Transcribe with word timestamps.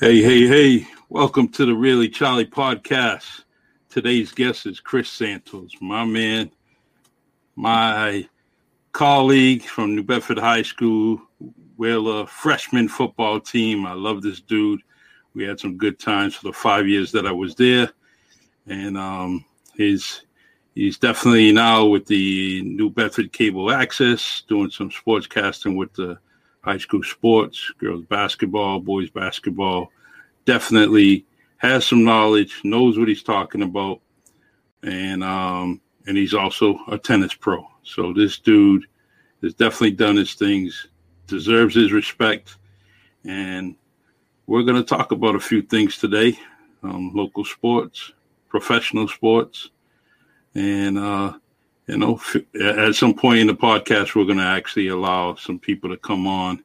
Hey, 0.00 0.22
hey, 0.22 0.46
hey. 0.46 0.86
Welcome 1.10 1.48
to 1.48 1.66
the 1.66 1.74
Really 1.74 2.08
Charlie 2.08 2.46
podcast. 2.46 3.42
Today's 3.90 4.32
guest 4.32 4.64
is 4.64 4.80
Chris 4.80 5.10
Santos, 5.10 5.72
my 5.82 6.06
man, 6.06 6.50
my 7.54 8.26
colleague 8.92 9.62
from 9.62 9.94
New 9.94 10.02
Bedford 10.02 10.38
High 10.38 10.62
School. 10.62 11.20
We're 11.76 12.22
a 12.22 12.26
freshman 12.26 12.88
football 12.88 13.40
team. 13.40 13.84
I 13.84 13.92
love 13.92 14.22
this 14.22 14.40
dude. 14.40 14.80
We 15.34 15.44
had 15.44 15.60
some 15.60 15.76
good 15.76 15.98
times 15.98 16.34
for 16.34 16.48
the 16.48 16.54
five 16.54 16.88
years 16.88 17.12
that 17.12 17.26
I 17.26 17.32
was 17.32 17.54
there. 17.54 17.90
And 18.68 18.96
um, 18.96 19.44
he's 19.74 20.22
he's 20.74 20.96
definitely 20.96 21.52
now 21.52 21.84
with 21.84 22.06
the 22.06 22.62
New 22.62 22.88
Bedford 22.88 23.34
Cable 23.34 23.70
Access, 23.70 24.44
doing 24.48 24.70
some 24.70 24.90
sports 24.90 25.26
casting 25.26 25.76
with 25.76 25.92
the 25.92 26.18
high 26.62 26.78
school 26.78 27.02
sports, 27.02 27.72
girls 27.78 28.04
basketball, 28.04 28.80
boys 28.80 29.10
basketball. 29.10 29.90
Definitely 30.50 31.26
has 31.58 31.86
some 31.86 32.02
knowledge, 32.02 32.60
knows 32.64 32.98
what 32.98 33.06
he's 33.06 33.22
talking 33.22 33.62
about, 33.62 34.00
and 34.82 35.22
um, 35.22 35.80
and 36.08 36.16
he's 36.16 36.34
also 36.34 36.76
a 36.88 36.98
tennis 36.98 37.34
pro. 37.34 37.64
So 37.84 38.12
this 38.12 38.40
dude 38.40 38.84
has 39.42 39.54
definitely 39.54 39.92
done 39.92 40.16
his 40.16 40.34
things, 40.34 40.88
deserves 41.28 41.76
his 41.76 41.92
respect, 41.92 42.56
and 43.24 43.76
we're 44.48 44.64
going 44.64 44.82
to 44.82 44.96
talk 44.96 45.12
about 45.12 45.36
a 45.36 45.40
few 45.40 45.62
things 45.62 45.98
today: 45.98 46.36
um, 46.82 47.12
local 47.14 47.44
sports, 47.44 48.12
professional 48.48 49.06
sports, 49.06 49.70
and 50.56 50.98
uh, 50.98 51.32
you 51.86 51.96
know, 51.96 52.20
at 52.60 52.96
some 52.96 53.14
point 53.14 53.38
in 53.38 53.46
the 53.46 53.54
podcast, 53.54 54.16
we're 54.16 54.24
going 54.24 54.38
to 54.38 54.42
actually 54.42 54.88
allow 54.88 55.36
some 55.36 55.60
people 55.60 55.90
to 55.90 55.96
come 55.96 56.26
on, 56.26 56.64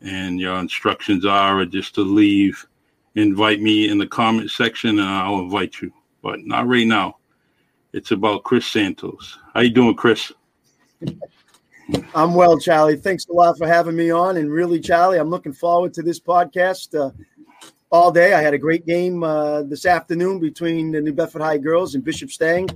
and 0.00 0.40
your 0.40 0.56
instructions 0.58 1.26
are 1.26 1.66
just 1.66 1.94
to 1.96 2.00
leave, 2.00 2.66
invite 3.14 3.60
me 3.60 3.88
in 3.88 3.98
the 3.98 4.06
comment 4.06 4.50
section, 4.50 4.98
and 4.98 5.08
I'll 5.08 5.40
invite 5.40 5.80
you. 5.80 5.92
But 6.22 6.40
not 6.44 6.66
right 6.66 6.86
now. 6.86 7.16
It's 7.92 8.10
about 8.10 8.44
Chris 8.44 8.66
Santos. 8.66 9.38
How 9.52 9.60
you 9.60 9.70
doing, 9.70 9.94
Chris? 9.94 10.32
I'm 12.14 12.34
well, 12.34 12.58
Charlie. 12.58 12.96
Thanks 12.96 13.26
a 13.26 13.32
lot 13.32 13.58
for 13.58 13.66
having 13.66 13.96
me 13.96 14.10
on. 14.10 14.38
And 14.38 14.50
really, 14.50 14.80
Charlie, 14.80 15.18
I'm 15.18 15.28
looking 15.28 15.52
forward 15.52 15.92
to 15.94 16.02
this 16.02 16.18
podcast 16.18 16.98
uh, 16.98 17.10
all 17.90 18.10
day. 18.10 18.32
I 18.32 18.40
had 18.40 18.54
a 18.54 18.58
great 18.58 18.86
game 18.86 19.22
uh, 19.22 19.62
this 19.64 19.84
afternoon 19.84 20.38
between 20.38 20.92
the 20.92 21.00
New 21.00 21.12
Bedford 21.12 21.42
High 21.42 21.58
girls 21.58 21.94
and 21.94 22.04
Bishop 22.04 22.30
Stang 22.30 22.68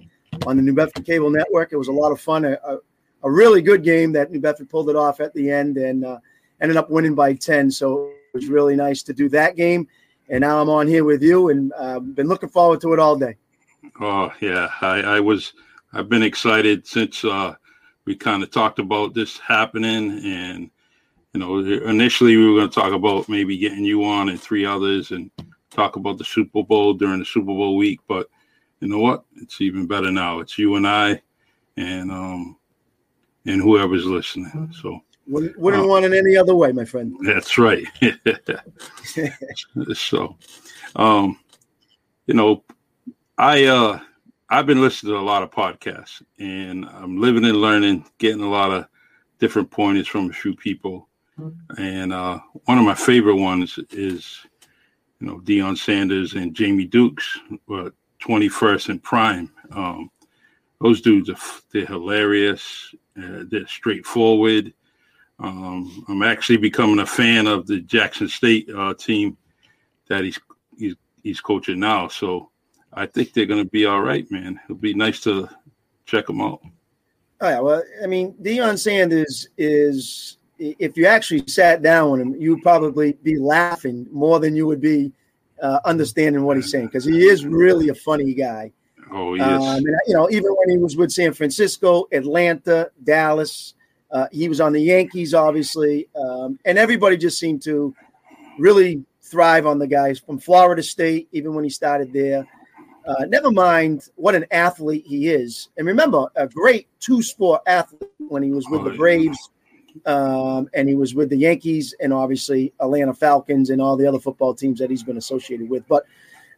on 0.46 0.56
the 0.56 0.62
New 0.62 0.74
Bedford 0.74 1.06
Cable 1.06 1.30
Network. 1.30 1.72
It 1.72 1.76
was 1.76 1.88
a 1.88 1.92
lot 1.92 2.12
of 2.12 2.20
fun. 2.20 2.44
A, 2.44 2.58
a, 2.64 2.78
a 3.22 3.30
really 3.30 3.62
good 3.62 3.82
game 3.82 4.12
that 4.12 4.30
New 4.30 4.40
Bedford 4.40 4.68
pulled 4.68 4.90
it 4.90 4.96
off 4.96 5.20
at 5.20 5.32
the 5.32 5.50
end 5.50 5.78
and 5.78 6.04
uh, 6.04 6.18
ended 6.60 6.76
up 6.76 6.90
winning 6.90 7.14
by 7.14 7.32
10. 7.32 7.70
So 7.70 8.08
it 8.08 8.34
was 8.34 8.48
really 8.48 8.76
nice 8.76 9.02
to 9.04 9.14
do 9.14 9.28
that 9.30 9.56
game. 9.56 9.88
And 10.28 10.40
now 10.40 10.60
I'm 10.60 10.68
on 10.68 10.86
here 10.88 11.04
with 11.04 11.22
you 11.22 11.50
and 11.50 11.72
uh, 11.76 12.00
been 12.00 12.26
looking 12.28 12.48
forward 12.48 12.80
to 12.80 12.92
it 12.92 12.98
all 12.98 13.16
day. 13.16 13.36
Oh, 14.00 14.32
yeah. 14.40 14.68
I, 14.80 15.00
I 15.02 15.20
was, 15.20 15.52
I've 15.92 16.08
been 16.08 16.22
excited 16.22 16.86
since 16.86 17.24
uh, 17.24 17.54
we 18.04 18.16
kind 18.16 18.42
of 18.42 18.50
talked 18.50 18.78
about 18.78 19.14
this 19.14 19.38
happening. 19.38 20.20
And, 20.24 20.70
you 21.32 21.40
know, 21.40 21.58
initially 21.58 22.36
we 22.36 22.50
were 22.50 22.58
going 22.58 22.70
to 22.70 22.74
talk 22.74 22.92
about 22.92 23.28
maybe 23.28 23.56
getting 23.56 23.84
you 23.84 24.04
on 24.04 24.28
and 24.28 24.40
three 24.40 24.66
others 24.66 25.12
and 25.12 25.30
talk 25.70 25.96
about 25.96 26.18
the 26.18 26.24
Super 26.24 26.62
Bowl 26.62 26.94
during 26.94 27.20
the 27.20 27.24
Super 27.24 27.46
Bowl 27.46 27.76
week. 27.76 28.00
But 28.08 28.28
you 28.80 28.88
know 28.88 28.98
what? 28.98 29.24
It's 29.36 29.60
even 29.60 29.86
better 29.86 30.10
now. 30.10 30.40
It's 30.40 30.58
you 30.58 30.76
and 30.76 30.86
I, 30.86 31.20
and 31.76 32.10
um, 32.10 32.56
and 33.46 33.62
whoever's 33.62 34.04
listening. 34.04 34.50
Mm-hmm. 34.54 34.72
So 34.72 35.00
wouldn't, 35.26 35.58
wouldn't 35.58 35.84
uh, 35.84 35.88
want 35.88 36.04
it 36.04 36.12
any 36.12 36.36
other 36.36 36.54
way, 36.54 36.72
my 36.72 36.84
friend. 36.84 37.16
That's 37.22 37.58
right. 37.58 37.86
so, 39.94 40.36
um, 40.96 41.38
you 42.26 42.34
know, 42.34 42.64
I 43.38 43.64
uh, 43.64 44.00
I've 44.48 44.66
been 44.66 44.80
listening 44.80 45.12
to 45.12 45.18
a 45.18 45.20
lot 45.20 45.42
of 45.42 45.50
podcasts, 45.50 46.22
and 46.38 46.84
I'm 46.86 47.20
living 47.20 47.44
and 47.44 47.60
learning, 47.60 48.04
getting 48.18 48.42
a 48.42 48.50
lot 48.50 48.70
of 48.70 48.86
different 49.38 49.70
pointers 49.70 50.08
from 50.08 50.30
a 50.30 50.32
few 50.32 50.54
people. 50.54 51.08
Mm-hmm. 51.38 51.82
And 51.82 52.12
uh, 52.12 52.38
one 52.64 52.78
of 52.78 52.84
my 52.84 52.94
favorite 52.94 53.36
ones 53.36 53.78
is, 53.90 54.40
you 55.20 55.26
know, 55.26 55.38
Deion 55.40 55.76
Sanders 55.76 56.34
and 56.34 56.54
Jamie 56.54 56.86
Dukes. 56.86 57.38
But 57.68 57.92
21st 58.20 58.88
and 58.90 59.02
Prime. 59.02 59.50
Um, 59.72 60.10
those 60.80 61.00
dudes 61.00 61.30
are 61.30 61.36
they're 61.72 61.86
hilarious. 61.86 62.94
Uh, 63.16 63.44
they're 63.50 63.66
straightforward. 63.66 64.72
Um, 65.38 66.04
I'm 66.08 66.22
actually 66.22 66.56
becoming 66.56 67.00
a 67.00 67.06
fan 67.06 67.46
of 67.46 67.66
the 67.66 67.80
Jackson 67.80 68.28
State 68.28 68.68
uh, 68.74 68.94
team 68.94 69.36
that 70.08 70.24
he's 70.24 70.38
he's 70.78 70.94
he's 71.22 71.40
coaching 71.40 71.80
now. 71.80 72.08
So 72.08 72.50
I 72.92 73.06
think 73.06 73.32
they're 73.32 73.46
going 73.46 73.62
to 73.62 73.70
be 73.70 73.84
all 73.86 74.00
right, 74.00 74.30
man. 74.30 74.58
It'll 74.64 74.76
be 74.76 74.94
nice 74.94 75.20
to 75.20 75.48
check 76.06 76.26
them 76.26 76.40
out. 76.40 76.60
Oh 77.40 77.48
yeah, 77.48 77.60
well, 77.60 77.82
I 78.02 78.06
mean, 78.06 78.32
Deion 78.40 78.78
Sanders 78.78 79.48
is 79.58 80.38
if 80.58 80.96
you 80.96 81.06
actually 81.06 81.46
sat 81.46 81.82
down 81.82 82.12
with 82.12 82.20
him, 82.22 82.34
you'd 82.40 82.62
probably 82.62 83.12
be 83.22 83.38
laughing 83.38 84.06
more 84.10 84.40
than 84.40 84.56
you 84.56 84.66
would 84.66 84.80
be 84.80 85.12
uh, 85.62 85.80
understanding 85.84 86.44
what 86.44 86.56
he's 86.56 86.70
saying 86.70 86.86
because 86.86 87.04
he 87.04 87.26
is 87.26 87.44
really 87.44 87.90
a 87.90 87.94
funny 87.94 88.32
guy. 88.32 88.72
Oh 89.12 89.34
yes. 89.34 89.46
Um, 89.46 89.76
and, 89.76 89.96
you 90.06 90.14
know, 90.14 90.30
even 90.30 90.50
when 90.52 90.70
he 90.70 90.78
was 90.78 90.96
with 90.96 91.12
San 91.12 91.34
Francisco, 91.34 92.06
Atlanta, 92.10 92.90
Dallas, 93.04 93.74
uh, 94.10 94.26
he 94.32 94.48
was 94.48 94.60
on 94.60 94.72
the 94.72 94.80
Yankees, 94.80 95.34
obviously, 95.34 96.08
um, 96.14 96.58
and 96.64 96.78
everybody 96.78 97.16
just 97.16 97.38
seemed 97.38 97.62
to 97.62 97.94
really 98.58 99.04
thrive 99.22 99.66
on 99.66 99.78
the 99.78 99.86
guys 99.86 100.18
from 100.18 100.38
Florida 100.38 100.82
State, 100.82 101.28
even 101.32 101.54
when 101.54 101.64
he 101.64 101.70
started 101.70 102.12
there. 102.12 102.46
Uh, 103.06 103.24
never 103.26 103.50
mind 103.50 104.08
what 104.16 104.34
an 104.34 104.44
athlete 104.50 105.04
he 105.06 105.28
is, 105.28 105.68
and 105.76 105.86
remember, 105.86 106.26
a 106.36 106.48
great 106.48 106.88
two-sport 107.00 107.62
athlete 107.66 108.10
when 108.18 108.42
he 108.42 108.50
was 108.50 108.66
with 108.68 108.80
oh, 108.80 108.90
the 108.90 108.96
Braves 108.96 109.50
um, 110.04 110.68
and 110.74 110.88
he 110.88 110.94
was 110.94 111.14
with 111.14 111.30
the 111.30 111.36
Yankees 111.36 111.94
and 112.00 112.12
obviously 112.12 112.72
Atlanta 112.80 113.14
Falcons 113.14 113.70
and 113.70 113.80
all 113.80 113.96
the 113.96 114.06
other 114.06 114.18
football 114.18 114.54
teams 114.54 114.78
that 114.80 114.90
he's 114.90 115.02
been 115.02 115.16
associated 115.16 115.68
with. 115.70 115.86
But 115.88 116.04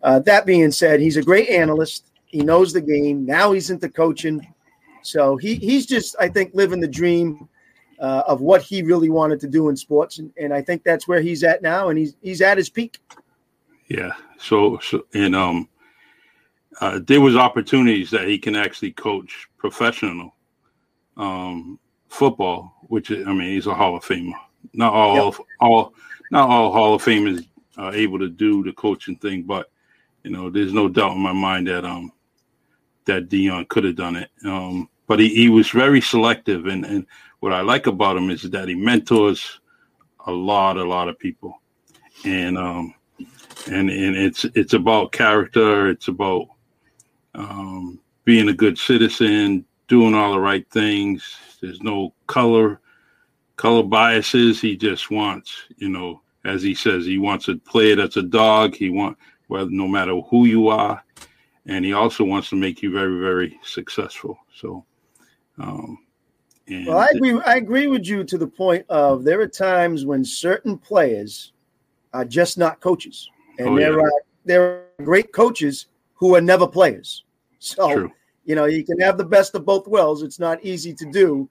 uh, 0.03 0.21
that 0.21 0.47
being 0.47 0.73
said, 0.73 1.01
he's 1.01 1.17
a 1.17 1.23
great 1.23 1.49
analyst. 1.49 2.07
He 2.27 2.41
knows 2.41 2.73
the 2.73 2.81
game. 2.81 3.25
Now 3.25 3.53
he's 3.53 3.71
into 3.71 3.89
coaching. 3.89 4.47
So 5.09 5.37
he, 5.37 5.57
he's 5.57 5.87
just, 5.87 6.17
I 6.21 6.29
think, 6.29 6.55
living 6.55 6.81
the 6.81 6.89
dream 6.89 7.49
uh, 7.99 8.23
of 8.27 8.41
what 8.41 8.63
he 8.63 8.83
really 8.83 9.11
wanted 9.11 9.41
to 9.41 9.49
do 9.49 9.69
in 9.69 9.77
sports. 9.77 10.19
And, 10.19 10.33
and 10.37 10.53
I 10.53 10.63
think 10.63 10.85
that's 10.85 11.09
where 11.09 11.21
he's 11.21 11.43
at 11.45 11.63
now. 11.63 11.89
And 11.89 11.99
he's, 11.99 12.17
he's 12.23 12.43
at 12.43 12.59
his 12.59 12.69
peak. 12.69 13.01
Yeah. 13.89 14.13
So, 14.39 14.79
so 14.83 15.07
and 15.15 15.35
um, 15.35 15.69
uh, 16.81 17.01
there 17.07 17.21
was 17.21 17.37
opportunities 17.37 18.11
that 18.11 18.29
he 18.29 18.39
can 18.39 18.55
actually 18.55 18.93
coach 18.93 19.49
professional 19.57 20.35
um, 21.17 21.79
football, 22.09 22.75
which 22.83 23.11
I 23.11 23.33
mean, 23.33 23.53
he's 23.55 23.67
a 23.67 23.75
Hall 23.75 23.97
of 23.97 24.05
Famer. 24.05 24.35
Not 24.73 24.93
all, 24.93 25.15
yep. 25.17 25.35
all, 25.61 25.95
not 26.31 26.49
all 26.49 26.73
Hall 26.73 26.95
of 26.95 27.03
Famers 27.03 27.47
are 27.77 27.95
able 27.95 28.19
to 28.19 28.29
do 28.29 28.63
the 28.63 28.73
coaching 28.73 29.17
thing, 29.17 29.43
but 29.43 29.71
you 30.25 30.31
know, 30.31 30.51
there's 30.51 30.73
no 30.73 30.89
doubt 30.89 31.13
in 31.13 31.21
my 31.21 31.33
mind 31.33 31.69
that 31.69 31.85
um 31.85 32.13
that 33.07 33.29
Deion 33.29 33.67
could 33.69 33.85
have 33.85 33.97
done 33.97 34.17
it. 34.17 34.31
Um, 34.45 34.89
but 35.09 35.19
he, 35.19 35.29
he 35.31 35.49
was 35.49 35.71
very 35.71 36.01
selective, 36.01 36.67
and 36.67 36.85
and 36.85 37.07
what 37.41 37.53
I 37.53 37.63
like 37.63 37.89
about 37.89 38.17
him 38.17 38.31
is 38.31 38.43
that 38.43 38.69
he 38.69 38.77
mentors 38.77 39.61
a 40.27 40.31
lot, 40.31 40.77
a 40.77 40.85
lot 40.85 41.09
of 41.09 41.19
people, 41.19 41.61
and 42.25 42.57
um, 42.57 42.95
and 43.67 43.91
and 43.91 44.17
it's 44.17 44.45
it's 44.55 44.75
about 44.75 45.13
character. 45.13 45.89
It's 45.89 46.09
about 46.09 46.47
um, 47.35 47.99
being 48.25 48.51
a 48.51 48.55
good 48.55 48.79
citizen, 48.79 49.65
doing 49.89 50.15
all 50.15 50.33
the 50.33 50.41
right 50.41 50.69
things. 50.71 51.37
There's 51.61 51.83
no 51.83 52.13
color 52.27 52.81
color 53.57 53.83
biases. 53.83 54.61
He 54.61 54.77
just 54.77 55.11
wants, 55.11 55.65
you 55.79 55.89
know, 55.89 56.23
as 56.45 56.63
he 56.63 56.75
says, 56.75 57.05
he 57.05 57.19
wants 57.19 57.49
a 57.49 57.57
player 57.57 57.97
that's 57.97 58.17
a 58.17 58.23
dog. 58.23 58.75
He 58.75 58.91
want 58.91 59.17
well, 59.49 59.67
no 59.71 59.89
matter 59.89 60.21
who 60.29 60.45
you 60.45 60.69
are, 60.69 61.03
and 61.67 61.85
he 61.85 61.95
also 61.95 62.25
wants 62.25 62.51
to 62.51 62.57
make 62.57 62.83
you 62.83 62.93
very, 62.93 63.19
very 63.19 63.59
successful. 63.63 64.39
So, 64.55 64.85
um, 65.59 65.99
well, 66.69 66.99
I 66.99 67.09
agree. 67.15 67.41
I 67.47 67.57
agree 67.57 67.87
with 67.87 68.07
you 68.07 68.25
to 68.25 68.39
the 68.39 68.47
point 68.47 68.85
of 68.89 69.25
there 69.25 69.41
are 69.41 69.49
times 69.49 70.05
when 70.05 70.25
certain 70.25 70.77
players 70.77 71.53
are 72.13 72.25
just 72.25 72.59
not 72.59 72.81
coaches, 72.81 73.29
and 73.59 73.69
oh, 73.69 73.77
there 73.77 73.99
yeah. 73.99 74.05
are 74.05 74.13
there 74.45 74.63
are 74.63 75.05
great 75.05 75.33
coaches 75.33 75.87
who 76.15 76.35
are 76.35 76.41
never 76.41 76.67
players. 76.67 77.25
So 77.59 77.93
True 77.93 78.13
you 78.49 78.55
know, 78.55 78.65
you 78.65 78.83
can 78.83 78.99
have 79.01 79.19
the 79.19 79.25
best 79.25 79.55
of 79.55 79.67
both 79.67 79.87
worlds. 79.87 80.23
It's 80.23 80.39
not 80.39 80.65
easy 80.65 80.95
to 80.95 81.05
do, 81.05 81.51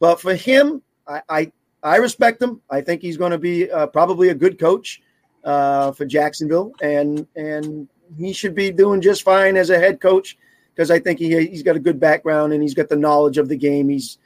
but 0.00 0.18
for 0.18 0.34
him, 0.34 0.82
I 1.06 1.20
I, 1.28 1.52
I 1.82 1.96
respect 1.96 2.40
him. 2.40 2.62
I 2.70 2.80
think 2.80 3.02
he's 3.02 3.18
going 3.18 3.32
to 3.32 3.38
be 3.38 3.70
uh, 3.70 3.86
probably 3.88 4.30
a 4.30 4.34
good 4.34 4.58
coach 4.58 5.02
uh, 5.44 5.92
for 5.92 6.06
Jacksonville, 6.06 6.72
and 6.80 7.26
and 7.36 7.86
he 8.16 8.32
should 8.32 8.54
be 8.54 8.70
doing 8.70 9.02
just 9.02 9.24
fine 9.24 9.58
as 9.58 9.68
a 9.68 9.78
head 9.78 10.00
coach 10.00 10.38
because 10.76 10.90
I 10.90 10.98
think 10.98 11.18
he 11.18 11.46
he's 11.46 11.62
got 11.62 11.76
a 11.76 11.80
good 11.80 11.98
background 11.98 12.52
and 12.52 12.62
he's 12.62 12.74
got 12.74 12.88
the 12.88 12.96
knowledge 12.96 13.38
of 13.38 13.48
the 13.48 13.56
game. 13.56 13.88
He's 13.88 14.18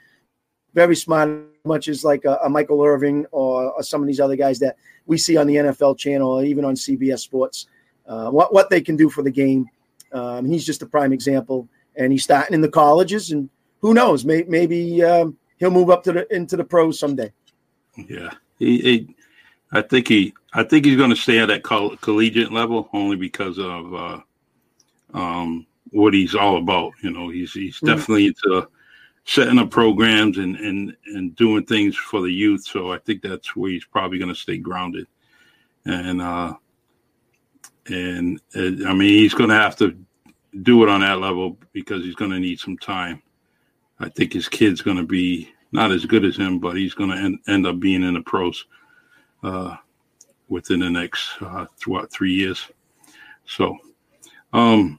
very 0.75 0.97
smart 0.97 1.47
much 1.65 1.89
as 1.89 2.05
like 2.05 2.25
a, 2.25 2.39
a 2.45 2.49
Michael 2.49 2.83
Irving 2.83 3.27
or, 3.33 3.71
or, 3.73 3.83
some 3.83 4.01
of 4.01 4.07
these 4.07 4.21
other 4.21 4.37
guys 4.37 4.59
that 4.61 4.77
we 5.05 5.19
see 5.19 5.37
on 5.37 5.47
the 5.47 5.57
NFL 5.57 5.99
channel 5.99 6.31
or 6.31 6.45
even 6.45 6.65
on 6.65 6.75
CBS 6.75 7.21
Sports. 7.21 7.67
Uh, 8.07 8.31
what 8.31 8.53
what 8.53 8.71
they 8.71 8.81
can 8.81 8.97
do 8.97 9.09
for 9.09 9.23
the 9.23 9.31
game. 9.31 9.69
Um, 10.13 10.47
he's 10.47 10.67
just 10.67 10.83
a 10.83 10.87
prime 10.87 11.13
example, 11.13 11.69
and 11.95 12.11
he's 12.11 12.25
starting 12.25 12.55
in 12.55 12.61
the 12.61 12.69
colleges, 12.69 13.31
and 13.31 13.49
who 13.81 13.95
knows, 13.95 14.25
may, 14.25 14.43
maybe 14.49 15.05
um, 15.05 15.37
he'll 15.59 15.71
move 15.71 15.91
up 15.91 16.03
to 16.05 16.13
the 16.13 16.35
into 16.35 16.57
the 16.57 16.65
pros 16.65 16.99
someday. 16.99 17.33
Yeah, 17.97 18.31
he, 18.59 18.79
he 18.81 19.17
I 19.71 19.83
think 19.83 20.09
he 20.09 20.35
I 20.53 20.65
think 20.65 20.85
he's 20.85 20.97
going 20.97 21.11
to 21.11 21.17
stay 21.17 21.39
at 21.39 21.47
that 21.47 21.63
coll- 21.63 21.97
collegiate 21.99 22.51
level 22.51 22.89
only 22.93 23.17
because 23.17 23.59
of 23.59 23.95
uh, 23.95 24.21
um, 25.15 25.67
what 25.91 26.15
he's 26.15 26.35
all 26.35 26.57
about. 26.57 26.93
You 27.03 27.11
know, 27.11 27.29
he's 27.29 27.53
he's 27.53 27.77
mm-hmm. 27.77 27.87
definitely 27.87 28.27
into 28.27 28.69
setting 29.25 29.59
up 29.59 29.71
programs 29.71 30.39
and 30.39 30.57
and 30.57 30.97
and 31.07 31.37
doing 31.37 31.65
things 31.65 31.97
for 31.97 32.21
the 32.21 32.33
youth. 32.33 32.65
So 32.65 32.93
I 32.93 32.99
think 32.99 33.23
that's 33.23 33.55
where 33.55 33.71
he's 33.71 33.85
probably 33.85 34.19
going 34.19 34.33
to 34.33 34.41
stay 34.41 34.59
grounded. 34.59 35.07
And 35.85 36.21
uh, 36.21 36.55
and 37.87 38.41
uh, 38.55 38.89
I 38.89 38.95
mean, 38.95 39.09
he's 39.09 39.35
going 39.35 39.51
to 39.51 39.57
have 39.57 39.77
to 39.77 39.97
do 40.63 40.83
it 40.83 40.89
on 40.89 41.01
that 41.01 41.21
level 41.21 41.59
because 41.73 42.05
he's 42.05 42.15
going 42.15 42.31
to 42.31 42.41
need 42.41 42.59
some 42.59 42.77
time. 42.79 43.23
I 43.99 44.09
think 44.09 44.33
his 44.33 44.49
kid's 44.49 44.81
going 44.81 44.97
to 44.97 45.07
be 45.07 45.53
not 45.73 45.93
as 45.93 46.05
good 46.07 46.25
as 46.25 46.37
him, 46.37 46.59
but 46.59 46.77
he's 46.77 46.95
going 46.95 47.11
to 47.11 47.17
end, 47.17 47.39
end 47.47 47.67
up 47.67 47.79
being 47.79 48.03
in 48.03 48.15
the 48.15 48.23
pros 48.23 48.65
uh, 49.43 49.77
within 50.49 50.81
the 50.81 50.91
next 50.91 51.31
uh, 51.41 51.67
what 51.87 52.11
three 52.11 52.33
years. 52.33 52.67
So, 53.47 53.77
um, 54.53 54.99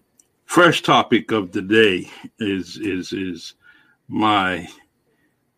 fresh 0.51 0.81
topic 0.81 1.31
of 1.31 1.53
the 1.53 1.61
day 1.61 2.05
is 2.39 2.75
is 2.75 3.13
is 3.13 3.53
my 4.09 4.67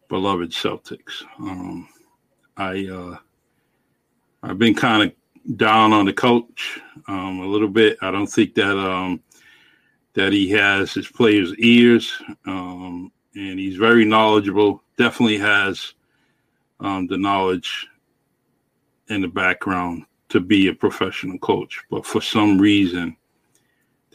beloved 0.08 0.52
Celtics. 0.52 1.24
Um, 1.40 1.90
I 2.58 2.86
uh, 2.86 3.18
I've 4.44 4.60
been 4.60 4.76
kind 4.76 5.02
of 5.02 5.58
down 5.58 5.94
on 5.94 6.06
the 6.06 6.14
coach 6.14 6.80
um, 7.08 7.40
a 7.40 7.48
little 7.48 7.70
bit. 7.70 7.98
I 8.04 8.12
don't 8.12 8.28
think 8.28 8.54
that 8.54 8.78
um, 8.78 9.20
that 10.14 10.32
he 10.32 10.52
has 10.52 10.94
his 10.94 11.08
players' 11.08 11.56
ears, 11.56 12.14
um, 12.46 13.12
and 13.34 13.58
he's 13.58 13.78
very 13.78 14.06
knowledgeable. 14.06 14.84
Definitely 15.00 15.40
has 15.40 15.96
um, 16.82 17.08
the 17.08 17.18
knowledge 17.18 17.88
in 19.10 19.22
the 19.22 19.28
background 19.28 20.06
to 20.30 20.40
be 20.40 20.68
a 20.68 20.74
professional 20.74 21.40
coach, 21.40 21.82
but 21.90 22.06
for 22.06 22.22
some 22.22 22.60
reason, 22.60 23.18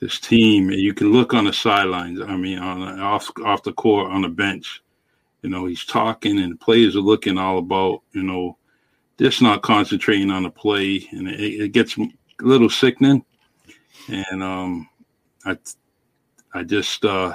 this 0.00 0.18
team, 0.18 0.70
and 0.70 0.80
you 0.80 0.94
can 0.94 1.12
look 1.12 1.34
on 1.34 1.44
the 1.44 1.52
sidelines. 1.52 2.20
I 2.20 2.36
mean, 2.36 2.58
on 2.58 3.00
off 3.00 3.30
off 3.44 3.62
the 3.62 3.72
court 3.72 4.10
on 4.10 4.22
the 4.22 4.28
bench, 4.28 4.82
you 5.42 5.50
know, 5.50 5.66
he's 5.66 5.84
talking, 5.84 6.38
and 6.38 6.52
the 6.52 6.56
players 6.56 6.96
are 6.96 7.00
looking 7.00 7.38
all 7.38 7.58
about, 7.58 8.02
you 8.12 8.22
know, 8.22 8.56
just 9.18 9.42
not 9.42 9.62
concentrating 9.62 10.30
on 10.30 10.44
the 10.44 10.50
play, 10.50 11.08
and 11.12 11.28
it, 11.28 11.40
it 11.40 11.72
gets 11.72 11.96
a 11.98 12.06
little 12.40 12.70
sickening. 12.70 13.24
And 14.08 14.42
um, 14.42 14.88
I, 15.44 15.58
I 16.54 16.62
just 16.62 17.04
uh, 17.04 17.34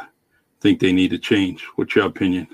think 0.62 0.80
they 0.80 0.92
need 0.92 1.12
to 1.12 1.20
change. 1.20 1.64
What's 1.76 1.96
your 1.96 2.06
opinion? 2.06 2.48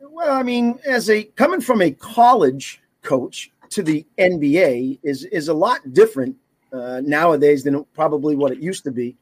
Well, 0.00 0.32
I 0.32 0.42
mean, 0.42 0.78
as 0.86 1.10
a 1.10 1.24
coming 1.24 1.60
from 1.60 1.82
a 1.82 1.90
college 1.90 2.80
coach, 3.02 3.50
to 3.70 3.82
the 3.82 4.06
NBA 4.18 5.00
is 5.02 5.24
is 5.24 5.48
a 5.48 5.54
lot 5.54 5.80
different 5.92 6.36
uh, 6.74 7.00
nowadays 7.04 7.62
than 7.62 7.84
probably 7.94 8.34
what 8.36 8.52
it 8.52 8.58
used 8.58 8.84
to 8.84 8.90
be. 8.90 9.16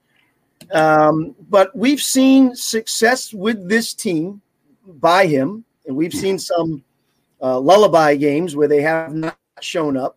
Um, 0.72 1.34
but 1.50 1.74
we've 1.76 2.00
seen 2.00 2.54
success 2.54 3.34
with 3.34 3.68
this 3.68 3.92
team 3.92 4.40
by 4.86 5.26
him, 5.26 5.64
and 5.86 5.96
we've 5.96 6.14
seen 6.14 6.38
some 6.38 6.82
uh, 7.42 7.58
lullaby 7.58 8.16
games 8.16 8.56
where 8.56 8.68
they 8.68 8.80
have 8.82 9.12
not 9.12 9.36
shown 9.60 9.96
up. 9.96 10.16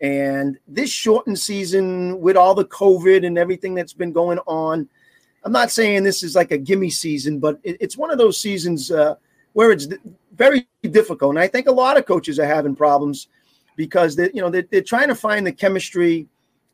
And 0.00 0.58
this 0.68 0.90
shortened 0.90 1.38
season, 1.38 2.20
with 2.20 2.36
all 2.36 2.54
the 2.54 2.64
COVID 2.66 3.26
and 3.26 3.38
everything 3.38 3.74
that's 3.74 3.92
been 3.92 4.12
going 4.12 4.38
on, 4.46 4.88
I'm 5.44 5.52
not 5.52 5.70
saying 5.70 6.02
this 6.02 6.22
is 6.22 6.36
like 6.36 6.50
a 6.50 6.58
gimme 6.58 6.90
season, 6.90 7.38
but 7.38 7.58
it, 7.62 7.76
it's 7.80 7.96
one 7.96 8.10
of 8.10 8.18
those 8.18 8.40
seasons 8.40 8.90
uh, 8.90 9.14
where 9.54 9.70
it's 9.70 9.88
very 10.34 10.68
difficult. 10.82 11.30
And 11.30 11.38
I 11.38 11.48
think 11.48 11.66
a 11.66 11.72
lot 11.72 11.96
of 11.96 12.06
coaches 12.06 12.38
are 12.38 12.46
having 12.46 12.76
problems 12.76 13.28
because 13.76 14.16
they, 14.16 14.30
you 14.34 14.40
know 14.40 14.50
they're, 14.50 14.66
they're 14.70 14.82
trying 14.82 15.08
to 15.08 15.14
find 15.14 15.46
the 15.46 15.52
chemistry 15.52 16.28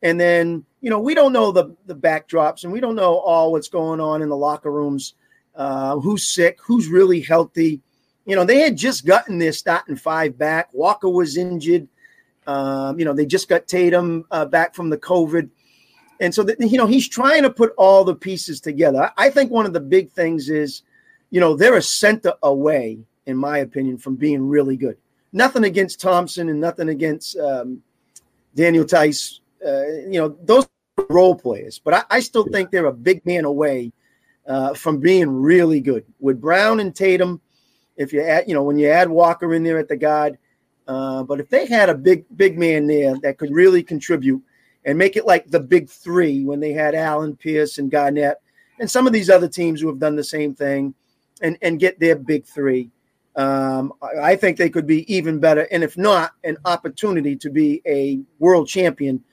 and 0.05 0.19
then 0.19 0.63
you 0.81 0.91
know 0.91 0.99
we 0.99 1.15
don't 1.15 1.33
know 1.33 1.51
the 1.51 1.75
the 1.87 1.95
backdrops 1.95 2.63
and 2.63 2.71
we 2.71 2.79
don't 2.79 2.95
know 2.95 3.17
all 3.17 3.51
what's 3.51 3.67
going 3.67 3.99
on 3.99 4.21
in 4.21 4.29
the 4.29 4.37
locker 4.37 4.71
rooms 4.71 5.15
uh, 5.55 5.97
who's 5.99 6.27
sick 6.27 6.59
who's 6.63 6.87
really 6.87 7.19
healthy. 7.19 7.81
You 8.25 8.35
know 8.35 8.45
they 8.45 8.59
had 8.59 8.77
just 8.77 9.05
gotten 9.05 9.39
their 9.39 9.51
starting 9.51 9.95
five 9.95 10.37
back. 10.37 10.69
Walker 10.73 11.09
was 11.09 11.37
injured. 11.37 11.87
Um, 12.45 12.99
you 12.99 13.05
know 13.05 13.13
they 13.13 13.25
just 13.25 13.49
got 13.49 13.67
Tatum 13.67 14.25
uh, 14.29 14.45
back 14.45 14.75
from 14.75 14.89
the 14.89 14.97
covid. 14.97 15.49
And 16.21 16.33
so 16.33 16.43
that 16.43 16.61
you 16.61 16.77
know 16.77 16.87
he's 16.87 17.09
trying 17.09 17.41
to 17.41 17.49
put 17.49 17.73
all 17.75 18.03
the 18.03 18.15
pieces 18.15 18.61
together. 18.61 19.11
I 19.17 19.31
think 19.31 19.51
one 19.51 19.65
of 19.65 19.73
the 19.73 19.79
big 19.79 20.11
things 20.11 20.49
is 20.49 20.83
you 21.31 21.39
know 21.39 21.55
they're 21.55 21.77
a 21.77 21.81
center 21.81 22.33
away 22.43 22.99
in 23.25 23.37
my 23.37 23.57
opinion 23.57 23.97
from 23.97 24.15
being 24.15 24.47
really 24.47 24.77
good. 24.77 24.97
Nothing 25.33 25.63
against 25.63 25.99
Thompson 25.99 26.47
and 26.49 26.61
nothing 26.61 26.89
against 26.89 27.37
um, 27.39 27.81
Daniel 28.53 28.85
Theis. 28.85 29.41
Uh, 29.65 29.87
you 30.09 30.19
know, 30.19 30.37
those 30.43 30.67
role 31.09 31.35
players, 31.35 31.79
but 31.79 31.93
I, 31.93 32.03
I 32.11 32.19
still 32.19 32.45
think 32.51 32.69
they're 32.69 32.85
a 32.85 32.93
big 32.93 33.25
man 33.25 33.45
away 33.45 33.91
uh, 34.47 34.73
from 34.73 34.99
being 34.99 35.27
really 35.27 35.79
good. 35.79 36.05
With 36.19 36.39
Brown 36.39 36.79
and 36.79 36.95
Tatum, 36.95 37.41
if 37.97 38.13
you 38.13 38.21
add, 38.21 38.45
you 38.47 38.53
know, 38.53 38.63
when 38.63 38.77
you 38.77 38.89
add 38.89 39.09
Walker 39.09 39.53
in 39.53 39.63
there 39.63 39.79
at 39.79 39.87
the 39.87 39.95
guard, 39.95 40.37
uh, 40.87 41.23
but 41.23 41.39
if 41.39 41.49
they 41.49 41.65
had 41.65 41.89
a 41.89 41.95
big, 41.95 42.25
big 42.35 42.59
man 42.59 42.85
there 42.85 43.15
that 43.23 43.37
could 43.37 43.51
really 43.51 43.81
contribute 43.81 44.41
and 44.85 44.97
make 44.97 45.15
it 45.15 45.25
like 45.25 45.49
the 45.49 45.59
big 45.59 45.89
three 45.89 46.43
when 46.45 46.59
they 46.59 46.73
had 46.73 46.93
Allen, 46.93 47.35
Pierce, 47.35 47.79
and 47.79 47.89
Garnett, 47.89 48.39
and 48.79 48.91
some 48.91 49.07
of 49.07 49.13
these 49.13 49.29
other 49.29 49.47
teams 49.47 49.81
who 49.81 49.87
have 49.87 49.99
done 49.99 50.15
the 50.15 50.23
same 50.23 50.53
thing, 50.53 50.93
and 51.41 51.57
and 51.61 51.79
get 51.79 51.99
their 51.99 52.15
big 52.15 52.45
three, 52.45 52.91
um, 53.35 53.93
I 54.21 54.35
think 54.35 54.57
they 54.57 54.69
could 54.69 54.85
be 54.85 55.11
even 55.13 55.39
better, 55.39 55.67
and 55.71 55.83
if 55.83 55.97
not, 55.97 56.33
an 56.43 56.57
opportunity 56.65 57.35
to 57.37 57.49
be 57.49 57.81
a 57.87 58.19
world 58.37 58.67
champion 58.67 59.23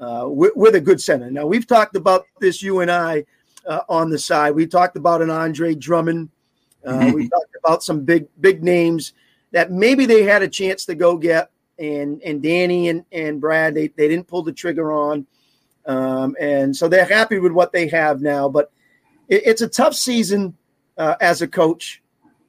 uh, 0.00 0.26
with, 0.28 0.52
with, 0.56 0.74
a 0.74 0.80
good 0.80 1.00
center. 1.00 1.30
Now 1.30 1.46
we've 1.46 1.66
talked 1.66 1.94
about 1.94 2.26
this, 2.40 2.62
you 2.62 2.80
and 2.80 2.90
I, 2.90 3.24
uh, 3.66 3.80
on 3.88 4.10
the 4.10 4.18
side. 4.18 4.54
We 4.54 4.66
talked 4.66 4.96
about 4.96 5.22
an 5.22 5.30
Andre 5.30 5.74
Drummond. 5.74 6.30
Uh, 6.84 6.92
mm-hmm. 6.92 7.12
We 7.12 7.28
talked 7.28 7.54
about 7.62 7.82
some 7.82 8.04
big 8.04 8.26
big 8.40 8.62
names 8.64 9.12
that 9.52 9.70
maybe 9.70 10.06
they 10.06 10.22
had 10.22 10.42
a 10.42 10.48
chance 10.48 10.84
to 10.86 10.94
go 10.94 11.16
get, 11.18 11.50
and 11.78 12.22
and 12.22 12.42
Danny 12.42 12.88
and 12.88 13.04
and 13.12 13.40
Brad 13.40 13.74
they 13.74 13.88
they 13.88 14.08
didn't 14.08 14.26
pull 14.26 14.42
the 14.42 14.52
trigger 14.52 14.92
on, 14.92 15.26
um, 15.86 16.34
and 16.40 16.74
so 16.74 16.88
they're 16.88 17.04
happy 17.04 17.38
with 17.38 17.52
what 17.52 17.72
they 17.72 17.86
have 17.88 18.22
now. 18.22 18.48
But 18.48 18.72
it, 19.28 19.42
it's 19.44 19.62
a 19.62 19.68
tough 19.68 19.94
season 19.94 20.56
uh, 20.96 21.16
as 21.20 21.42
a 21.42 21.48
coach 21.48 22.02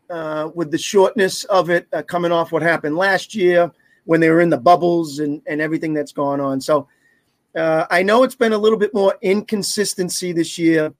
uh, 0.09 0.49
with 0.53 0.71
the 0.71 0.77
shortness 0.77 1.43
of 1.45 1.69
it 1.69 1.87
uh, 1.93 2.01
coming 2.03 2.31
off 2.31 2.51
what 2.51 2.61
happened 2.61 2.95
last 2.95 3.35
year 3.35 3.71
when 4.05 4.19
they 4.19 4.29
were 4.29 4.41
in 4.41 4.49
the 4.49 4.57
bubbles 4.57 5.19
and, 5.19 5.41
and 5.45 5.61
everything 5.61 5.93
that's 5.93 6.11
gone 6.11 6.39
on. 6.39 6.59
So 6.59 6.87
uh, 7.55 7.85
I 7.89 8.03
know 8.03 8.23
it's 8.23 8.35
been 8.35 8.53
a 8.53 8.57
little 8.57 8.77
bit 8.77 8.93
more 8.93 9.17
inconsistency 9.21 10.31
this 10.31 10.57
year, 10.57 10.93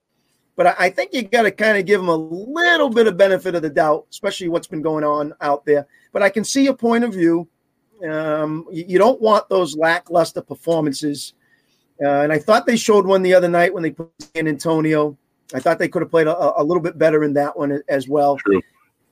but 0.56 0.68
I, 0.68 0.76
I 0.80 0.90
think 0.90 1.14
you 1.14 1.24
got 1.24 1.44
to 1.44 1.52
kind 1.52 1.78
of 1.78 1.86
give 1.86 2.00
them 2.02 2.10
a 2.10 2.16
little 2.16 2.90
bit 2.90 3.08
of 3.08 3.18
benefit 3.18 3.56
of 3.56 3.62
the 3.62 3.70
doubt, 3.70 4.08
especially 4.12 4.50
what's 4.50 4.68
been 4.68 4.82
going 4.82 5.04
on 5.04 5.34
out 5.42 5.66
there. 5.66 5.88
But 6.12 6.24
I 6.24 6.30
can 6.30 6.44
see 6.44 6.68
a 6.68 6.74
point 6.74 7.04
of 7.04 7.14
view. 7.14 7.48
Um, 8.08 8.68
you, 8.72 8.86
you, 8.88 8.98
don't 8.98 9.22
want 9.22 9.48
those 9.48 9.78
lackluster 9.78 10.42
performances. 10.42 11.34
Uh, 12.04 12.22
and 12.22 12.34
I 12.34 12.40
thought 12.40 12.66
they 12.66 12.76
showed 12.76 13.06
one 13.06 13.22
the 13.22 13.34
other 13.34 13.48
night 13.48 13.74
when 13.74 13.84
they 13.84 13.92
put 13.92 14.10
San 14.36 14.48
Antonio. 14.48 15.18
I 15.54 15.60
thought 15.60 15.78
they 15.78 15.88
could 15.88 16.02
have 16.02 16.10
played 16.10 16.28
a, 16.28 16.60
a, 16.60 16.64
little 16.64 16.82
bit 16.82 16.98
better 16.98 17.24
in 17.24 17.34
that 17.34 17.56
one 17.56 17.82
as 17.88 18.08
well. 18.08 18.38
True. 18.38 18.62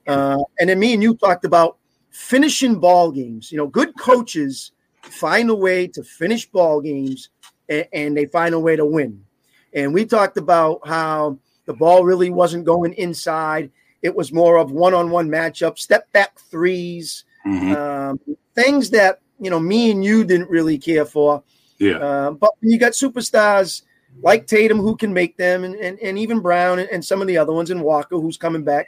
Uh, 0.08 0.38
and 0.58 0.68
then 0.68 0.78
me 0.78 0.92
and 0.92 1.02
you 1.02 1.14
talked 1.14 1.44
about 1.44 1.78
finishing 2.10 2.80
ball 2.80 3.12
games. 3.12 3.52
You 3.52 3.58
know, 3.58 3.66
good 3.68 3.96
coaches 3.98 4.72
find 5.02 5.50
a 5.50 5.54
way 5.54 5.86
to 5.88 6.02
finish 6.02 6.46
ball 6.46 6.80
games 6.80 7.30
and, 7.68 7.86
and 7.92 8.16
they 8.16 8.26
find 8.26 8.54
a 8.54 8.60
way 8.60 8.76
to 8.76 8.84
win. 8.84 9.24
And 9.72 9.94
we 9.94 10.04
talked 10.04 10.36
about 10.36 10.86
how 10.86 11.38
the 11.66 11.74
ball 11.74 12.04
really 12.04 12.30
wasn't 12.30 12.64
going 12.64 12.94
inside. 12.94 13.70
It 14.02 14.14
was 14.14 14.32
more 14.32 14.56
of 14.58 14.72
one-on-one 14.72 15.28
matchup, 15.28 15.78
step 15.78 16.10
back 16.12 16.38
3s 16.52 17.24
mm-hmm. 17.46 17.74
um, 17.74 18.20
things 18.54 18.90
that 18.90 19.20
you 19.38 19.50
know 19.50 19.60
me 19.60 19.90
and 19.90 20.04
you 20.04 20.24
didn't 20.24 20.50
really 20.50 20.78
care 20.78 21.04
for. 21.04 21.42
Yeah. 21.78 21.98
Uh, 21.98 22.30
but 22.32 22.50
when 22.60 22.70
you 22.70 22.78
got 22.78 22.92
superstars 22.92 23.82
like 24.22 24.46
Tatum 24.46 24.78
who 24.78 24.96
can 24.96 25.12
make 25.12 25.36
them, 25.36 25.64
and, 25.64 25.74
and, 25.76 25.98
and 26.00 26.18
even 26.18 26.40
Brown 26.40 26.78
and, 26.78 26.88
and 26.90 27.04
some 27.04 27.22
of 27.22 27.28
the 27.28 27.38
other 27.38 27.52
ones, 27.52 27.70
and 27.70 27.82
Walker 27.82 28.16
who's 28.16 28.36
coming 28.36 28.64
back, 28.64 28.86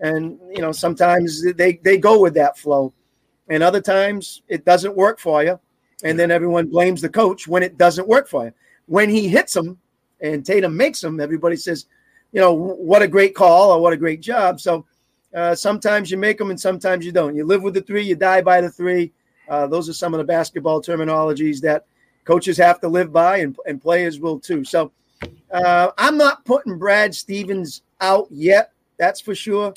and 0.00 0.38
you 0.50 0.60
know 0.60 0.72
sometimes 0.72 1.42
they 1.54 1.80
they 1.84 1.98
go 1.98 2.20
with 2.20 2.34
that 2.34 2.58
flow 2.58 2.92
and 3.48 3.62
other 3.62 3.80
times 3.80 4.42
it 4.48 4.64
doesn't 4.64 4.96
work 4.96 5.18
for 5.18 5.42
you 5.42 5.58
and 6.04 6.18
then 6.18 6.30
everyone 6.30 6.66
blames 6.66 7.00
the 7.00 7.08
coach 7.08 7.48
when 7.48 7.62
it 7.62 7.78
doesn't 7.78 8.08
work 8.08 8.28
for 8.28 8.44
you 8.44 8.52
when 8.86 9.08
he 9.08 9.28
hits 9.28 9.52
them 9.52 9.78
and 10.20 10.44
Tatum 10.44 10.76
makes 10.76 11.00
them 11.00 11.20
everybody 11.20 11.56
says 11.56 11.86
you 12.32 12.40
know 12.40 12.52
what 12.52 13.02
a 13.02 13.08
great 13.08 13.34
call 13.34 13.70
or 13.70 13.80
what 13.80 13.92
a 13.92 13.96
great 13.96 14.20
job 14.20 14.60
so 14.60 14.84
Uh, 15.34 15.54
sometimes 15.54 16.10
you 16.10 16.18
make 16.18 16.36
them 16.36 16.50
and 16.50 16.60
sometimes 16.60 17.06
you 17.06 17.12
don't. 17.12 17.34
You 17.34 17.46
live 17.46 17.62
with 17.62 17.72
the 17.72 17.80
three, 17.80 18.04
you 18.04 18.14
die 18.14 18.42
by 18.42 18.60
the 18.60 18.68
three. 18.68 19.12
Uh, 19.48 19.66
those 19.66 19.88
are 19.88 19.94
some 19.94 20.12
of 20.12 20.18
the 20.18 20.28
basketball 20.28 20.82
terminologies 20.82 21.58
that 21.62 21.86
coaches 22.24 22.58
have 22.58 22.80
to 22.80 22.88
live 22.88 23.10
by 23.12 23.38
and, 23.38 23.56
and 23.64 23.80
players 23.80 24.20
will 24.20 24.38
too. 24.38 24.62
So 24.62 24.92
uh, 25.50 25.88
I'm 25.96 26.18
not 26.18 26.44
putting 26.44 26.76
Brad 26.76 27.14
Stevens 27.14 27.80
out 28.02 28.28
yet. 28.30 28.72
That's 28.98 29.22
for 29.22 29.34
sure. 29.34 29.72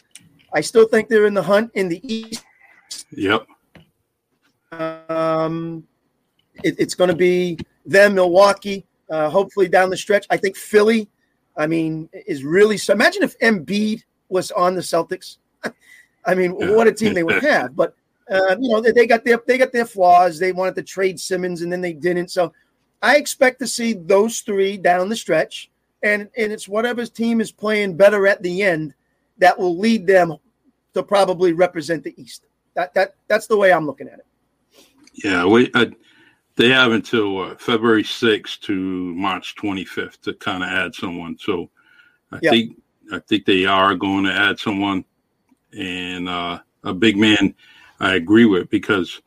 I 0.51 0.60
still 0.60 0.89
think 0.89 1.07
they're 1.07 1.25
in 1.25 1.34
the 1.34 1.48
hunt 1.53 1.72
in 1.74 1.88
the 1.88 2.01
East. 2.03 2.43
Yep. 3.12 3.48
Um, 5.10 5.86
it, 6.63 6.75
it's 6.79 6.96
going 6.96 7.10
to 7.10 7.15
be 7.15 7.58
them, 7.86 8.15
Milwaukee, 8.15 8.86
uh, 9.10 9.29
hopefully 9.29 9.67
down 9.67 9.89
the 9.89 9.98
stretch. 9.98 10.25
I 10.29 10.38
think 10.38 10.55
Philly, 10.55 11.10
I 11.58 11.67
mean, 11.67 12.10
is 12.13 12.44
really 12.44 12.77
so. 12.77 12.94
Imagine 12.94 13.24
if 13.24 13.38
Embiid 13.39 14.03
was 14.29 14.51
on 14.51 14.75
the 14.75 14.82
Celtics. 14.82 15.38
I 16.25 16.36
mean, 16.36 16.51
what 16.51 16.88
a 16.88 16.91
team 16.91 17.13
they 17.13 17.24
would 17.24 17.44
have. 17.44 17.75
But 17.75 17.96
uh, 18.29 18.55
you 18.60 18.70
know, 18.70 18.82
they, 18.82 18.91
they 18.91 19.08
got 19.08 19.24
their 19.24 19.39
they 19.46 19.58
got 19.58 19.72
their 19.72 19.86
flaws. 19.86 20.39
They 20.39 20.51
wanted 20.51 20.75
to 20.75 20.84
trade 20.84 21.20
Simmons, 21.20 21.62
and 21.62 21.72
then 21.72 21.82
they 21.82 21.94
didn't. 21.94 22.32
So 22.32 22.53
I 23.01 23.17
expect 23.17 23.60
to 23.60 23.67
see 23.67 23.94
those 23.94 24.39
three 24.39 24.77
down 24.77 25.10
the 25.10 25.15
stretch, 25.15 25.70
and 26.01 26.29
and 26.36 26.51
it's 26.51 26.67
whatever 26.67 27.05
team 27.05 27.41
is 27.41 27.51
playing 27.51 27.96
better 27.98 28.27
at 28.27 28.41
the 28.41 28.63
end 28.63 28.94
that 29.38 29.58
will 29.58 29.77
lead 29.77 30.08
them 30.08 30.36
to 30.94 31.03
probably 31.03 31.53
represent 31.53 32.03
the 32.03 32.20
East. 32.20 32.46
That 32.74 32.94
that 32.96 33.15
that's 33.27 33.48
the 33.48 33.58
way 33.58 33.72
I'm 33.72 33.86
looking 33.86 34.08
at 34.08 34.20
it. 34.20 34.25
Yeah, 35.24 35.45
we 35.45 35.72
uh, 35.74 35.88
they 36.55 36.69
have 36.69 36.91
until 36.91 37.39
uh, 37.39 37.55
February 37.55 38.03
6th 38.03 38.62
to 38.62 38.74
March 39.15 39.55
25th 39.55 40.22
to 40.22 40.34
kind 40.34 40.63
of 40.63 40.69
add 40.69 40.95
someone. 40.95 41.38
So 41.38 41.69
I 42.31 42.39
yep. 42.41 42.53
think 42.53 42.81
I 43.12 43.19
think 43.19 43.45
they 43.45 43.65
are 43.65 43.95
going 43.95 44.25
to 44.25 44.34
add 44.34 44.60
someone, 44.60 45.05
and 45.77 46.27
uh, 46.27 46.60
a 46.84 46.93
big 46.93 47.17
man. 47.17 47.53
I 48.00 48.15
agree 48.15 48.45
with 48.45 48.69
because 48.69 49.22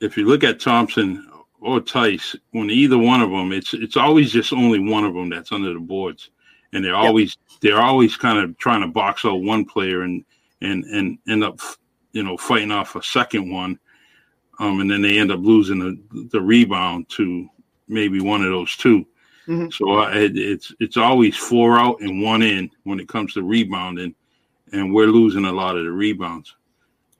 if 0.00 0.16
you 0.16 0.26
look 0.26 0.44
at 0.44 0.60
Thompson 0.60 1.28
or 1.60 1.80
Theis, 1.80 2.36
when 2.52 2.70
either 2.70 2.98
one 2.98 3.20
of 3.20 3.30
them, 3.30 3.52
it's 3.52 3.74
it's 3.74 3.96
always 3.96 4.32
just 4.32 4.52
only 4.52 4.78
one 4.78 5.04
of 5.04 5.14
them 5.14 5.28
that's 5.28 5.52
under 5.52 5.72
the 5.74 5.80
boards, 5.80 6.30
and 6.72 6.84
they're 6.84 6.94
always 6.96 7.36
they're 7.60 7.80
always 7.80 8.16
kind 8.16 8.38
of 8.38 8.56
trying 8.58 8.80
to 8.80 8.88
box 8.88 9.24
out 9.24 9.42
one 9.42 9.64
player 9.64 10.02
and 10.02 10.24
and 10.60 10.84
and 10.84 11.18
end 11.28 11.44
up 11.44 11.60
you 12.12 12.22
know 12.22 12.36
fighting 12.36 12.72
off 12.72 12.96
a 12.96 13.02
second 13.02 13.50
one, 13.50 13.78
um, 14.62 14.80
and 14.80 14.88
then 14.88 15.02
they 15.02 15.18
end 15.18 15.32
up 15.32 15.40
losing 15.42 15.80
the 15.80 16.28
the 16.30 16.40
rebound 16.40 17.08
to 17.10 17.48
maybe 17.88 18.20
one 18.20 18.42
of 18.42 18.50
those 18.50 18.76
2 18.76 19.04
mm-hmm. 19.48 19.68
So 19.70 19.98
uh, 19.98 20.10
it, 20.10 20.38
it's 20.38 20.72
it's 20.78 20.96
always 20.96 21.36
four 21.36 21.78
out 21.78 22.00
and 22.00 22.22
one 22.22 22.42
in 22.42 22.70
when 22.84 23.00
it 23.00 23.08
comes 23.08 23.34
to 23.34 23.42
rebounding, 23.42 24.14
and 24.72 24.94
we're 24.94 25.06
losing 25.06 25.44
a 25.44 25.52
lot 25.52 25.76
of 25.76 25.84
the 25.84 25.90
rebounds. 25.90 26.54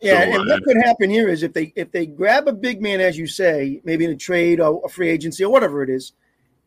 Yeah, 0.01 0.25
so, 0.25 0.41
and 0.41 0.51
uh, 0.51 0.55
what 0.55 0.65
could 0.65 0.77
happen 0.85 1.11
here 1.11 1.29
is 1.29 1.43
if 1.43 1.53
they 1.53 1.73
if 1.75 1.91
they 1.91 2.07
grab 2.07 2.47
a 2.47 2.53
big 2.53 2.81
man, 2.81 3.01
as 3.01 3.19
you 3.19 3.27
say, 3.27 3.81
maybe 3.85 4.05
in 4.05 4.13
a 4.13 4.17
trade 4.17 4.61
or 4.61 4.81
a 4.85 4.89
free 4.89 5.09
agency 5.09 5.45
or 5.45 5.51
whatever 5.51 5.83
it 5.83 5.91
is, 5.91 6.13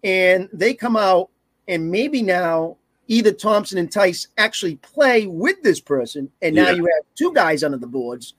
and 0.04 0.50
they 0.52 0.74
come 0.74 0.98
out 0.98 1.30
and 1.70 1.90
maybe 1.90 2.22
now 2.22 2.76
either 3.08 3.32
Thompson 3.32 3.78
and 3.78 3.90
Theis 3.90 4.28
actually 4.38 4.76
play 4.78 5.26
with 5.26 5.62
this 5.64 5.80
person, 5.80 6.30
and 6.42 6.54
now 6.54 6.70
yeah. 6.70 6.76
you 6.76 6.84
have 6.84 7.06
two 7.16 7.34
guys 7.34 7.64
under 7.64 7.78
the 7.78 7.88
boards 7.88 8.34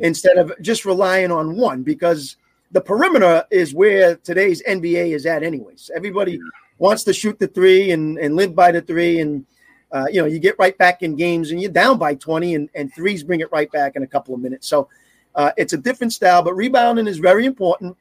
instead 0.00 0.38
of 0.38 0.52
just 0.60 0.84
relying 0.84 1.30
on 1.30 1.56
one 1.56 1.82
because 1.82 2.36
the 2.72 2.80
perimeter 2.80 3.44
is 3.50 3.74
where 3.74 4.16
today's 4.16 4.62
NBA 4.62 5.14
is 5.14 5.26
at, 5.26 5.42
anyways. 5.42 5.90
Everybody 5.94 6.38
wants 6.78 7.04
to 7.04 7.12
shoot 7.12 7.38
the 7.38 7.48
three 7.48 7.90
and, 7.90 8.18
and 8.18 8.36
live 8.36 8.54
by 8.54 8.72
the 8.72 8.80
three, 8.80 9.20
and 9.20 9.44
uh, 9.92 10.06
you 10.10 10.20
know, 10.20 10.26
you 10.26 10.38
get 10.38 10.56
right 10.58 10.76
back 10.78 11.02
in 11.02 11.16
games 11.16 11.50
and 11.50 11.60
you're 11.60 11.70
down 11.70 11.98
by 11.98 12.14
20, 12.14 12.54
and, 12.54 12.70
and 12.74 12.94
threes 12.94 13.24
bring 13.24 13.40
it 13.40 13.50
right 13.50 13.70
back 13.72 13.96
in 13.96 14.02
a 14.02 14.06
couple 14.06 14.34
of 14.34 14.40
minutes. 14.40 14.68
So 14.68 14.88
uh, 15.34 15.50
it's 15.56 15.72
a 15.72 15.78
different 15.78 16.12
style, 16.12 16.42
but 16.42 16.54
rebounding 16.54 17.06
is 17.06 17.18
very 17.18 17.44
important. 17.44 17.96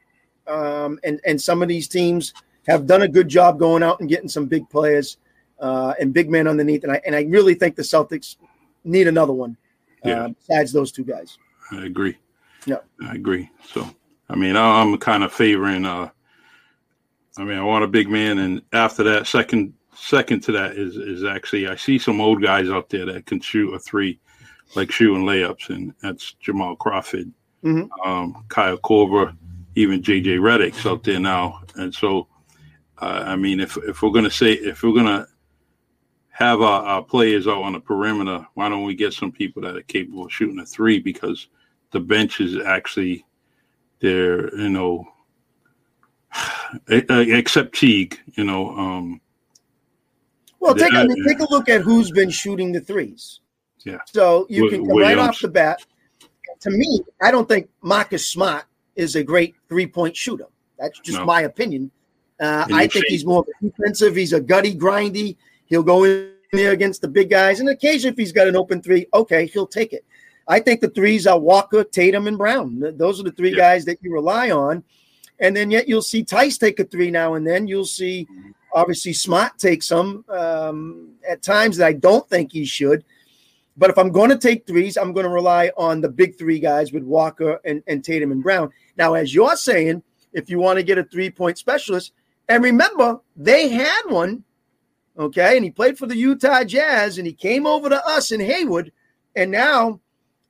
Um, 0.48 1.00
and, 1.04 1.20
and 1.26 1.42
some 1.42 1.62
of 1.62 1.68
these 1.68 1.88
teams 1.88 2.34
have 2.68 2.86
done 2.86 3.04
a 3.04 3.08
good 3.08 3.28
job 3.28 3.60
going 3.60 3.84
out 3.84 4.00
and 4.00 4.10
getting 4.10 4.30
some 4.30 4.46
big 4.46 4.70
players 4.70 5.18
uh, 5.60 5.94
and 6.00 6.14
big 6.14 6.30
men 6.30 6.48
underneath. 6.48 6.84
And 6.84 6.94
I, 6.94 7.02
and 7.06 7.16
I 7.16 7.24
really 7.24 7.54
think 7.54 7.76
the 7.76 7.82
Celtics 7.82 8.36
need 8.84 9.08
another 9.08 9.34
one 9.34 9.58
yeah. 10.04 10.26
Uh, 10.26 10.28
besides 10.30 10.72
those 10.72 10.92
two 10.92 11.04
guys. 11.04 11.38
I 11.72 11.86
agree. 11.86 12.18
Yeah, 12.66 12.80
I 13.06 13.16
agree. 13.16 13.50
So, 13.66 13.90
I 14.30 14.36
mean, 14.36 14.56
I'm 14.56 14.98
kind 14.98 15.24
of 15.24 15.32
favoring. 15.32 15.86
uh 15.86 16.10
I 17.38 17.44
mean, 17.44 17.58
I 17.58 17.64
want 17.64 17.86
a 17.86 17.88
big 17.88 18.10
man, 18.10 18.40
and 18.40 18.62
after 18.74 19.04
that, 19.04 19.28
second 19.28 19.74
second 19.96 20.42
to 20.42 20.52
that 20.54 20.78
is 20.78 20.98
is 20.98 21.24
actually 21.24 21.68
I 21.68 21.76
see 21.76 21.98
some 21.98 22.20
old 22.20 22.42
guys 22.42 22.70
out 22.70 22.90
there 22.90 23.06
that 23.06 23.26
can 23.26 23.40
shoot 23.40 23.74
a 23.74 23.80
three, 23.80 24.20
like 24.76 24.92
shooting 24.92 25.26
layups, 25.26 25.70
and 25.70 25.94
that's 26.02 26.34
Jamal 26.34 26.76
Crawford, 26.76 27.32
mm-hmm. 27.64 28.10
um, 28.10 28.44
Kyle 28.50 28.78
Korver, 28.78 29.36
even 29.76 30.02
JJ 30.02 30.40
Redick's 30.40 30.86
out 30.86 31.04
there 31.04 31.20
now, 31.20 31.62
and 31.76 31.94
so. 31.94 32.28
Uh, 33.02 33.24
I 33.28 33.38
mean, 33.38 33.62
if 33.62 33.78
if 33.78 34.02
we're 34.02 34.12
gonna 34.12 34.30
say 34.30 34.52
if 34.52 34.84
we're 34.84 34.94
gonna 34.94 35.26
have 36.32 36.62
our, 36.62 36.84
our, 36.84 37.02
players 37.02 37.48
out 37.48 37.64
on 37.64 37.72
the 37.72 37.80
perimeter, 37.80 38.46
why 38.56 38.68
don't 38.68 38.84
we 38.84 38.94
get 38.94 39.14
some 39.14 39.32
people 39.32 39.62
that 39.62 39.78
are 39.78 39.82
capable 39.84 40.26
of 40.26 40.34
shooting 40.34 40.60
a 40.60 40.66
three? 40.66 41.00
Because 41.00 41.48
the 41.92 42.00
bench 42.00 42.40
is 42.40 42.58
actually 42.58 43.26
there, 44.00 44.56
you 44.56 44.70
know, 44.70 45.06
except 46.88 47.76
Teague, 47.76 48.20
you 48.34 48.44
know. 48.44 48.72
Um, 48.78 49.22
well, 50.60 50.76
take, 50.76 50.94
I 50.94 51.06
mean, 51.06 51.26
take 51.26 51.40
a 51.40 51.48
look 51.50 51.70
at 51.70 51.82
who's 51.82 52.12
been 52.12 52.30
shooting 52.30 52.72
the 52.72 52.82
threes. 52.82 53.40
Yeah. 53.86 54.00
So 54.06 54.46
you 54.50 54.70
can 54.70 54.86
come 54.86 54.98
right 54.98 55.18
off 55.18 55.40
the 55.40 55.48
bat. 55.48 55.86
To 56.62 56.70
me, 56.70 57.00
I 57.22 57.32
don't 57.32 57.48
think 57.48 57.70
Marcus 57.82 58.28
Smart 58.28 58.66
is 58.96 59.16
a 59.16 59.24
great 59.24 59.56
three 59.70 59.88
point 59.88 60.16
shooter. 60.16 60.48
That's 60.78 61.00
just 61.00 61.20
no. 61.20 61.26
my 61.26 61.42
opinion. 61.42 61.92
Uh, 62.40 62.66
I 62.72 62.88
think 62.88 63.06
he's 63.08 63.26
more 63.26 63.46
defensive. 63.62 64.16
He's 64.16 64.34
a 64.34 64.40
gutty, 64.40 64.76
grindy. 64.76 65.38
He'll 65.66 65.84
go 65.84 66.06
in 66.06 66.32
there 66.52 66.72
against 66.72 67.02
the 67.02 67.08
big 67.08 67.30
guys, 67.30 67.60
and 67.60 67.70
occasionally, 67.70 68.12
if 68.12 68.18
he's 68.18 68.32
got 68.32 68.48
an 68.48 68.56
open 68.56 68.82
three, 68.82 69.06
okay, 69.14 69.46
he'll 69.46 69.68
take 69.68 69.94
it. 69.94 70.06
I 70.50 70.60
think 70.60 70.82
the 70.82 70.90
threes 70.90 71.28
are 71.28 71.40
Walker, 71.40 71.84
Tatum, 71.84 72.28
and 72.28 72.38
Brown. 72.38 72.84
Those 72.98 73.20
are 73.20 73.24
the 73.24 73.32
three 73.32 73.52
yeah. 73.52 73.58
guys 73.58 73.86
that 73.86 74.00
you 74.02 74.12
rely 74.12 74.50
on. 74.50 74.84
And 75.40 75.56
then 75.56 75.70
yet 75.72 75.88
you'll 75.88 76.02
see 76.02 76.24
Theis 76.24 76.58
take 76.58 76.80
a 76.80 76.84
three 76.84 77.12
now 77.12 77.36
and 77.36 77.48
then. 77.48 77.68
You'll 77.68 77.86
see 77.86 78.28
obviously 78.74 79.14
Smart 79.14 79.58
take 79.60 79.84
some 79.84 80.26
um, 80.28 81.14
at 81.28 81.44
times 81.44 81.78
that 81.78 81.88
I 81.88 81.94
don't 81.94 82.28
think 82.28 82.52
he 82.52 82.66
should. 82.66 83.06
But 83.78 83.92
if 83.92 83.98
I'm 83.98 84.12
going 84.12 84.32
to 84.32 84.38
take 84.38 84.68
threes, 84.68 84.98
I'm 84.98 85.14
going 85.14 85.24
to 85.24 85.32
rely 85.32 85.72
on 85.78 86.02
the 86.02 86.10
big 86.10 86.38
three 86.38 86.60
guys 86.60 86.92
with 86.92 87.04
Walker 87.04 87.62
and, 87.64 87.82
and 87.88 88.04
Tatum 88.04 88.32
and 88.32 88.44
Brown. 88.44 88.72
Now, 88.98 89.14
as 89.14 89.34
you're 89.34 89.56
saying, 89.56 90.04
if 90.34 90.50
you 90.50 90.60
want 90.60 90.78
to 90.78 90.84
get 90.84 90.98
a 90.98 91.04
three 91.04 91.30
point 91.30 91.58
specialist, 91.58 92.12
and 92.50 92.64
remember, 92.64 93.20
they 93.38 93.70
had 93.70 94.02
one, 94.08 94.44
okay, 95.18 95.56
and 95.56 95.64
he 95.64 95.72
played 95.72 95.98
for 95.98 96.08
the 96.08 96.18
Utah 96.18 96.64
Jazz 96.64 97.20
and 97.20 97.28
he 97.28 97.34
came 97.34 97.68
over 97.68 97.88
to 97.88 98.06
us 98.06 98.32
in 98.32 98.42
Hayward, 98.42 98.92
and 99.36 99.52
now 99.52 100.02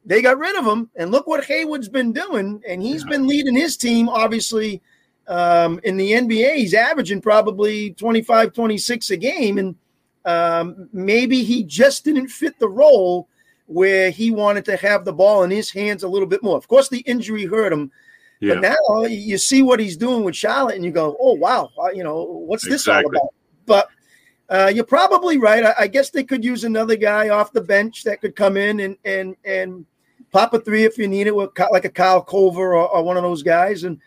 they 0.05 0.21
got 0.21 0.37
rid 0.37 0.57
of 0.57 0.65
him, 0.65 0.89
and 0.95 1.11
look 1.11 1.27
what 1.27 1.43
Hayward's 1.45 1.89
been 1.89 2.11
doing, 2.13 2.61
and 2.67 2.81
he's 2.81 3.03
yeah. 3.03 3.09
been 3.09 3.27
leading 3.27 3.55
his 3.55 3.77
team, 3.77 4.09
obviously, 4.09 4.81
um, 5.27 5.79
in 5.83 5.97
the 5.97 6.11
NBA. 6.11 6.55
He's 6.55 6.73
averaging 6.73 7.21
probably 7.21 7.91
25, 7.91 8.53
26 8.53 9.11
a 9.11 9.17
game, 9.17 9.57
and 9.57 9.75
um, 10.25 10.89
maybe 10.93 11.43
he 11.43 11.63
just 11.63 12.03
didn't 12.03 12.29
fit 12.29 12.57
the 12.59 12.69
role 12.69 13.27
where 13.67 14.09
he 14.09 14.31
wanted 14.31 14.65
to 14.65 14.75
have 14.77 15.05
the 15.05 15.13
ball 15.13 15.43
in 15.43 15.51
his 15.51 15.69
hands 15.69 16.03
a 16.03 16.07
little 16.07 16.27
bit 16.27 16.41
more. 16.41 16.57
Of 16.57 16.67
course, 16.67 16.89
the 16.89 17.01
injury 17.01 17.45
hurt 17.45 17.71
him, 17.71 17.91
yeah. 18.39 18.55
but 18.55 18.61
now 18.61 19.03
you 19.05 19.37
see 19.37 19.61
what 19.61 19.79
he's 19.79 19.95
doing 19.95 20.23
with 20.23 20.35
Charlotte, 20.35 20.75
and 20.75 20.83
you 20.83 20.91
go, 20.91 21.15
"Oh 21.19 21.33
wow, 21.33 21.69
uh, 21.77 21.91
you 21.91 22.03
know 22.03 22.23
what's 22.23 22.67
this 22.67 22.87
all 22.87 23.05
about?" 23.05 23.33
But 23.65 23.89
uh, 24.49 24.71
you're 24.73 24.83
probably 24.83 25.37
right. 25.37 25.63
I, 25.63 25.75
I, 25.81 25.87
guess 25.87 26.09
they 26.09 26.23
could 26.23 26.43
use 26.43 26.63
another 26.63 26.95
guy 26.95 27.29
off 27.29 27.53
the 27.53 27.61
bench 27.61 28.03
that 28.03 28.19
could 28.19 28.35
come 28.35 28.57
in 28.57 28.79
and 28.79 28.97
and 29.05 29.35
and 29.45 29.85
pop 30.31 30.53
a 30.55 30.59
three 30.59 30.85
if 30.85 30.97
you 30.97 31.07
need 31.07 31.27
it, 31.27 31.35
with 31.35 31.51
like 31.71 31.85
a 31.85 31.89
Kyle 31.89 32.23
Korver 32.23 32.57
or, 32.57 32.87
or 32.87 33.03
one 33.03 33.15
of 33.15 33.23
those 33.23 33.43
guys, 33.43 33.83
and 33.83 33.99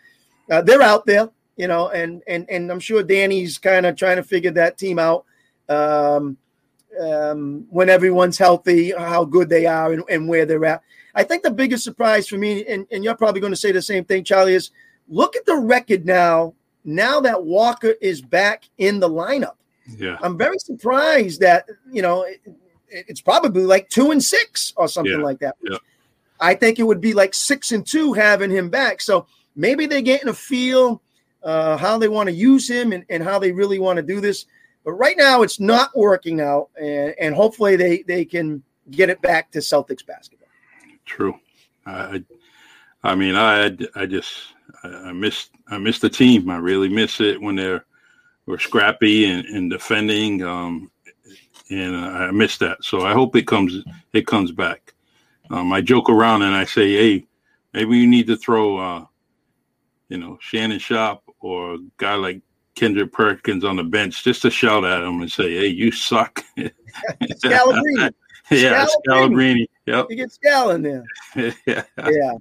uh, 0.51 0.61
they're 0.61 0.81
out 0.81 1.05
there, 1.05 1.29
you 1.55 1.67
know. 1.67 1.89
And 1.89 2.21
and 2.27 2.45
and 2.49 2.69
I'm 2.71 2.81
sure 2.81 3.03
Danny's 3.03 3.57
kind 3.57 3.85
of 3.85 3.95
trying 3.95 4.17
to 4.17 4.23
figure 4.23 4.51
that 4.51 4.77
team 4.77 4.99
out 4.99 5.25
um, 5.69 6.35
um, 7.01 7.65
when 7.69 7.89
everyone's 7.89 8.37
healthy, 8.37 8.91
how 8.91 9.23
good 9.23 9.47
they 9.47 9.65
are, 9.65 9.93
and, 9.93 10.03
and 10.09 10.27
where 10.27 10.45
they're 10.45 10.65
at. 10.65 10.83
I 11.15 11.23
think 11.23 11.43
the 11.43 11.51
biggest 11.51 11.85
surprise 11.85 12.27
for 12.27 12.37
me, 12.37 12.65
and, 12.65 12.85
and 12.91 13.03
you're 13.03 13.15
probably 13.15 13.39
going 13.39 13.53
to 13.53 13.57
say 13.57 13.71
the 13.71 13.81
same 13.81 14.03
thing, 14.03 14.23
Charlie, 14.23 14.55
is 14.55 14.71
look 15.07 15.35
at 15.37 15.45
the 15.45 15.55
record 15.55 16.05
now. 16.05 16.53
Now 16.83 17.21
that 17.21 17.45
Walker 17.45 17.93
is 18.01 18.21
back 18.21 18.67
in 18.77 18.99
the 18.99 19.07
lineup 19.07 19.55
yeah. 19.87 20.17
I'm 20.21 20.37
very 20.37 20.59
surprised 20.59 21.41
that, 21.41 21.67
you 21.91 22.01
know, 22.01 22.23
it, 22.23 22.41
it's 22.87 23.21
probably 23.21 23.63
like 23.63 23.89
two 23.89 24.11
and 24.11 24.23
six 24.23 24.73
or 24.75 24.87
something 24.87 25.19
yeah. 25.19 25.25
like 25.25 25.39
that. 25.39 25.55
Yeah. 25.61 25.77
I 26.39 26.55
think 26.55 26.79
it 26.79 26.83
would 26.83 27.01
be 27.01 27.13
like 27.13 27.33
six 27.33 27.71
and 27.71 27.85
two 27.85 28.13
having 28.13 28.51
him 28.51 28.69
back. 28.69 29.01
So 29.01 29.27
maybe 29.55 29.85
they're 29.85 30.01
getting 30.01 30.29
a 30.29 30.33
feel 30.33 31.01
uh, 31.43 31.77
how 31.77 31.97
they 31.97 32.07
want 32.07 32.29
to 32.29 32.35
use 32.35 32.69
him 32.69 32.93
and, 32.93 33.05
and 33.09 33.23
how 33.23 33.39
they 33.39 33.51
really 33.51 33.79
want 33.79 33.97
to 33.97 34.03
do 34.03 34.21
this. 34.21 34.45
But 34.85 34.93
right 34.93 35.15
now, 35.17 35.43
it's 35.43 35.61
not 35.61 35.95
working 35.95 36.41
out, 36.41 36.69
and, 36.77 37.15
and 37.17 37.33
hopefully 37.33 37.77
they 37.77 38.01
they 38.01 38.25
can 38.25 38.61
get 38.91 39.09
it 39.09 39.21
back 39.21 39.49
to 39.51 39.59
Celtics 39.59 40.05
basketball. 40.05 40.49
True. 41.05 41.39
I, 41.85 42.21
I 43.01 43.15
mean, 43.15 43.35
I, 43.35 43.77
I 43.95 44.05
just, 44.05 44.33
I 44.83 45.13
miss, 45.13 45.49
I 45.69 45.77
miss 45.77 45.99
the 45.99 46.09
team. 46.09 46.49
I 46.49 46.57
really 46.57 46.89
miss 46.89 47.21
it 47.21 47.41
when 47.41 47.55
they're, 47.55 47.85
were 48.45 48.59
scrappy 48.59 49.25
and, 49.25 49.45
and 49.45 49.69
defending. 49.69 50.43
Um, 50.43 50.91
and 51.69 51.95
I 51.95 52.31
miss 52.31 52.57
that. 52.57 52.83
So 52.83 53.01
I 53.01 53.13
hope 53.13 53.35
it 53.35 53.47
comes, 53.47 53.83
it 54.13 54.27
comes 54.27 54.51
back. 54.51 54.93
Um, 55.49 55.71
I 55.71 55.81
joke 55.81 56.09
around 56.09 56.41
and 56.41 56.55
I 56.55 56.65
say, 56.65 56.91
hey, 56.93 57.27
maybe 57.73 57.97
you 57.97 58.07
need 58.07 58.27
to 58.27 58.37
throw, 58.37 58.77
uh, 58.77 59.05
you 60.09 60.17
know, 60.17 60.37
Shannon 60.41 60.79
Shop 60.79 61.23
or 61.39 61.75
a 61.75 61.77
guy 61.97 62.15
like 62.15 62.41
Kendrick 62.75 63.11
Perkins 63.11 63.63
on 63.63 63.75
the 63.75 63.83
bench 63.83 64.23
just 64.23 64.41
to 64.43 64.49
shout 64.49 64.85
at 64.85 65.03
him 65.03 65.21
and 65.21 65.31
say, 65.31 65.51
"Hey, 65.55 65.67
you 65.67 65.91
suck." 65.91 66.43
Yeah, 68.51 68.85
Scalabrine. 69.07 69.65
Yep. 69.85 70.07
You 70.09 70.15
get 70.17 70.29
Scal 70.29 70.75
in 70.75 70.81
there. 70.81 71.03
yeah. 71.65 71.83
Yeah. 71.97 72.33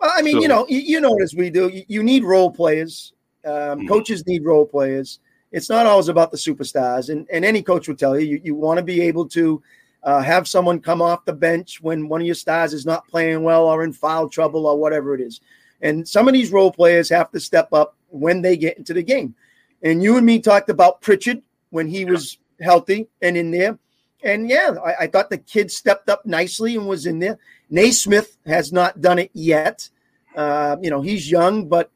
Well, 0.00 0.12
I 0.14 0.22
mean, 0.22 0.34
so, 0.36 0.42
you 0.42 0.48
know, 0.48 0.64
you, 0.68 0.78
you, 0.78 1.00
know 1.00 1.18
as 1.20 1.34
we 1.34 1.50
do. 1.50 1.68
You, 1.68 1.82
you 1.88 2.02
need 2.04 2.22
role 2.22 2.52
players. 2.52 3.12
Um, 3.44 3.52
mm-hmm. 3.52 3.88
Coaches 3.88 4.26
need 4.26 4.44
role 4.44 4.66
players. 4.66 5.20
It's 5.52 5.70
not 5.70 5.86
always 5.86 6.08
about 6.08 6.30
the 6.30 6.36
superstars, 6.36 7.10
and 7.10 7.28
and 7.32 7.44
any 7.44 7.62
coach 7.62 7.86
will 7.86 7.96
tell 7.96 8.18
you 8.18 8.26
you, 8.26 8.40
you 8.44 8.54
want 8.54 8.78
to 8.78 8.84
be 8.84 9.00
able 9.02 9.28
to 9.30 9.62
uh, 10.04 10.20
have 10.20 10.46
someone 10.46 10.80
come 10.80 11.00
off 11.00 11.24
the 11.24 11.32
bench 11.32 11.80
when 11.80 12.08
one 12.08 12.20
of 12.20 12.26
your 12.26 12.34
stars 12.34 12.72
is 12.72 12.84
not 12.84 13.08
playing 13.08 13.42
well 13.42 13.64
or 13.64 13.82
in 13.82 13.92
foul 13.92 14.28
trouble 14.28 14.66
or 14.66 14.78
whatever 14.78 15.14
it 15.14 15.20
is. 15.20 15.40
And 15.80 16.06
some 16.06 16.28
of 16.28 16.34
these 16.34 16.52
role 16.52 16.70
players 16.70 17.08
have 17.08 17.30
to 17.32 17.40
step 17.40 17.72
up 17.72 17.96
when 18.08 18.42
they 18.42 18.56
get 18.56 18.78
into 18.78 18.94
the 18.94 19.02
game. 19.02 19.34
And 19.82 20.02
you 20.02 20.16
and 20.16 20.24
me 20.24 20.40
talked 20.40 20.70
about 20.70 21.00
Pritchard 21.00 21.42
when 21.70 21.88
he 21.88 22.04
was 22.04 22.38
healthy 22.60 23.08
and 23.20 23.36
in 23.36 23.50
there. 23.50 23.78
And 24.22 24.48
yeah, 24.48 24.74
I, 24.84 25.04
I, 25.04 25.06
thought 25.06 25.28
the 25.28 25.36
kid 25.36 25.70
stepped 25.70 26.08
up 26.08 26.24
nicely 26.24 26.76
and 26.76 26.86
was 26.86 27.04
in 27.04 27.18
there. 27.18 27.38
Nesmith 27.68 28.38
has 28.46 28.72
not 28.72 29.02
done 29.02 29.18
it 29.18 29.30
yet. 29.34 29.90
Uh, 30.34 30.76
you 30.80 30.88
know, 30.88 31.02
he's 31.02 31.30
young, 31.30 31.68
but 31.68 31.90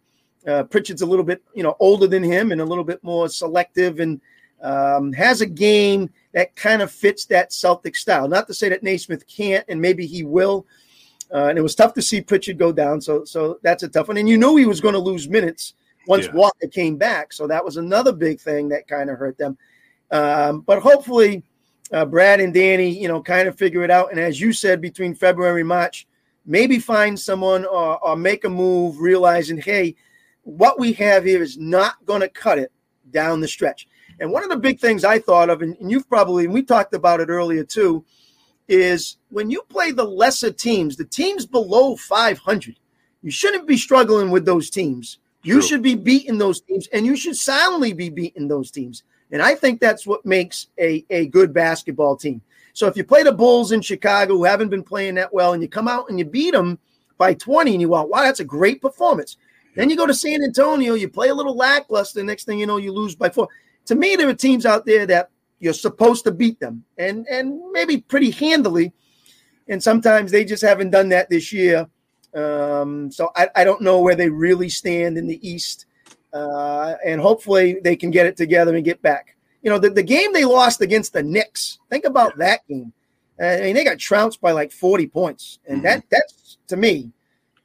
uh, 0.49 0.65
Pritchard's 0.65 1.03
a 1.03 1.07
little 1.07 1.25
bit, 1.25 1.43
you 1.55 1.63
know, 1.63 1.77
older 1.79 2.07
than 2.07 2.23
him 2.23 2.53
and 2.53 2.61
a 2.61 2.65
little 2.65 2.85
bit 2.85 3.03
more 3.05 3.29
selective 3.29 4.01
and 4.01 4.21
um, 4.63 5.13
has 5.13 5.41
a 5.41 5.47
game 5.47 6.11
that 6.33 6.57
kind 6.57 6.83
of 6.83 6.91
fits 6.91 7.27
that 7.27 7.53
Celtic 7.53 7.95
style. 7.95 8.29
Not 8.29 8.47
to 8.49 8.55
say 8.55 8.69
that 8.69 8.83
Nesmith 8.83 9.27
can't, 9.27 9.65
and 9.69 9.81
maybe 9.81 10.07
he 10.07 10.25
will. 10.25 10.67
Uh, 11.33 11.47
and 11.47 11.59
it 11.59 11.63
was 11.63 11.75
tough 11.75 11.93
to 11.95 12.03
see 12.03 12.21
Pritchard 12.21 12.59
go 12.59 12.73
down, 12.73 13.01
so 13.03 13.25
so 13.25 13.59
that's 13.63 13.83
a 13.83 13.89
tough 13.89 14.09
one. 14.09 14.17
And 14.17 14.29
you 14.29 14.39
know 14.39 14.57
he 14.57 14.65
was 14.65 14.81
going 14.81 14.95
to 14.95 15.01
lose 15.01 15.29
minutes 15.29 15.75
once 16.07 16.25
yeah. 16.25 16.33
Walker 16.33 16.67
came 16.67 16.97
back. 16.97 17.33
So 17.35 17.47
that 17.47 17.65
was 17.65 17.77
another 17.77 18.13
big 18.13 18.41
thing 18.41 18.71
that 18.71 18.89
kind 18.89 19.11
of 19.11 19.19
hurt 19.19 19.37
them. 19.37 19.59
Um, 20.11 20.61
but 20.63 20.81
hopefully, 20.81 21.43
uh, 21.93 22.07
Brad 22.07 22.41
and 22.41 22.53
Danny, 22.55 22.89
you 22.89 23.09
know, 23.09 23.23
kind 23.23 23.47
of 23.47 23.59
figure 23.59 23.85
it 23.85 23.91
out. 23.91 24.11
And 24.11 24.19
as 24.19 24.41
you 24.41 24.55
said, 24.55 24.81
between 24.81 25.15
February 25.15 25.61
and 25.61 25.69
March, 25.69 26.07
maybe 26.47 26.79
find 26.79 27.19
someone 27.19 27.67
or, 27.67 28.03
or 28.03 28.17
make 28.17 28.45
a 28.45 28.49
move, 28.49 28.99
realizing, 28.99 29.59
hey, 29.59 29.95
what 30.49 30.79
we 30.79 30.93
have 30.95 31.25
here 31.25 31.43
is 31.43 31.59
not 31.59 32.05
going 32.05 32.21
to 32.21 32.29
cut 32.29 32.59
it 32.59 32.73
down 33.11 33.41
the 33.41 33.49
stretch. 33.49 33.89
And 34.21 34.33
one 34.33 34.43
of 34.43 34.51
the 34.51 34.57
big 34.57 34.81
things 34.81 35.05
I 35.05 35.19
thought 35.19 35.51
of, 35.51 35.63
and, 35.63 35.77
you've 35.81 36.09
probably, 36.09 36.45
and 36.45 36.55
we 36.55 36.63
talked 36.63 36.95
about 36.95 37.21
it 37.21 37.29
earlier 37.29 37.65
too, 37.65 38.05
is 38.67 39.17
when 39.31 39.51
you 39.51 39.63
play 39.69 39.93
the 39.93 40.05
lesser 40.05 40.51
teams, 40.51 40.97
the 40.97 41.05
teams 41.05 41.47
below 41.47 41.97
500, 41.97 42.77
you 43.23 43.31
shouldn't 43.31 43.67
be 43.67 43.77
struggling 43.77 44.31
with 44.31 44.45
those 44.45 44.71
teams 44.71 45.19
you 45.43 45.55
True. 45.55 45.63
should 45.63 45.83
be 45.83 45.95
beating 45.95 46.39
those 46.39 46.61
teams, 46.61 46.89
and 46.89 47.07
you 47.07 47.17
should 47.17 47.37
soundly 47.37 47.93
be 47.93 48.11
beating 48.11 48.49
those 48.49 48.71
teams. 48.71 49.05
And 49.31 49.41
I 49.41 49.55
think 49.55 49.81
that's 49.81 50.07
what 50.07 50.27
makes 50.27 50.67
a, 50.79 51.05
a 51.11 51.27
good 51.29 51.53
basketball 51.53 52.17
team. 52.17 52.43
So 52.73 52.87
if 52.87 52.97
you 52.97 53.05
play 53.05 53.23
the 53.23 53.33
Bulls 53.33 53.73
in 53.73 53.81
Chicago 53.81 54.35
who 54.35 54.45
haven't 54.45 54.69
been 54.69 54.83
playing 54.83 55.15
that 55.15 55.33
well, 55.33 55.53
and 55.53 55.63
you 55.63 55.69
come 55.69 55.89
out 55.89 56.11
and 56.11 56.19
you 56.19 56.25
beat 56.25 56.53
them 56.53 56.79
by 57.19 57.35
20, 57.35 57.73
and 57.73 57.81
you 57.81 57.89
go, 57.89 58.03
wow, 58.05 58.23
that's 58.23 58.41
a 58.41 58.45
great 58.45 58.81
performance. 58.81 59.37
Then 59.79 59.89
you 59.91 59.97
go 59.97 60.09
to 60.09 60.15
San 60.15 60.43
Antonio, 60.43 60.95
you 60.95 61.09
play 61.09 61.29
a 61.29 61.35
little 61.35 61.57
lackluster. 61.57 62.25
Next 62.25 62.47
thing 62.47 62.59
you 62.59 62.67
know, 62.67 62.79
you 62.79 62.91
lose 62.91 63.15
by 63.15 63.29
four. 63.29 63.47
To 63.87 63.95
me, 63.95 64.17
there 64.17 64.29
are 64.29 64.35
teams 64.35 64.67
out 64.67 64.85
there 64.85 65.07
that 65.07 65.31
you're 65.61 65.73
supposed 65.73 66.25
to 66.25 66.33
beat 66.33 66.59
them, 66.59 66.83
and 66.99 67.25
and 67.29 67.61
maybe 67.71 67.99
pretty 67.99 68.33
handily. 68.33 68.93
And 69.69 69.81
sometimes 69.81 70.33
they 70.33 70.45
just 70.45 70.65
haven't 70.65 70.91
done 70.91 71.11
that 71.11 71.31
this 71.31 71.53
year. 71.53 71.87
Um, 72.35 73.13
so 73.13 73.31
I, 73.37 73.51
I, 73.55 73.65
don't 73.65 73.81
know 73.81 74.01
where 74.01 74.17
they 74.17 74.29
really 74.29 74.69
stand 74.69 75.17
in 75.17 75.29
the 75.29 75.49
East. 75.49 75.87
Uh, 76.33 76.95
and 77.05 77.21
hopefully 77.21 77.79
they 77.83 77.95
can 77.97 78.11
get 78.11 78.27
it 78.27 78.37
together 78.37 78.75
and 78.75 78.85
get 78.85 79.01
back. 79.01 79.37
You 79.63 79.71
know, 79.71 79.79
the, 79.79 79.91
the 79.91 80.03
game 80.03 80.33
they 80.33 80.45
lost 80.45 80.81
against 80.81 81.13
the 81.13 81.23
Knicks, 81.23 81.79
think 81.89 82.05
about 82.05 82.37
that 82.39 82.67
game. 82.69 82.93
I 83.41 83.61
mean, 83.61 83.75
they 83.75 83.85
got 83.85 83.99
trounced 83.99 84.41
by 84.41 84.53
like 84.53 84.73
40 84.73 85.07
points. 85.07 85.59
And 85.67 85.83
that 85.85 86.01
mm-hmm. 86.01 86.09
that's 86.11 86.59
to 86.69 86.77
me, 86.77 87.13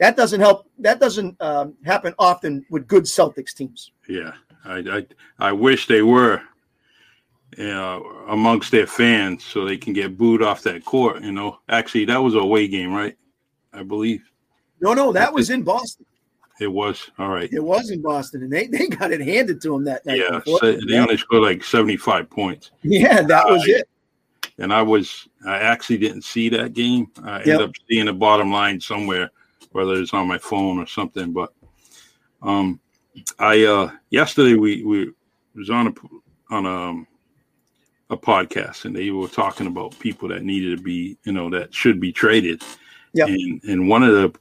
that 0.04 0.18
doesn't 0.18 0.42
help. 0.42 0.68
That 0.80 1.00
doesn't 1.00 1.42
um, 1.42 1.76
happen 1.86 2.14
often 2.20 2.66
with 2.70 2.88
good 2.90 3.06
Celtics 3.06 3.54
teams. 3.54 3.92
Yeah. 4.10 4.34
I, 4.66 4.80
I, 4.80 5.06
I 5.40 5.52
wish 5.54 5.88
they 5.88 6.02
were 6.02 6.42
you 7.58 7.68
know, 7.68 8.26
amongst 8.28 8.72
their 8.72 8.86
fans 8.86 9.46
so 9.46 9.64
they 9.64 9.78
can 9.78 9.94
get 9.94 10.18
booed 10.18 10.42
off 10.42 10.62
that 10.64 10.84
court. 10.84 11.24
You 11.24 11.32
know, 11.32 11.60
actually, 11.70 12.04
that 12.06 12.18
was 12.18 12.36
a 12.36 12.40
away 12.40 12.68
game, 12.68 12.92
right? 12.92 13.16
I 13.72 13.84
believe. 13.84 14.30
No, 14.82 14.94
no, 14.94 15.14
that 15.14 15.34
was 15.34 15.50
in 15.50 15.64
Boston. 15.64 16.06
It 16.60 16.68
was 16.68 17.10
all 17.18 17.30
right. 17.30 17.50
It 17.54 17.64
was 17.64 17.90
in 17.90 18.02
Boston, 18.02 18.44
and 18.44 18.52
they, 18.52 18.68
they 18.68 18.88
got 18.88 19.12
it 19.14 19.22
handed 19.22 19.62
to 19.62 19.70
them 19.70 19.86
that 19.86 20.06
night. 20.06 20.20
Yeah, 20.20 20.42
so 20.46 20.74
they 20.74 20.98
only 20.98 21.16
scored 21.16 21.44
like 21.44 21.64
seventy 21.64 21.96
five 21.96 22.30
points. 22.30 22.72
Yeah, 22.82 23.22
that 23.22 23.48
was 23.48 23.62
uh, 23.62 23.78
it. 23.80 23.90
And 24.58 24.74
I 24.74 24.82
was 24.82 25.30
I 25.46 25.60
actually 25.60 26.00
didn't 26.00 26.24
see 26.24 26.50
that 26.50 26.74
game. 26.74 27.10
I 27.24 27.38
yep. 27.40 27.48
ended 27.48 27.70
up 27.70 27.76
seeing 27.90 28.06
the 28.08 28.14
bottom 28.14 28.52
line 28.52 28.82
somewhere, 28.82 29.32
whether 29.74 29.96
it's 29.96 30.14
on 30.14 30.28
my 30.28 30.38
phone 30.38 30.80
or 30.80 30.88
something. 30.88 31.34
But 31.34 31.54
um, 32.42 32.80
I 33.40 33.64
uh 33.66 33.92
yesterday 34.10 34.56
we 34.56 34.84
we 34.84 35.12
was 35.56 35.70
on 35.70 35.88
a 35.88 35.94
on 36.54 36.66
a 36.66 36.70
um, 36.70 37.08
a 38.10 38.18
podcast 38.18 38.86
and 38.86 38.96
they 38.96 39.10
were 39.10 39.28
talking 39.28 39.68
about 39.68 39.98
people 40.00 40.28
that 40.30 40.44
needed 40.44 40.78
to 40.78 40.84
be 40.84 41.18
you 41.24 41.34
know 41.34 41.50
that 41.50 41.74
should 41.74 42.00
be 42.00 42.12
traded. 42.12 42.62
Yeah. 43.14 43.26
And 43.26 43.64
and 43.64 43.90
one 43.90 44.04
of 44.04 44.14
the 44.14 44.34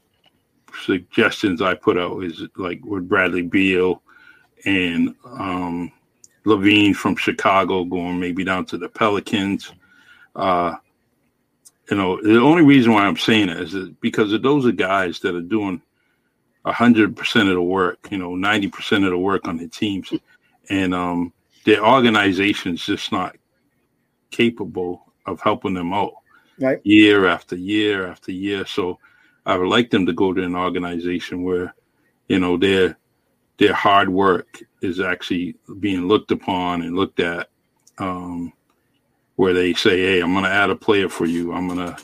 suggestions 0.84 1.60
I 1.60 1.74
put 1.74 1.98
out 1.98 2.22
is 2.22 2.42
like 2.56 2.84
with 2.84 3.08
Bradley 3.08 3.42
Beal 3.42 4.02
and 4.64 5.14
um, 5.24 5.92
LaVine 6.44 6.94
from 6.94 7.16
Chicago 7.16 7.84
going 7.84 8.18
maybe 8.18 8.44
down 8.44 8.64
to 8.66 8.78
the 8.78 8.88
Pelicans. 8.88 9.72
Uh, 10.34 10.76
you 11.90 11.96
know, 11.96 12.20
the 12.22 12.40
only 12.40 12.62
reason 12.62 12.92
why 12.92 13.02
I'm 13.02 13.16
saying 13.16 13.48
it 13.48 13.60
is 13.60 13.88
because 14.00 14.38
those 14.40 14.66
are 14.66 14.72
guys 14.72 15.20
that 15.20 15.34
are 15.34 15.40
doing 15.40 15.82
hundred 16.64 17.16
percent 17.16 17.48
of 17.48 17.56
the 17.56 17.62
work, 17.62 17.98
you 18.10 18.18
know, 18.18 18.34
ninety 18.36 18.68
percent 18.68 19.04
of 19.04 19.10
the 19.10 19.18
work 19.18 19.48
on 19.48 19.56
the 19.56 19.68
teams, 19.68 20.12
and 20.70 20.94
um, 20.94 21.32
their 21.64 21.84
organization's 21.84 22.84
just 22.84 23.10
not 23.10 23.36
capable 24.30 25.12
of 25.26 25.40
helping 25.40 25.74
them 25.74 25.92
out 25.92 26.12
right. 26.58 26.80
year 26.84 27.26
after 27.26 27.56
year 27.56 28.06
after 28.06 28.32
year. 28.32 28.64
So 28.66 28.98
I 29.44 29.56
would 29.56 29.68
like 29.68 29.90
them 29.90 30.06
to 30.06 30.12
go 30.12 30.32
to 30.32 30.42
an 30.42 30.56
organization 30.56 31.42
where, 31.42 31.74
you 32.28 32.38
know, 32.38 32.56
their 32.56 32.96
their 33.58 33.74
hard 33.74 34.08
work 34.08 34.62
is 34.80 35.00
actually 35.00 35.56
being 35.80 36.08
looked 36.08 36.30
upon 36.30 36.82
and 36.82 36.96
looked 36.96 37.20
at. 37.20 37.48
Um, 37.98 38.52
where 39.36 39.52
they 39.52 39.74
say, 39.74 40.00
"Hey, 40.00 40.20
I'm 40.20 40.32
going 40.32 40.44
to 40.44 40.50
add 40.50 40.70
a 40.70 40.76
player 40.76 41.08
for 41.08 41.26
you. 41.26 41.52
I'm 41.52 41.66
going 41.66 41.78
to 41.78 41.96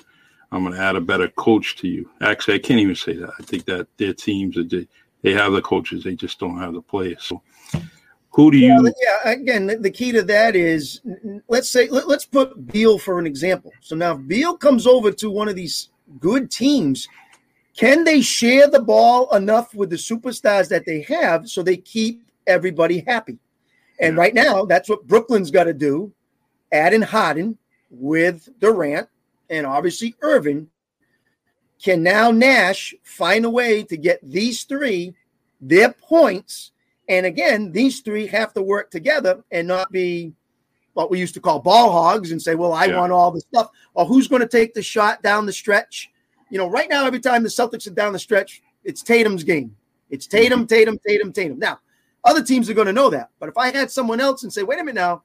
I'm 0.51 0.63
going 0.63 0.75
to 0.75 0.81
add 0.81 0.97
a 0.97 1.01
better 1.01 1.29
coach 1.29 1.77
to 1.77 1.89
you." 1.89 2.09
Actually, 2.21 2.55
I 2.55 2.59
can't 2.59 2.81
even 2.81 2.95
say 2.95 3.15
that. 3.15 3.31
I 3.39 3.43
think 3.43 3.65
that 3.67 3.87
their 3.97 4.15
teams 4.15 4.57
they, 4.57 4.89
they 5.23 5.33
have 5.33 5.53
the 5.53 5.63
coaches, 5.63 6.05
they 6.05 6.15
just 6.15 6.39
don't 6.39 6.59
have 6.59 6.75
the 6.75 6.83
players. 6.83 7.25
So, 7.25 7.43
who 8.31 8.51
do 8.51 8.59
you? 8.59 8.93
yeah, 9.03 9.31
again, 9.31 9.67
the, 9.67 9.77
the, 9.77 9.91
key 9.91 10.13
to 10.13 10.23
that 10.23 10.55
is 10.57 11.01
let's 11.49 11.69
say 11.69 11.89
let, 11.89 12.07
us 12.09 12.25
put 12.25 12.67
Beal 12.73 12.99
for 12.99 13.19
an 13.19 13.27
example. 13.27 13.73
So 13.81 13.97
now, 13.97 14.15
if 14.15 14.27
Beal 14.27 14.57
comes 14.57 14.87
over 14.87 15.11
to 15.13 15.31
one 15.31 15.49
of 15.49 15.57
these 15.57 15.91
good 16.21 16.51
teams 16.51 17.09
can 17.79 18.03
they 18.03 18.21
share 18.21 18.67
the 18.67 18.83
ball 18.83 19.33
enough 19.37 19.73
with 19.73 19.91
the 19.91 19.97
superstars 19.97 20.69
that 20.69 20.85
they 20.85 21.03
have 21.03 21.49
so 21.49 21.63
they 21.63 21.77
keep 21.77 22.29
everybody 22.45 23.05
happy? 23.07 23.39
And 24.01 24.17
right 24.17 24.35
now, 24.35 24.65
that's 24.65 24.89
what 24.89 25.07
Brooklyn's 25.07 25.53
got 25.53 25.65
to 25.65 25.73
do. 25.73 26.13
Add 26.73 26.95
in 26.95 27.03
Harden 27.03 27.59
with 27.91 28.49
Durant 28.61 29.09
and 29.51 29.67
obviously 29.67 30.15
Irving. 30.21 30.69
Can 31.83 32.03
now 32.03 32.31
Nash 32.31 32.95
find 33.05 33.45
a 33.45 33.51
way 33.51 33.83
to 33.85 33.97
get 33.97 34.19
these 34.23 34.65
three 34.65 35.15
their 35.61 35.93
points? 35.93 36.73
And 37.09 37.25
again, 37.25 37.73
these 37.73 38.01
three 38.01 38.27
have 38.27 38.53
to 38.55 38.63
work 38.63 38.91
together 38.91 39.43
and 39.51 39.67
not 39.67 39.91
be 39.91 40.33
what 40.95 41.11
we 41.11 41.19
used 41.19 41.35
to 41.35 41.41
call 41.41 41.61
ball 41.61 41.91
hogs 41.93 42.33
and 42.33 42.43
say, 42.43 42.55
well, 42.55 42.73
I 42.73 42.87
yeah. 42.87 42.99
want 42.99 43.13
all 43.13 43.31
the 43.31 43.41
stuff. 43.41 43.71
Or 43.95 44.05
who's 44.05 44.29
going 44.29 44.43
to 44.43 44.49
take 44.49 44.75
the 44.75 44.83
shot 44.83 45.23
down 45.23 45.47
the 45.47 45.53
stretch? 45.53 46.11
you 46.51 46.59
know, 46.59 46.69
right 46.69 46.89
now, 46.89 47.05
every 47.05 47.21
time 47.21 47.43
the 47.43 47.49
Celtics 47.49 47.87
are 47.87 47.95
down 47.95 48.13
the 48.13 48.19
stretch, 48.19 48.63
it's 48.85 49.03
Tatum's 49.03 49.45
game. 49.45 49.75
It's 50.11 50.27
Tatum, 50.27 50.61
mm-hmm. 50.61 50.67
Tatum, 50.67 50.99
Tatum, 51.07 51.33
Tatum. 51.33 51.59
Now, 51.59 51.79
other 52.25 52.43
teams 52.43 52.71
are 52.71 52.75
going 52.75 52.87
to 52.87 52.93
know 52.93 53.11
that. 53.11 53.31
But 53.39 53.49
if 53.49 53.59
I 53.59 53.71
had 53.71 53.91
someone 53.91 54.21
else 54.21 54.43
and 54.43 54.53
say, 54.53 54.63
wait 54.63 54.79
a 54.79 54.85
minute 54.85 54.95
now, 54.95 55.23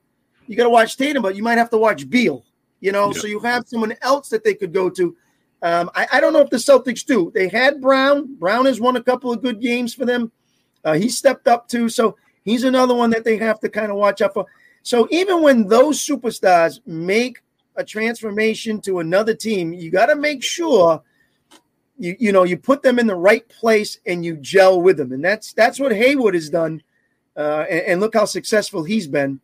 you 0.48 0.56
got 0.56 0.64
to 0.64 0.70
watch 0.70 0.98
Tatum, 0.98 1.24
but 1.24 1.36
you 1.36 1.44
might 1.44 1.58
have 1.58 1.70
to 1.72 1.78
watch 1.78 2.10
Beal. 2.10 2.44
you 2.80 2.92
know, 2.92 3.12
yeah. 3.14 3.22
so 3.22 3.28
you 3.28 3.40
have 3.40 3.68
someone 3.68 3.96
else 4.02 4.30
that 4.30 4.44
they 4.44 4.54
could 4.54 4.74
go 4.74 4.90
to. 4.90 5.16
Um, 5.62 5.90
I, 5.96 6.08
I, 6.14 6.20
don't 6.20 6.34
know 6.34 6.42
if 6.42 6.50
the 6.50 6.58
Celtics 6.58 7.06
do. 7.06 7.32
They 7.34 7.48
had 7.48 7.80
Brown. 7.80 8.36
Brown 8.36 8.66
has 8.66 8.82
won 8.82 8.98
a 8.98 9.04
couple 9.04 9.32
of 9.32 9.42
good 9.42 9.62
games 9.62 9.94
for 9.94 10.06
them. 10.06 10.30
Uh, 10.84 10.94
he 10.94 11.08
stepped 11.08 11.48
up 11.48 11.70
too. 11.70 11.88
So 11.88 12.18
he's 12.44 12.66
another 12.66 12.94
one 12.94 13.10
that 13.12 13.24
they 13.24 13.38
have 13.38 13.62
to 13.62 13.70
kind 13.70 13.90
of 13.90 13.98
watch 13.98 14.22
out 14.22 14.34
for. 14.34 14.46
So 14.82 15.08
even 15.10 15.42
when 15.42 15.68
those 15.68 16.06
superstars 16.06 16.86
make 16.86 17.42
a 17.78 17.84
transformation 17.84 18.82
to 18.82 19.00
another 19.00 19.34
team, 19.34 19.72
you 19.74 19.90
got 19.90 20.08
to 20.08 20.16
make 20.16 20.44
sure 20.44 21.02
you 21.98 22.16
you 22.20 22.32
know 22.32 22.44
you 22.44 22.58
put 22.58 22.82
them 22.82 23.00
in 23.00 23.08
the 23.08 23.16
right 23.16 23.48
place 23.48 24.00
and 24.06 24.26
you 24.26 24.36
gel 24.38 24.82
with 24.82 24.98
them, 24.98 25.12
and 25.12 25.24
that's 25.24 25.54
that's 25.54 25.80
what 25.80 25.94
Hayward 25.94 26.34
has 26.34 26.50
done. 26.50 26.84
Uh, 27.36 27.66
and, 27.70 27.82
and, 27.82 28.00
look 28.00 28.14
how 28.14 28.26
successful 28.26 28.84
he's 28.84 29.08
been. 29.08 29.40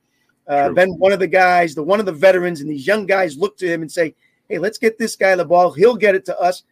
Uh, 0.49 0.71
been 0.71 0.97
one 0.97 1.11
of 1.11 1.19
the 1.19 1.27
guys, 1.27 1.75
the 1.75 1.83
one 1.83 1.99
of 1.99 2.05
the 2.05 2.11
veterans, 2.11 2.59
and 2.59 2.69
these 2.69 2.87
young 2.87 3.05
guys 3.05 3.37
look 3.37 3.55
to 3.57 3.67
him 3.67 3.81
and 3.81 3.91
say, 3.91 4.15
"Hey, 4.49 4.57
let's 4.57 4.79
get 4.79 4.97
this 4.97 5.15
guy 5.15 5.35
the 5.35 5.45
ball. 5.45 5.71
He'll 5.71 5.95
get 5.95 6.15
it 6.15 6.25
to 6.25 6.39
us." 6.39 6.63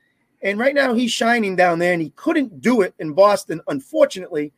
And 0.41 0.59
right 0.59 0.73
now 0.73 0.93
he's 0.93 1.11
shining 1.11 1.55
down 1.55 1.79
there, 1.79 1.93
and 1.93 2.01
he 2.01 2.09
couldn't 2.15 2.61
do 2.61 2.81
it 2.81 2.93
in 2.99 3.13
Boston, 3.13 3.61
unfortunately. 3.67 4.51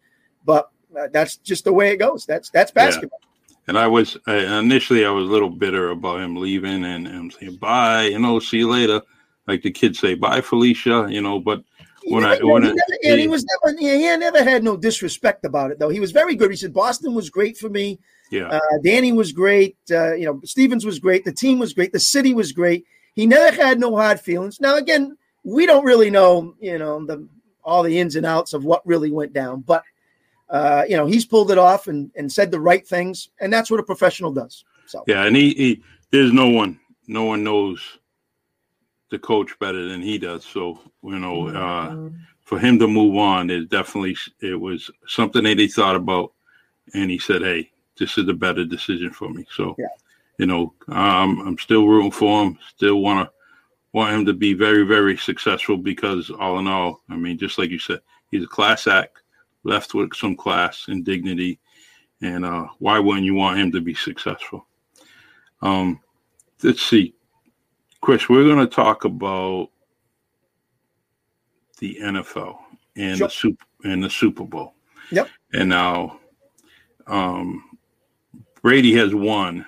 But 0.46 0.70
uh, 0.98 1.08
that's 1.12 1.36
just 1.38 1.66
the 1.66 1.74
way 1.74 1.92
it 1.92 1.98
goes. 1.98 2.26
That's 2.26 2.50
that's 2.50 2.72
basketball. 2.72 3.20
Yeah. 3.22 3.56
And 3.68 3.78
I 3.78 3.88
was 3.88 4.18
uh, 4.28 4.32
initially 4.32 5.06
I 5.06 5.12
was 5.12 5.28
a 5.28 5.32
little 5.32 5.50
bitter 5.50 5.90
about 5.90 6.22
him 6.22 6.38
leaving, 6.38 6.86
and, 6.86 7.06
and 7.06 7.34
saying 7.34 7.58
bye, 7.58 8.04
you 8.06 8.20
know, 8.20 8.40
see 8.40 8.60
you 8.60 8.70
later 8.70 9.02
like 9.50 9.64
the 9.64 9.72
kids 9.72 10.00
say, 10.00 10.14
"Bye, 10.14 10.42
Felicia," 10.42 11.08
you 11.10 11.22
know. 11.22 11.40
But 11.40 11.64
when 12.04 12.24
I 12.24 12.38
when 12.42 12.64
he, 12.64 12.70
never, 12.70 13.18
he, 13.18 13.22
he 13.22 13.28
was 13.28 13.44
never 13.44 13.78
he 13.78 14.18
never 14.18 14.44
had 14.44 14.64
no 14.64 14.78
disrespect 14.78 15.44
about 15.44 15.72
it 15.72 15.80
though. 15.80 15.90
He 15.90 16.00
was 16.00 16.12
very 16.12 16.36
good. 16.36 16.52
He 16.52 16.56
said 16.56 16.74
Boston 16.74 17.14
was 17.14 17.30
great 17.30 17.58
for 17.58 17.70
me. 17.70 18.00
Yeah, 18.30 18.48
uh, 18.48 18.78
Danny 18.84 19.12
was 19.12 19.32
great. 19.32 19.78
Uh, 19.92 20.14
you 20.14 20.26
know, 20.26 20.42
Stevens 20.44 20.86
was 20.86 21.00
great. 21.00 21.26
The 21.26 21.32
team 21.32 21.60
was 21.60 21.74
great. 21.74 21.92
The 21.92 22.00
city 22.00 22.34
was 22.34 22.52
great. 22.52 22.86
He 23.16 23.26
never 23.26 23.56
had 23.56 23.80
no 23.80 23.96
hard 23.96 24.20
feelings. 24.20 24.60
Now 24.60 24.76
again, 24.76 25.18
we 25.44 25.66
don't 25.66 25.86
really 25.86 26.10
know, 26.10 26.56
you 26.60 26.78
know, 26.78 27.06
the 27.06 27.28
all 27.64 27.84
the 27.84 28.00
ins 28.00 28.16
and 28.16 28.26
outs 28.26 28.54
of 28.54 28.64
what 28.64 28.86
really 28.86 29.12
went 29.12 29.34
down, 29.34 29.62
but. 29.62 29.84
Uh, 30.52 30.84
you 30.90 30.98
know, 30.98 31.06
he's 31.06 31.26
pulled 31.26 31.52
it 31.52 31.60
off 31.60 31.86
and, 31.86 32.10
and 32.16 32.32
said 32.32 32.50
the 32.50 32.60
right 32.60 32.88
things, 32.88 33.30
and 33.40 33.54
that's 33.54 33.70
what 33.70 33.80
a 33.80 33.84
professional 33.84 34.32
does. 34.32 34.66
So 34.88 35.04
yeah, 35.06 35.26
and 35.26 35.36
he, 35.36 35.54
he 35.54 35.84
there's 36.10 36.34
no 36.34 36.50
one, 36.50 36.80
no 37.08 37.26
one 37.26 37.44
knows 37.44 38.00
the 39.12 39.20
coach 39.20 39.58
better 39.60 39.88
than 39.88 40.02
he 40.02 40.18
does. 40.18 40.44
So 40.44 40.80
you 41.04 41.20
know, 41.20 41.50
uh, 41.50 41.90
mm-hmm. 41.92 42.18
for 42.42 42.58
him 42.58 42.80
to 42.80 42.88
move 42.88 43.16
on, 43.18 43.50
it 43.52 43.70
definitely 43.70 44.18
it 44.42 44.60
was 44.60 44.90
something 45.06 45.44
that 45.44 45.60
he 45.60 45.68
thought 45.68 45.96
about, 45.96 46.34
and 46.96 47.12
he 47.12 47.20
said, 47.20 47.44
"Hey, 47.44 47.70
this 48.00 48.18
is 48.18 48.26
the 48.26 48.34
better 48.34 48.66
decision 48.66 49.12
for 49.12 49.30
me." 49.30 49.46
So, 49.52 49.76
yeah. 49.78 49.88
you 50.38 50.46
know, 50.46 50.74
um, 50.88 51.42
I'm 51.48 51.58
still 51.58 51.88
rooting 51.88 52.12
for 52.12 52.46
him. 52.46 52.58
Still 52.76 52.98
want 53.02 53.28
to 53.28 53.34
want 53.94 54.14
him 54.14 54.26
to 54.26 54.34
be 54.34 54.54
very, 54.54 54.84
very 54.84 55.18
successful 55.18 55.78
because 55.78 56.30
all 56.30 56.60
in 56.60 56.68
all, 56.68 57.02
I 57.10 57.16
mean, 57.16 57.38
just 57.38 57.58
like 57.58 57.70
you 57.70 57.80
said, 57.80 58.02
he's 58.32 58.44
a 58.44 58.48
class 58.48 58.88
act, 58.88 59.22
left 59.64 59.94
with 59.94 60.16
some 60.16 60.36
class 60.36 60.86
and 60.88 61.04
dignity, 61.04 61.60
and 62.22 62.46
uh, 62.46 62.68
why 62.80 63.00
wouldn't 63.00 63.26
you 63.26 63.36
want 63.36 63.60
him 63.60 63.72
to 63.72 63.82
be 63.82 63.94
successful? 63.94 64.66
Um, 65.62 66.00
let's 66.64 66.82
see. 66.82 67.14
Chris, 68.02 68.30
we're 68.30 68.46
going 68.46 68.66
to 68.66 68.74
talk 68.74 69.06
about 69.06 69.70
the 71.80 71.98
NFL 72.02 72.58
and 72.96 73.18
sure. 73.18 73.28
the 73.28 73.34
super 73.34 73.66
and 73.84 74.04
the 74.04 74.10
Super 74.10 74.44
Bowl. 74.44 74.74
Yep. 75.12 75.30
And 75.54 75.70
now, 75.70 76.20
um, 77.08 77.64
Brady 78.62 78.94
has 78.96 79.14
won 79.14 79.66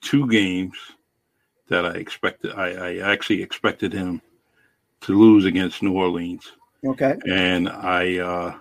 two 0.00 0.28
games 0.28 0.76
that 1.68 1.86
I 1.86 1.92
expected. 1.92 2.52
I, 2.52 2.70
I 2.70 3.12
actually 3.12 3.42
expected 3.42 3.92
him 3.92 4.20
to 5.02 5.18
lose 5.18 5.44
against 5.44 5.82
New 5.82 5.92
Orleans. 5.92 6.52
Okay. 6.84 7.16
And 7.28 7.68
I, 7.68 8.18
uh, 8.18 8.54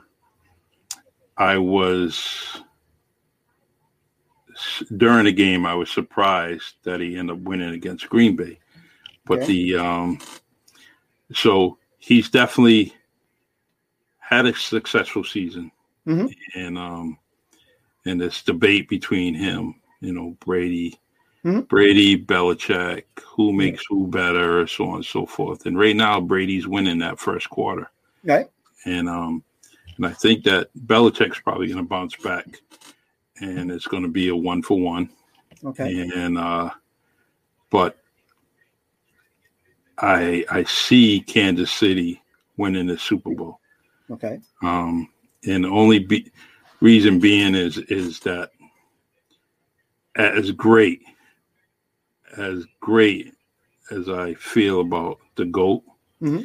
I 1.37 1.57
was 1.57 2.61
during 4.97 5.25
the 5.25 5.31
game, 5.31 5.65
I 5.65 5.73
was 5.73 5.89
surprised 5.89 6.75
that 6.83 6.99
he 6.99 7.17
ended 7.17 7.37
up 7.37 7.41
winning 7.43 7.73
against 7.73 8.09
Green 8.09 8.35
Bay. 8.35 8.59
But 9.25 9.39
okay. 9.39 9.47
the 9.47 9.75
um, 9.77 10.19
so 11.33 11.77
he's 11.99 12.29
definitely 12.29 12.93
had 14.17 14.45
a 14.45 14.55
successful 14.55 15.23
season, 15.23 15.71
mm-hmm. 16.07 16.27
and 16.59 16.77
um, 16.77 17.17
and 18.09 18.19
this 18.19 18.41
debate 18.41 18.89
between 18.89 19.33
him, 19.33 19.75
you 20.01 20.13
know, 20.13 20.35
Brady, 20.39 20.99
mm-hmm. 21.45 21.61
Brady, 21.61 22.17
Belichick, 22.17 23.03
who 23.23 23.53
makes 23.53 23.83
who 23.87 24.07
better, 24.07 24.65
so 24.67 24.89
on 24.89 24.95
and 24.97 25.05
so 25.05 25.25
forth. 25.25 25.65
And 25.65 25.77
right 25.77 25.95
now, 25.95 26.19
Brady's 26.19 26.67
winning 26.67 26.99
that 26.99 27.19
first 27.19 27.49
quarter. 27.49 27.89
Right. 28.23 28.49
And 28.85 29.09
um, 29.09 29.43
and 29.97 30.05
I 30.05 30.11
think 30.11 30.43
that 30.45 30.69
Belichick's 30.85 31.39
probably 31.39 31.67
going 31.67 31.77
to 31.77 31.83
bounce 31.83 32.15
back 32.15 32.45
and 33.41 33.71
it's 33.71 33.87
going 33.87 34.03
to 34.03 34.09
be 34.09 34.29
a 34.29 34.35
one 34.35 34.61
for 34.61 34.79
one. 34.79 35.09
Okay. 35.63 36.09
And 36.15 36.37
uh, 36.37 36.69
but 37.69 37.97
I 39.97 40.45
I 40.49 40.63
see 40.63 41.21
Kansas 41.21 41.71
City 41.71 42.21
winning 42.57 42.87
the 42.87 42.97
Super 42.97 43.33
Bowl. 43.33 43.59
Okay. 44.11 44.39
Um, 44.61 45.09
and 45.47 45.65
only 45.65 45.99
be- 45.99 46.31
reason 46.81 47.19
being 47.19 47.55
is 47.55 47.77
is 47.77 48.19
that 48.21 48.51
as 50.15 50.51
great 50.51 51.01
as 52.37 52.65
great 52.79 53.33
as 53.91 54.09
I 54.09 54.33
feel 54.35 54.81
about 54.81 55.17
the 55.35 55.45
goat, 55.45 55.83
mm-hmm. 56.21 56.43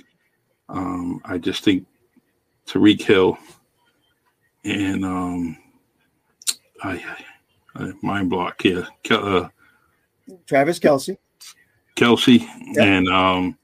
um, 0.75 1.20
I 1.25 1.38
just 1.38 1.62
think 1.62 1.87
Tyreek 2.66 3.03
Hill 3.03 3.38
and 4.64 5.05
um, 5.05 5.59
I, 6.83 7.03
I 7.75 7.92
mind 8.03 8.31
block 8.31 8.62
here. 8.62 8.87
Uh, 9.11 9.49
Travis 10.47 10.79
Kelsey. 10.79 11.18
Kelce, 11.97 12.40
yep. 12.40 12.77
and 12.79 13.09
um, 13.09 13.59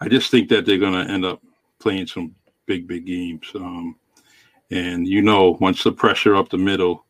I 0.00 0.08
just 0.08 0.30
think 0.30 0.48
that 0.50 0.66
they're 0.66 0.78
going 0.78 0.92
to 1.06 1.10
end 1.10 1.24
up 1.24 1.40
playing 1.78 2.06
some 2.06 2.34
big, 2.66 2.86
big 2.86 3.06
games. 3.06 3.50
Um, 3.54 3.96
and 4.72 5.06
you 5.06 5.22
know, 5.22 5.56
once 5.60 5.84
the 5.84 5.92
pressure 5.92 6.34
up 6.34 6.48
the 6.48 6.58
middle, 6.58 7.04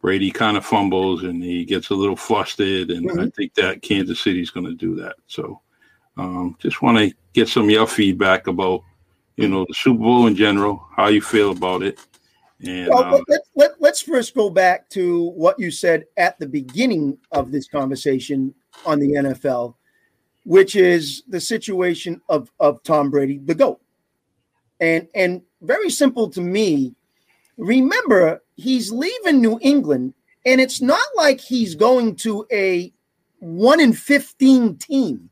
Brady 0.00 0.30
kind 0.30 0.56
of 0.56 0.64
fumbles 0.64 1.22
and 1.22 1.42
he 1.42 1.64
gets 1.64 1.90
a 1.90 1.94
little 1.94 2.16
flustered, 2.16 2.90
and 2.90 3.08
mm-hmm. 3.08 3.20
I 3.20 3.30
think 3.30 3.54
that 3.54 3.82
Kansas 3.82 4.20
City's 4.20 4.50
going 4.50 4.66
to 4.66 4.74
do 4.74 4.94
that. 4.96 5.16
So, 5.26 5.60
um, 6.16 6.56
just 6.58 6.82
want 6.82 6.98
to 6.98 7.14
get 7.34 7.48
some 7.48 7.64
of 7.64 7.70
your 7.70 7.86
feedback 7.86 8.46
about, 8.46 8.82
you 9.36 9.48
know, 9.48 9.64
the 9.68 9.74
Super 9.74 10.00
Bowl 10.00 10.26
in 10.26 10.34
general, 10.34 10.84
how 10.96 11.08
you 11.08 11.20
feel 11.20 11.52
about 11.52 11.82
it, 11.82 12.00
and, 12.60 12.88
well, 12.88 13.14
uh, 13.14 13.20
let, 13.28 13.40
let, 13.54 13.70
let's 13.80 14.02
first 14.02 14.34
go 14.34 14.50
back 14.50 14.88
to 14.90 15.30
what 15.30 15.58
you 15.58 15.70
said 15.70 16.06
at 16.16 16.38
the 16.38 16.46
beginning 16.46 17.18
of 17.30 17.52
this 17.52 17.68
conversation 17.68 18.54
on 18.84 18.98
the 18.98 19.12
NFL, 19.12 19.74
which 20.44 20.74
is 20.74 21.22
the 21.28 21.40
situation 21.40 22.20
of, 22.28 22.50
of 22.58 22.82
Tom 22.82 23.10
Brady, 23.10 23.38
the 23.38 23.54
GOAT. 23.54 23.80
And, 24.80 25.08
and 25.14 25.42
very 25.60 25.90
simple 25.90 26.30
to 26.30 26.40
me, 26.40 26.94
remember, 27.56 28.42
he's 28.56 28.92
leaving 28.92 29.40
New 29.40 29.58
England, 29.60 30.14
and 30.46 30.60
it's 30.60 30.80
not 30.80 31.04
like 31.16 31.40
he's 31.40 31.74
going 31.74 32.16
to 32.16 32.46
a 32.52 32.92
1 33.40 33.80
in 33.80 33.92
15 33.92 34.76
team, 34.76 35.30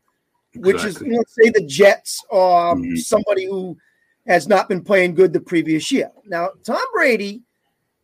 exactly. 0.52 0.72
which 0.72 0.84
is, 0.84 1.00
you 1.00 1.08
know, 1.08 1.24
say 1.28 1.50
the 1.50 1.64
Jets 1.64 2.24
or 2.30 2.74
mm-hmm. 2.74 2.96
somebody 2.96 3.46
who 3.46 3.76
has 4.26 4.48
not 4.48 4.68
been 4.68 4.82
playing 4.82 5.14
good 5.14 5.32
the 5.32 5.40
previous 5.40 5.90
year. 5.92 6.10
Now, 6.26 6.50
Tom 6.64 6.82
Brady 6.92 7.42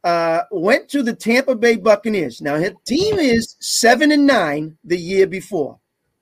uh, 0.05 0.43
went 0.51 0.89
to 0.91 1.03
the 1.03 1.15
Tampa 1.15 1.55
Bay 1.55 1.77
Buccaneers. 1.77 2.41
Now, 2.41 2.57
his 2.57 2.73
team 2.87 3.19
is 3.19 3.57
seven 3.61 4.13
and 4.13 4.27
nine 4.27 4.77
the 4.85 4.99
year 4.99 5.27
before. 5.27 5.79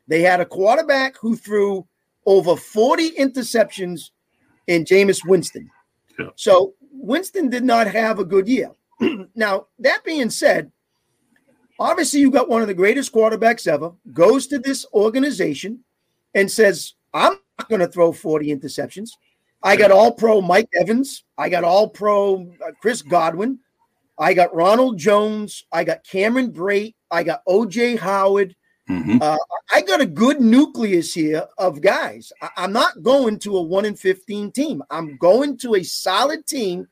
They 0.08 0.22
had 0.22 0.40
a 0.40 0.46
quarterback 0.46 1.16
who 1.18 1.36
threw 1.36 1.86
over 2.26 2.56
40 2.56 3.12
interceptions 3.12 4.10
in 4.66 4.84
Jameis 4.84 5.20
Winston. 5.26 5.70
Yeah. 6.18 6.28
So 6.36 6.74
Winston 6.92 7.48
did 7.48 7.64
not 7.64 7.86
have 7.86 8.18
a 8.18 8.24
good 8.24 8.48
year. 8.48 8.70
now, 9.34 9.66
that 9.78 10.04
being 10.04 10.30
said, 10.30 10.70
obviously 11.78 12.20
you 12.20 12.30
got 12.30 12.48
one 12.48 12.62
of 12.62 12.68
the 12.68 12.74
greatest 12.74 13.12
quarterbacks 13.12 13.66
ever, 13.66 13.92
goes 14.12 14.46
to 14.48 14.58
this 14.58 14.86
organization 14.92 15.80
and 16.34 16.50
says, 16.50 16.94
I'm 17.12 17.36
not 17.58 17.68
going 17.68 17.80
to 17.80 17.88
throw 17.88 18.12
40 18.12 18.54
interceptions. 18.54 19.10
I 19.62 19.76
got 19.76 19.90
all 19.90 20.12
pro 20.12 20.40
Mike 20.40 20.68
Evans. 20.78 21.24
I 21.36 21.48
got 21.48 21.64
all 21.64 21.88
pro 21.88 22.50
uh, 22.64 22.72
Chris 22.80 23.02
Godwin. 23.02 23.58
I 24.18 24.34
got 24.34 24.54
Ronald 24.54 24.98
Jones. 24.98 25.64
I 25.72 25.84
got 25.84 26.04
Cameron 26.04 26.52
Brate. 26.52 26.94
I 27.10 27.22
got 27.22 27.44
OJ 27.46 27.98
Howard. 27.98 28.54
Mm-hmm. 28.90 29.18
Uh, 29.20 29.36
I 29.72 29.82
got 29.82 30.00
a 30.00 30.06
good 30.06 30.40
nucleus 30.40 31.14
here 31.14 31.46
of 31.58 31.80
guys. 31.80 32.32
I, 32.42 32.64
am 32.64 32.72
not 32.72 33.02
going 33.02 33.38
to 33.40 33.56
a 33.56 33.62
one 33.62 33.84
in 33.84 33.94
15 33.94 34.50
team. 34.50 34.82
I'm 34.90 35.16
going 35.16 35.56
to 35.58 35.76
a 35.76 35.82
solid 35.84 36.44
team 36.46 36.88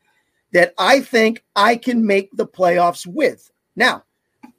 that 0.53 0.75
I 0.79 1.01
think 1.01 1.45
I 1.57 1.77
can 1.77 2.07
make 2.07 2.31
the 2.33 2.47
playoffs 2.47 3.07
with. 3.07 3.51
Now, 3.75 4.05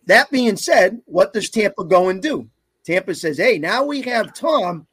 That 0.06 0.32
being 0.32 0.58
said, 0.58 1.02
what 1.06 1.34
does 1.34 1.49
Tampa 1.49 1.84
go 1.86 2.10
and 2.10 2.21
do? 2.21 2.49
Tampa 2.84 3.15
says, 3.15 3.38
hey, 3.38 3.58
now 3.58 3.84
we 3.84 4.02
have 4.02 4.34
Tom. 4.34 4.88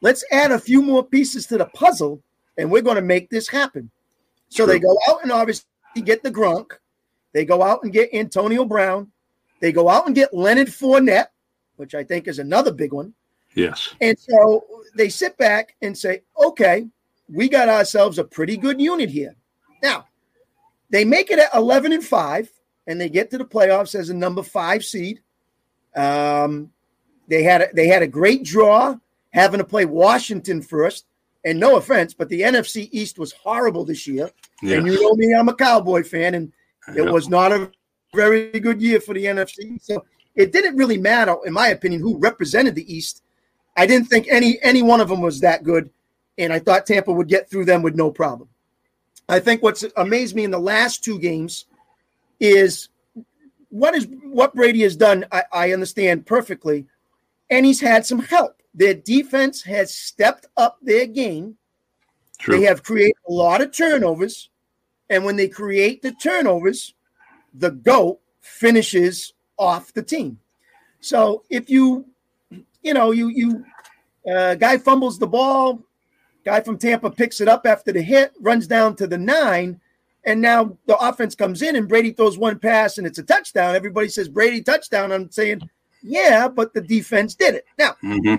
Let's 0.00 0.24
add 0.30 0.50
a 0.50 0.58
few 0.58 0.82
more 0.82 1.04
pieces 1.04 1.46
to 1.48 1.58
the 1.58 1.66
puzzle, 1.66 2.22
and 2.56 2.70
we're 2.70 2.82
going 2.82 2.96
to 2.96 3.02
make 3.02 3.28
this 3.28 3.48
happen. 3.48 3.90
So 4.48 4.64
True. 4.64 4.72
they 4.72 4.78
go 4.78 4.96
out 5.08 5.22
and 5.22 5.32
obviously 5.32 5.66
get 6.04 6.22
the 6.22 6.30
Gronk. 6.30 6.70
They 7.32 7.44
go 7.44 7.62
out 7.62 7.82
and 7.82 7.92
get 7.92 8.14
Antonio 8.14 8.64
Brown. 8.64 9.10
They 9.60 9.72
go 9.72 9.88
out 9.88 10.06
and 10.06 10.14
get 10.14 10.32
Leonard 10.34 10.68
Fournette, 10.68 11.28
which 11.82 11.96
I 11.96 12.04
think 12.04 12.28
is 12.28 12.38
another 12.38 12.72
big 12.72 12.92
one. 12.92 13.12
Yes. 13.56 13.92
And 14.00 14.16
so 14.16 14.64
they 14.94 15.08
sit 15.08 15.36
back 15.36 15.74
and 15.82 15.98
say, 15.98 16.22
okay, 16.40 16.86
we 17.28 17.48
got 17.48 17.68
ourselves 17.68 18.20
a 18.20 18.24
pretty 18.24 18.56
good 18.56 18.80
unit 18.80 19.10
here. 19.10 19.34
Now, 19.82 20.06
they 20.90 21.04
make 21.04 21.32
it 21.32 21.40
at 21.40 21.52
11 21.56 21.92
and 21.92 22.04
5, 22.04 22.52
and 22.86 23.00
they 23.00 23.08
get 23.08 23.32
to 23.32 23.38
the 23.38 23.44
playoffs 23.44 23.96
as 23.96 24.10
a 24.10 24.14
number 24.14 24.44
five 24.44 24.84
seed. 24.84 25.22
Um, 25.96 26.70
they 27.26 27.42
had 27.42 27.62
a, 27.62 27.68
they 27.74 27.88
had 27.88 28.02
a 28.02 28.06
great 28.06 28.44
draw 28.44 28.96
having 29.30 29.58
to 29.58 29.64
play 29.64 29.84
Washington 29.84 30.62
first. 30.62 31.06
And 31.44 31.58
no 31.58 31.78
offense, 31.78 32.14
but 32.14 32.28
the 32.28 32.42
NFC 32.42 32.88
East 32.92 33.18
was 33.18 33.32
horrible 33.32 33.84
this 33.84 34.06
year. 34.06 34.30
Yes. 34.62 34.78
And 34.78 34.86
you 34.86 35.02
know 35.02 35.14
me, 35.16 35.34
I'm 35.34 35.48
a 35.48 35.54
Cowboy 35.54 36.04
fan, 36.04 36.36
and 36.36 36.52
it 36.94 37.10
was 37.10 37.28
not 37.28 37.50
a 37.50 37.72
very 38.14 38.52
good 38.60 38.80
year 38.80 39.00
for 39.00 39.14
the 39.14 39.24
NFC. 39.24 39.82
So 39.82 40.04
it 40.34 40.52
didn't 40.52 40.76
really 40.76 40.98
matter, 40.98 41.36
in 41.44 41.52
my 41.52 41.68
opinion, 41.68 42.00
who 42.00 42.18
represented 42.18 42.74
the 42.74 42.92
East. 42.92 43.22
I 43.76 43.86
didn't 43.86 44.08
think 44.08 44.26
any 44.30 44.58
any 44.62 44.82
one 44.82 45.00
of 45.00 45.08
them 45.08 45.20
was 45.20 45.40
that 45.40 45.64
good, 45.64 45.90
and 46.38 46.52
I 46.52 46.58
thought 46.58 46.86
Tampa 46.86 47.12
would 47.12 47.28
get 47.28 47.50
through 47.50 47.64
them 47.64 47.82
with 47.82 47.94
no 47.94 48.10
problem. 48.10 48.48
I 49.28 49.40
think 49.40 49.62
what's 49.62 49.84
amazed 49.96 50.34
me 50.34 50.44
in 50.44 50.50
the 50.50 50.58
last 50.58 51.04
two 51.04 51.18
games 51.18 51.66
is 52.40 52.88
what 53.70 53.94
is 53.94 54.06
what 54.24 54.54
Brady 54.54 54.82
has 54.82 54.96
done. 54.96 55.24
I, 55.32 55.44
I 55.52 55.72
understand 55.72 56.26
perfectly, 56.26 56.86
and 57.50 57.64
he's 57.64 57.80
had 57.80 58.04
some 58.04 58.20
help. 58.20 58.62
Their 58.74 58.94
defense 58.94 59.62
has 59.62 59.94
stepped 59.94 60.46
up 60.56 60.78
their 60.82 61.06
game. 61.06 61.56
True. 62.38 62.58
They 62.58 62.64
have 62.64 62.82
created 62.82 63.16
a 63.28 63.32
lot 63.32 63.60
of 63.60 63.72
turnovers. 63.72 64.48
And 65.10 65.24
when 65.24 65.36
they 65.36 65.48
create 65.48 66.00
the 66.00 66.12
turnovers, 66.12 66.94
the 67.52 67.70
GOAT 67.70 68.18
finishes 68.40 69.34
off 69.62 69.92
the 69.92 70.02
team. 70.02 70.38
So 71.00 71.42
if 71.50 71.70
you, 71.70 72.06
you 72.82 72.94
know, 72.94 73.10
you, 73.10 73.28
you, 73.28 73.64
uh, 74.30 74.54
guy 74.54 74.78
fumbles 74.78 75.18
the 75.18 75.26
ball, 75.26 75.82
guy 76.44 76.60
from 76.60 76.78
Tampa 76.78 77.10
picks 77.10 77.40
it 77.40 77.48
up 77.48 77.66
after 77.66 77.92
the 77.92 78.02
hit, 78.02 78.32
runs 78.40 78.66
down 78.66 78.96
to 78.96 79.06
the 79.06 79.18
nine, 79.18 79.80
and 80.24 80.40
now 80.40 80.76
the 80.86 80.96
offense 80.98 81.34
comes 81.34 81.62
in 81.62 81.76
and 81.76 81.88
Brady 81.88 82.12
throws 82.12 82.38
one 82.38 82.58
pass 82.58 82.98
and 82.98 83.06
it's 83.06 83.18
a 83.18 83.24
touchdown. 83.24 83.74
Everybody 83.74 84.08
says 84.08 84.28
Brady 84.28 84.62
touchdown. 84.62 85.10
I'm 85.10 85.30
saying, 85.30 85.68
yeah, 86.02 86.46
but 86.48 86.74
the 86.74 86.80
defense 86.80 87.34
did 87.34 87.54
it. 87.56 87.64
Now, 87.78 87.96
mm-hmm 88.04 88.36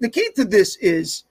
the 0.00 0.08
key 0.08 0.30
to 0.36 0.44
this 0.44 0.76
is 0.76 1.24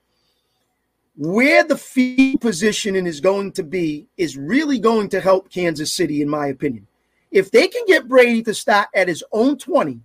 where 1.17 1.63
the 1.63 1.77
field 1.77 2.41
positioning 2.41 3.08
is 3.08 3.21
going 3.21 3.51
to 3.53 3.63
be 3.63 4.08
is 4.17 4.38
really 4.38 4.79
going 4.79 5.10
to 5.10 5.21
help 5.21 5.49
Kansas 5.49 5.93
City, 5.93 6.21
in 6.21 6.29
my 6.29 6.47
opinion. 6.47 6.88
If 7.36 7.52
they 7.52 7.67
can 7.67 7.86
get 7.86 8.08
Brady 8.08 8.41
to 8.43 8.54
start 8.54 8.88
at 8.95 9.10
his 9.10 9.21
own 9.34 9.58
20 9.58 10.00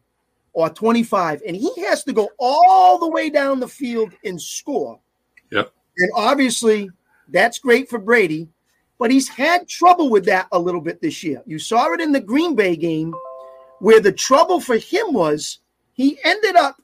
or 0.53 0.69
25, 0.69 1.43
and 1.47 1.55
he 1.55 1.71
has 1.83 2.03
to 2.03 2.13
go 2.13 2.29
all 2.41 2.99
the 2.99 3.09
way 3.09 3.31
down 3.31 3.61
the 3.61 3.69
field 3.69 4.13
and 4.25 4.43
score, 4.43 4.99
yep. 5.53 5.73
and 5.97 6.11
obviously 6.17 6.91
that's 7.29 7.61
great 7.61 7.89
for 7.89 8.01
Brady, 8.01 8.49
but 8.99 9.13
he's 9.13 9.29
had 9.29 9.69
trouble 9.69 10.11
with 10.11 10.25
that 10.25 10.49
a 10.51 10.59
little 10.59 10.81
bit 10.81 11.01
this 11.01 11.23
year. 11.23 11.41
You 11.47 11.61
saw 11.61 11.93
it 11.93 12.01
in 12.01 12.11
the 12.11 12.21
Green 12.21 12.57
Bay 12.57 12.75
game 12.75 13.15
where 13.79 14.01
the 14.01 14.11
trouble 14.11 14.61
for 14.61 14.77
him 14.77 15.13
was 15.13 15.61
he 15.93 16.19
ended 16.25 16.57
up 16.57 16.83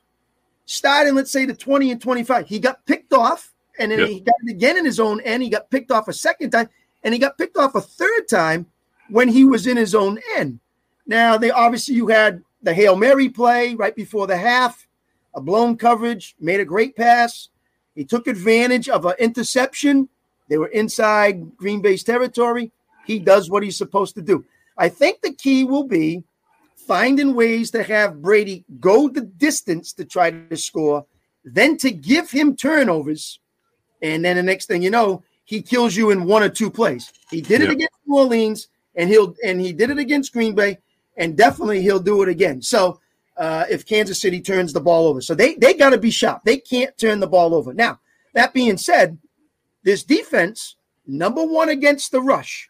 starting, 0.67 1.17
let's 1.17 1.33
say, 1.33 1.45
the 1.45 1.55
20 1.55 1.91
and 1.91 2.01
25. 2.01 2.47
He 2.47 2.61
got 2.61 2.87
picked 2.87 3.13
off, 3.13 3.53
and 3.81 3.91
then 3.91 3.99
yep. 3.99 4.09
he 4.11 4.21
got 4.21 4.37
it 4.45 4.53
again 4.53 4.79
in 4.79 4.85
his 4.85 5.01
own 5.01 5.21
end. 5.23 5.43
He 5.43 5.49
got 5.49 5.73
picked 5.73 5.91
off 5.91 6.07
a 6.07 6.13
second 6.13 6.53
time, 6.53 6.69
and 7.03 7.13
he 7.13 7.19
got 7.19 7.37
picked 7.37 7.57
off 7.57 7.75
a 7.75 7.81
third 7.81 8.29
time 8.31 8.67
when 9.09 9.29
he 9.29 9.45
was 9.45 9.67
in 9.67 9.77
his 9.77 9.95
own 9.95 10.19
end. 10.37 10.61
Now, 11.07 11.37
they 11.37 11.51
obviously 11.51 11.95
you 11.95 12.09
had 12.09 12.43
the 12.63 12.75
Hail 12.75 12.97
Mary 12.97 13.29
play 13.29 13.75
right 13.75 13.95
before 13.95 14.27
the 14.27 14.37
half, 14.37 14.87
a 15.35 15.41
blown 15.41 15.77
coverage, 15.77 16.35
made 16.41 16.61
a 16.61 16.65
great 16.65 16.97
pass. 16.97 17.49
He 17.95 18.05
took 18.05 18.27
advantage 18.27 18.89
of 18.89 19.07
an 19.07 19.15
interception. 19.19 20.09
They 20.49 20.59
were 20.59 20.69
inside 20.69 21.57
Green 21.57 21.81
Bay's 21.81 22.03
territory. 22.03 22.73
He 23.07 23.19
does 23.19 23.49
what 23.51 23.63
he's 23.63 23.79
supposed 23.79 24.15
to 24.17 24.23
do. 24.23 24.45
I 24.77 24.89
think 24.89 25.23
the 25.23 25.33
key 25.33 25.65
will 25.65 25.85
be 25.85 26.25
finding 26.75 27.35
ways 27.35 27.71
to 27.73 27.83
have 27.83 28.23
Brady 28.23 28.65
go 28.81 29.09
the 29.09 29.23
distance 29.23 29.93
to 29.95 30.05
try 30.05 30.31
to 30.31 30.57
score, 30.57 31.07
then 31.45 31.77
to 31.79 31.91
give 31.91 32.31
him 32.31 32.57
turnovers. 32.57 33.41
And 34.03 34.25
then 34.25 34.37
the 34.37 34.43
next 34.43 34.67
thing 34.67 34.83
you 34.83 34.91
know, 34.91 35.23
he 35.45 35.63
kills 35.63 35.97
you 35.97 36.11
in 36.11 36.25
one 36.25 36.43
or 36.43 36.49
two 36.49 36.71
plays. 36.71 37.13
He 37.31 37.41
did 37.41 37.63
it 37.63 37.71
against 37.71 37.95
New 38.07 38.19
Orleans, 38.19 38.69
and 38.97 39.09
he'll 39.09 39.35
and 39.45 39.61
he 39.61 39.73
did 39.73 39.91
it 39.91 39.99
against 39.99 40.33
Green 40.33 40.55
Bay, 40.55 40.79
and 41.17 41.37
definitely 41.37 41.83
he'll 41.83 42.01
do 42.01 42.23
it 42.23 42.29
again. 42.29 42.63
So 42.63 43.01
uh, 43.37 43.65
if 43.71 43.87
Kansas 43.87 44.21
City 44.21 44.41
turns 44.41 44.73
the 44.73 44.81
ball 44.81 45.07
over, 45.07 45.21
so 45.21 45.35
they 45.35 45.55
they 45.55 45.75
got 45.75 45.91
to 45.91 45.99
be 45.99 46.11
sharp. 46.11 46.43
They 46.45 46.59
can't 46.59 46.97
turn 46.99 47.21
the 47.21 47.27
ball 47.27 47.55
over. 47.55 47.73
Now 47.73 48.01
that 48.35 48.53
being 48.53 48.77
said, 48.77 49.19
this 49.83 50.03
defense 50.03 50.77
number 51.07 51.45
one 51.45 51.69
against 51.69 52.13
the 52.13 52.21
rush. 52.21 52.69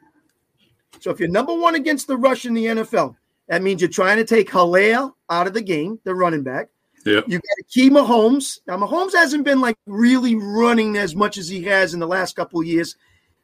So 1.00 1.10
if 1.10 1.20
you're 1.20 1.28
number 1.28 1.54
one 1.54 1.74
against 1.74 2.06
the 2.06 2.16
rush 2.16 2.46
in 2.46 2.54
the 2.54 2.66
NFL, 2.66 3.16
that 3.48 3.62
means 3.62 3.80
you're 3.80 3.90
trying 3.90 4.16
to 4.16 4.24
take 4.24 4.50
Helaire 4.50 5.12
out 5.30 5.46
of 5.46 5.54
the 5.54 5.62
game, 5.62 6.00
the 6.04 6.14
running 6.14 6.42
back. 6.42 6.68
Yeah. 7.04 7.20
You 7.26 7.38
got 7.38 7.56
to 7.58 7.64
keep 7.68 7.92
Mahomes. 7.92 8.58
Now, 8.66 8.76
Mahomes 8.76 9.12
hasn't 9.12 9.44
been 9.44 9.60
like 9.60 9.76
really 9.86 10.34
running 10.34 10.96
as 10.96 11.14
much 11.14 11.38
as 11.38 11.48
he 11.48 11.62
has 11.64 11.94
in 11.94 12.00
the 12.00 12.06
last 12.06 12.34
couple 12.34 12.60
of 12.60 12.66
years. 12.66 12.96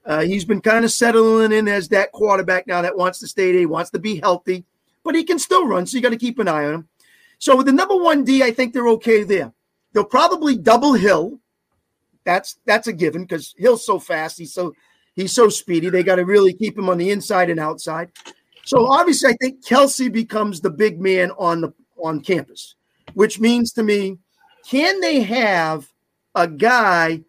Uh, 0.05 0.23
he's 0.23 0.45
been 0.45 0.61
kind 0.61 0.85
of 0.85 0.91
settling 0.91 1.53
in 1.53 1.69
as 1.69 1.89
that 1.89 2.13
quarterback 2.13 2.67
now 2.67 2.83
that 2.83 2.97
wants 2.97 3.19
to 3.21 3.29
stay 3.29 3.53
there. 3.53 3.61
He 3.61 3.67
wants 3.67 3.91
to 3.91 3.99
be 3.99 4.19
healthy, 4.19 4.65
but 5.05 5.15
he 5.15 5.25
can 5.25 5.39
still 5.39 5.67
run. 5.67 5.87
So 5.87 5.97
you 5.97 6.03
got 6.03 6.11
to 6.11 6.17
keep 6.17 6.39
an 6.39 6.49
eye 6.49 6.67
on 6.67 6.75
him. 6.75 6.89
So 7.39 7.57
with 7.57 7.67
the 7.67 7.73
number 7.73 7.97
one 7.97 8.25
D, 8.25 8.43
I 8.43 8.51
think 8.51 8.73
they're 8.73 8.89
okay 8.89 9.23
there. 9.23 9.53
They'll 9.93 10.05
probably 10.05 10.57
double 10.57 10.95
Hill. 10.95 11.39
That's 12.25 12.59
that's 12.67 12.87
a 12.87 12.93
given 12.93 13.23
because 13.23 13.55
Hill's 13.59 13.85
so 13.85 13.99
fast. 13.99 14.39
He's 14.39 14.55
so 14.55 14.73
he's 15.15 15.33
so 15.33 15.49
speedy. 15.49 15.89
They 15.91 16.03
got 16.03 16.17
to 16.17 16.25
really 16.25 16.53
keep 16.53 16.79
him 16.79 16.89
on 16.89 16.99
the 16.99 17.11
inside 17.11 17.51
and 17.51 17.61
outside. 17.61 18.11
So 18.65 18.87
obviously, 18.87 19.31
I 19.31 19.37
think 19.41 19.65
Kelce 19.65 20.13
becomes 20.13 20.61
the 20.61 20.71
big 20.71 21.01
man 21.01 21.33
on 21.33 21.61
the 21.61 21.73
on 22.03 22.21
campus, 22.21 22.77
which 23.15 23.41
means 23.41 23.73
to 23.73 23.83
me, 23.83 24.19
can 24.69 25.01
they 25.01 25.21
have 25.21 25.93
a 26.35 26.47
guy 26.47 27.23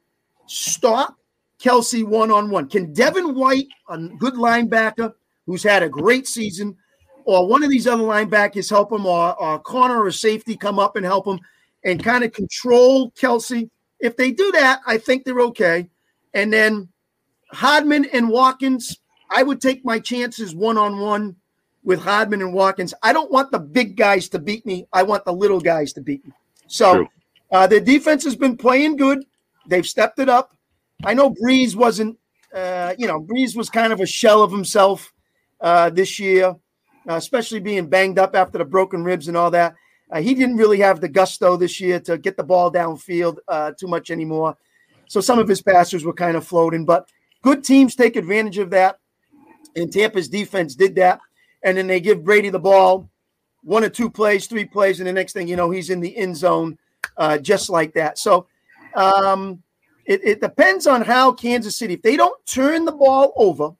stop 0.45 1.17
Kelce 1.63 2.03
one 2.03 2.31
on 2.31 2.49
one? 2.49 2.67
Can 2.67 2.91
Devin 2.91 3.35
White, 3.35 3.67
a 3.87 3.97
good 4.19 4.33
linebacker 4.33 5.13
who's 5.45 5.63
had 5.63 5.81
a 5.81 5.89
great 5.89 6.27
season, 6.27 6.75
or 7.25 7.47
one 7.47 7.63
of 7.63 7.69
these 7.69 7.87
other 7.87 8.03
linebackers 8.03 8.69
help 8.69 8.91
him, 8.91 9.05
or, 9.05 9.39
or 9.41 9.55
a 9.55 9.59
corner 9.59 10.03
or 10.03 10.11
safety 10.11 10.57
come 10.57 10.77
up 10.77 10.95
and 10.97 11.05
help 11.05 11.25
him 11.25 11.39
and 11.85 12.03
kind 12.03 12.23
of 12.23 12.33
control 12.33 13.11
Kelce? 13.11 13.69
If 13.99 14.17
they 14.17 14.31
do 14.31 14.51
that, 14.51 14.81
I 14.85 14.97
think 14.97 15.23
they're 15.23 15.39
okay. 15.39 15.89
And 16.33 16.51
then 16.51 16.89
Hardman 17.51 18.05
and 18.11 18.29
Watkins, 18.29 18.99
I 19.29 19.43
would 19.43 19.61
take 19.61 19.85
my 19.85 19.99
chances 19.99 20.53
one 20.53 20.77
on 20.77 20.99
one 20.99 21.37
with 21.83 22.01
Hardman 22.01 22.41
and 22.41 22.53
Watkins. 22.53 22.93
I 23.03 23.13
don't 23.13 23.31
want 23.31 23.51
the 23.51 23.59
big 23.59 23.95
guys 23.95 24.27
to 24.29 24.39
beat 24.39 24.65
me. 24.65 24.87
I 24.91 25.03
want 25.03 25.23
the 25.23 25.33
little 25.33 25.61
guys 25.61 25.93
to 25.93 26.01
beat 26.01 26.25
me. 26.25 26.33
So 26.67 27.07
uh, 27.51 27.67
their 27.67 27.79
defense 27.79 28.23
has 28.25 28.35
been 28.35 28.57
playing 28.57 28.97
good. 28.97 29.23
They've 29.67 29.85
stepped 29.85 30.19
it 30.19 30.27
up. 30.27 30.57
I 31.05 31.13
know 31.13 31.31
Brees 31.31 31.75
wasn't, 31.75 32.17
uh, 32.53 32.93
you 32.97 33.07
know, 33.07 33.21
Brees 33.21 33.55
was 33.55 33.69
kind 33.69 33.91
of 33.91 33.99
a 33.99 34.05
shell 34.05 34.41
of 34.41 34.51
himself 34.51 35.13
uh, 35.61 35.89
this 35.89 36.19
year, 36.19 36.55
uh, 37.09 37.15
especially 37.15 37.59
being 37.59 37.87
banged 37.87 38.19
up 38.19 38.35
after 38.35 38.57
the 38.57 38.65
broken 38.65 39.03
ribs 39.03 39.27
and 39.27 39.37
all 39.37 39.51
that. 39.51 39.75
Uh, 40.11 40.21
he 40.21 40.33
didn't 40.33 40.57
really 40.57 40.79
have 40.79 41.01
the 41.01 41.09
gusto 41.09 41.57
this 41.57 41.79
year 41.79 41.99
to 41.99 42.17
get 42.17 42.37
the 42.37 42.43
ball 42.43 42.71
downfield 42.71 43.37
uh, 43.47 43.71
too 43.79 43.87
much 43.87 44.11
anymore. 44.11 44.55
So 45.07 45.19
some 45.21 45.39
of 45.39 45.47
his 45.47 45.61
passes 45.61 46.05
were 46.05 46.13
kind 46.13 46.37
of 46.37 46.45
floating, 46.45 46.85
but 46.85 47.09
good 47.41 47.63
teams 47.63 47.95
take 47.95 48.15
advantage 48.15 48.57
of 48.57 48.69
that 48.71 48.99
and 49.75 49.91
Tampa's 49.91 50.29
defense 50.29 50.75
did 50.75 50.95
that. 50.95 51.19
And 51.63 51.77
then 51.77 51.87
they 51.87 51.99
give 51.99 52.23
Brady 52.23 52.49
the 52.49 52.59
ball, 52.59 53.09
one 53.63 53.83
or 53.83 53.89
two 53.89 54.09
plays, 54.09 54.47
three 54.47 54.65
plays, 54.65 54.99
and 54.99 55.07
the 55.07 55.13
next 55.13 55.33
thing 55.33 55.47
you 55.47 55.55
know, 55.55 55.71
he's 55.71 55.89
in 55.89 56.01
the 56.01 56.15
end 56.15 56.35
zone, 56.35 56.77
uh, 57.17 57.37
just 57.37 57.69
like 57.69 57.93
that. 57.93 58.17
So 58.17 58.47
um, 58.95 59.63
it, 60.05 60.21
it 60.23 60.41
depends 60.41 60.87
on 60.87 61.01
how 61.01 61.31
Kansas 61.31 61.75
City, 61.75 61.95
if 61.95 62.01
they 62.01 62.17
don't 62.17 62.45
turn 62.45 62.85
the 62.85 62.91
ball 62.91 63.33
over, 63.35 63.71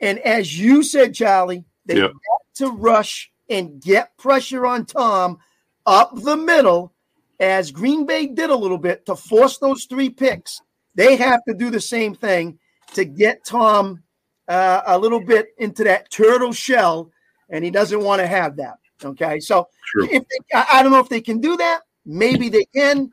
and 0.00 0.18
as 0.20 0.58
you 0.58 0.82
said, 0.82 1.14
Charlie, 1.14 1.64
they 1.86 1.96
yep. 1.96 2.12
to 2.56 2.70
rush 2.70 3.30
and 3.50 3.80
get 3.80 4.16
pressure 4.18 4.66
on 4.66 4.84
Tom 4.84 5.38
up 5.86 6.14
the 6.14 6.36
middle, 6.36 6.92
as 7.40 7.70
Green 7.70 8.04
Bay 8.04 8.26
did 8.26 8.50
a 8.50 8.56
little 8.56 8.78
bit 8.78 9.06
to 9.06 9.16
force 9.16 9.58
those 9.58 9.84
three 9.84 10.10
picks. 10.10 10.60
They 10.94 11.16
have 11.16 11.40
to 11.48 11.54
do 11.54 11.70
the 11.70 11.80
same 11.80 12.14
thing 12.14 12.58
to 12.94 13.04
get 13.04 13.44
Tom 13.44 14.02
uh, 14.48 14.82
a 14.86 14.98
little 14.98 15.20
bit 15.20 15.48
into 15.58 15.84
that 15.84 16.10
turtle 16.10 16.52
shell, 16.52 17.10
and 17.48 17.64
he 17.64 17.70
doesn't 17.70 18.02
want 18.02 18.20
to 18.20 18.26
have 18.26 18.56
that. 18.56 18.78
Okay, 19.04 19.38
so 19.38 19.68
True. 19.92 20.08
if 20.10 20.24
they, 20.28 20.58
I 20.58 20.82
don't 20.82 20.90
know 20.92 20.98
if 20.98 21.08
they 21.08 21.20
can 21.20 21.40
do 21.40 21.56
that. 21.56 21.82
Maybe 22.04 22.48
they 22.48 22.64
can. 22.74 23.12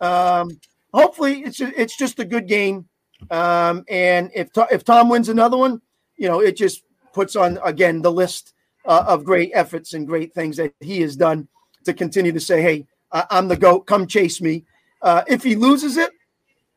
Um, 0.00 0.50
hopefully, 0.94 1.42
it's 1.42 1.60
a, 1.60 1.80
it's 1.80 1.96
just 1.96 2.20
a 2.20 2.24
good 2.24 2.46
game. 2.46 2.88
Um, 3.30 3.84
and 3.88 4.30
if 4.34 4.48
if 4.70 4.84
Tom 4.84 5.08
wins 5.08 5.28
another 5.28 5.56
one, 5.56 5.82
you 6.16 6.28
know, 6.28 6.40
it 6.40 6.56
just 6.56 6.84
puts 7.12 7.36
on 7.36 7.58
again 7.64 8.00
the 8.00 8.12
list 8.12 8.54
uh, 8.86 9.04
of 9.06 9.24
great 9.24 9.50
efforts 9.54 9.94
and 9.94 10.06
great 10.06 10.32
things 10.32 10.56
that 10.56 10.72
he 10.80 11.00
has 11.02 11.16
done 11.16 11.48
to 11.84 11.92
continue 11.92 12.32
to 12.32 12.40
say, 12.40 12.62
"Hey, 12.62 12.86
I'm 13.12 13.48
the 13.48 13.56
goat. 13.56 13.86
Come 13.86 14.06
chase 14.06 14.40
me." 14.40 14.64
Uh, 15.02 15.22
if 15.26 15.42
he 15.42 15.56
loses 15.56 15.96
it, 15.96 16.10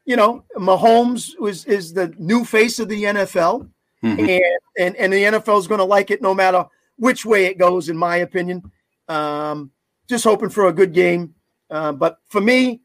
you 0.05 0.15
know, 0.15 0.43
Mahomes 0.55 1.37
was 1.39 1.65
is 1.65 1.93
the 1.93 2.13
new 2.17 2.43
face 2.43 2.79
of 2.79 2.89
the 2.89 3.03
NFL, 3.03 3.69
mm-hmm. 4.03 4.19
and, 4.19 4.59
and 4.79 4.95
and 4.95 5.13
the 5.13 5.23
NFL 5.23 5.59
is 5.59 5.67
going 5.67 5.79
to 5.79 5.85
like 5.85 6.11
it 6.11 6.21
no 6.21 6.33
matter 6.33 6.65
which 6.97 7.25
way 7.25 7.45
it 7.45 7.57
goes, 7.57 7.89
in 7.89 7.97
my 7.97 8.17
opinion. 8.17 8.71
Um, 9.07 9.71
just 10.07 10.23
hoping 10.23 10.49
for 10.49 10.67
a 10.67 10.73
good 10.73 10.93
game, 10.93 11.35
uh, 11.69 11.91
but 11.91 12.19
for 12.29 12.41
me, 12.41 12.81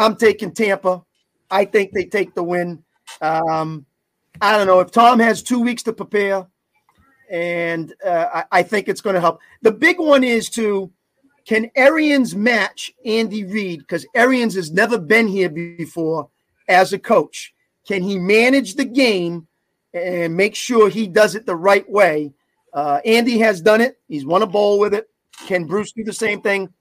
I'm 0.00 0.16
taking 0.16 0.52
Tampa. 0.52 1.04
I 1.50 1.66
think 1.66 1.92
they 1.92 2.04
take 2.04 2.34
the 2.34 2.42
win. 2.42 2.82
Um, 3.20 3.84
I 4.40 4.56
don't 4.56 4.66
know 4.66 4.80
if 4.80 4.90
Tom 4.90 5.18
has 5.18 5.42
two 5.42 5.60
weeks 5.60 5.82
to 5.82 5.92
prepare, 5.92 6.46
and 7.30 7.92
uh, 8.04 8.26
I, 8.34 8.44
I, 8.50 8.62
think 8.62 8.88
it's 8.88 9.02
going 9.02 9.14
to 9.14 9.20
help. 9.20 9.40
The 9.60 9.72
big 9.72 9.98
one 9.98 10.24
is 10.24 10.48
to 10.50 10.90
can 11.44 11.70
Arians 11.76 12.34
match 12.34 12.90
Andy 13.04 13.44
Reid 13.44 13.80
because 13.80 14.06
Arians 14.14 14.54
has 14.54 14.70
never 14.70 14.98
been 14.98 15.28
here 15.28 15.50
before 15.50 16.30
as 16.68 16.92
a 16.94 16.98
coach. 16.98 17.52
Can 17.86 18.02
he 18.02 18.18
manage 18.18 18.76
the 18.76 18.84
game 18.84 19.46
and 19.92 20.34
make 20.34 20.54
sure 20.54 20.88
he 20.88 21.08
does 21.08 21.34
it 21.34 21.44
the 21.44 21.56
right 21.56 21.88
way? 21.90 22.32
Uh, 22.72 23.00
Andy 23.04 23.38
has 23.38 23.60
done 23.60 23.82
it. 23.82 23.98
He's 24.08 24.24
won 24.24 24.42
a 24.42 24.46
bowl 24.46 24.78
with 24.78 24.94
it. 24.94 25.10
Can 25.46 25.66
Bruce 25.66 25.92
do 25.92 26.04
the 26.04 26.12
same 26.12 26.40
thing? 26.40 26.72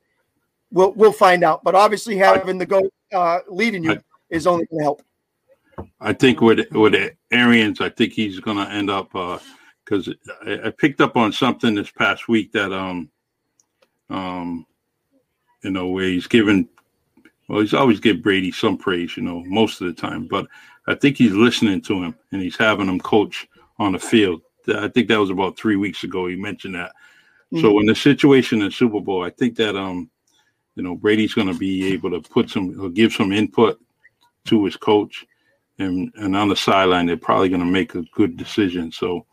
We'll 0.72 0.92
we'll 0.94 1.12
find 1.12 1.44
out. 1.44 1.64
But 1.64 1.76
obviously, 1.76 2.18
having 2.18 2.58
the 2.58 2.66
go 2.66 2.90
uh, 3.14 3.40
leading 3.48 3.84
you 3.84 4.00
is 4.30 4.48
only 4.48 4.66
going 4.68 4.80
to 4.80 4.84
help. 4.84 5.02
I 6.00 6.14
think 6.14 6.42
with 6.42 6.72
with 6.72 7.14
Arians, 7.32 7.82
I 7.82 7.90
think 7.90 8.14
he's 8.14 8.40
going 8.40 8.58
to 8.58 8.72
end 8.72 8.90
up 8.90 9.12
because 9.12 10.08
uh, 10.08 10.14
I, 10.46 10.68
I, 10.68 10.70
picked 10.72 11.02
up 11.02 11.16
on 11.16 11.32
something 11.32 11.74
this 11.74 11.92
past 11.92 12.28
week 12.28 12.52
that 12.52 12.72
um 12.72 13.10
um 14.10 14.66
you 15.64 15.72
know 15.72 15.88
where 15.88 16.06
he's 16.06 16.28
given 16.28 16.68
well 17.48 17.62
he's 17.62 17.74
always 17.74 18.00
give 18.00 18.22
Brady 18.22 18.52
some 18.52 18.78
praise 18.78 19.16
you 19.18 19.24
know 19.24 19.44
most 19.46 19.82
of 19.82 19.88
the 19.88 19.94
time 19.94 20.28
but 20.28 20.48
I 20.88 20.96
think 20.96 21.18
he's 21.18 21.34
listening 21.34 21.82
to 21.84 22.04
him 22.04 22.16
and 22.32 22.42
he's 22.42 22.58
having 22.58 22.88
him 22.88 23.00
coach 23.00 23.48
on 23.78 23.92
the 23.94 24.00
field. 24.00 24.42
I 24.68 24.88
think 24.88 25.08
that 25.08 25.20
was 25.20 25.30
about 25.30 25.58
three 25.58 25.76
weeks 25.76 26.04
ago. 26.04 26.28
He 26.28 26.36
mentioned 26.36 26.76
that. 26.76 26.92
Mm-hmm. 27.54 27.62
So 27.62 27.80
in 27.80 27.86
the 27.86 27.96
situation 27.96 28.62
in 28.62 28.72
Super 28.72 29.00
Bowl, 29.00 29.24
I 29.24 29.30
think 29.30 29.56
that 29.58 29.76
um 29.76 30.10
you 30.80 30.86
know 30.86 30.96
Brady's 30.96 31.34
going 31.34 31.52
to 31.52 31.60
be 31.60 31.92
able 31.94 32.10
to 32.12 32.22
put 32.22 32.50
some 32.50 32.80
or 32.82 32.90
give 32.90 33.12
some 33.12 33.34
input 33.34 33.80
to 34.46 34.64
his 34.64 34.78
coach 34.78 35.26
and 35.80 36.14
and 36.16 36.36
on 36.36 36.50
the 36.50 36.56
sideline, 36.56 37.06
they're 37.06 37.18
probably 37.18 37.50
going 37.50 37.62
to 37.62 37.66
make 37.66 37.96
a 37.96 38.04
good 38.14 38.38
decision. 38.38 38.92
So, 38.92 39.26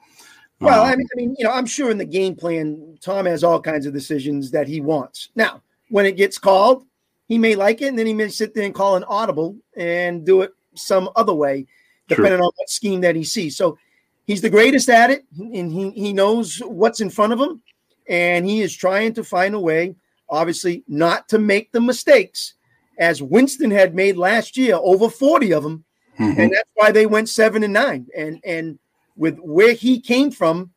well, 0.61 0.85
um, 0.85 0.91
I, 0.91 0.97
mean, 0.97 1.07
I 1.13 1.17
mean, 1.17 1.37
you 1.39 1.45
know, 1.45 1.53
I'm 1.53 1.67
sure 1.67 1.91
in 1.91 1.99
the 1.99 2.05
game 2.05 2.35
plan, 2.35 2.99
Tom 3.01 3.27
has 3.27 3.45
all 3.45 3.61
kinds 3.61 3.87
of 3.87 3.93
decisions 3.93 4.51
that 4.53 4.69
he 4.69 4.81
wants. 4.81 5.31
Now, 5.35 5.63
when 5.89 6.07
it 6.07 6.17
gets 6.17 6.39
called, 6.39 6.85
he 7.29 7.39
may 7.39 7.55
like 7.55 7.83
it, 7.83 7.89
and 7.89 7.99
then 7.99 8.07
he 8.07 8.15
may 8.15 8.29
sit 8.29 8.55
there 8.55 8.65
and 8.65 8.75
call 8.75 8.97
an 8.97 9.05
audible 9.05 9.57
and 9.77 10.25
do 10.25 10.43
it 10.43 10.53
some 10.75 11.11
other 11.17 11.35
way, 11.35 11.67
depending 12.09 12.39
true. 12.39 12.47
on 12.47 12.53
what 12.57 12.71
scheme 12.71 13.01
that 13.03 13.17
he 13.17 13.25
sees. 13.25 13.57
So, 13.57 13.79
he's 14.27 14.41
the 14.41 14.51
greatest 14.51 14.89
at 14.89 15.11
it, 15.11 15.25
and 15.39 15.73
he 15.73 15.91
he 15.91 16.13
knows 16.13 16.59
what's 16.59 17.01
in 17.01 17.11
front 17.11 17.33
of 17.33 17.41
him, 17.41 17.63
and 18.09 18.47
he 18.47 18.63
is 18.63 18.75
trying 18.75 19.15
to 19.15 19.25
find 19.25 19.55
a 19.55 19.61
way, 19.61 19.97
obviously, 20.29 20.85
not 20.89 21.29
to 21.29 21.39
make 21.39 21.73
the 21.73 21.81
mistakes 21.81 22.55
as 22.99 23.23
Winston 23.23 23.71
had 23.71 23.95
made 23.95 24.17
last 24.17 24.57
year, 24.57 24.77
over 24.77 25.09
40 25.09 25.53
of 25.53 25.63
them 25.63 25.85
Mm-hmm. 26.19 26.41
And 26.41 26.53
that's 26.53 26.71
why 26.75 26.93
they 26.93 27.07
went 27.07 27.29
seven 27.29 27.63
and 27.63 27.73
nine. 27.73 28.07
And 28.17 28.41
and 28.45 28.79
with 29.17 29.39
where 29.39 29.75
he 29.75 30.01
came 30.01 30.31
from, 30.31 30.71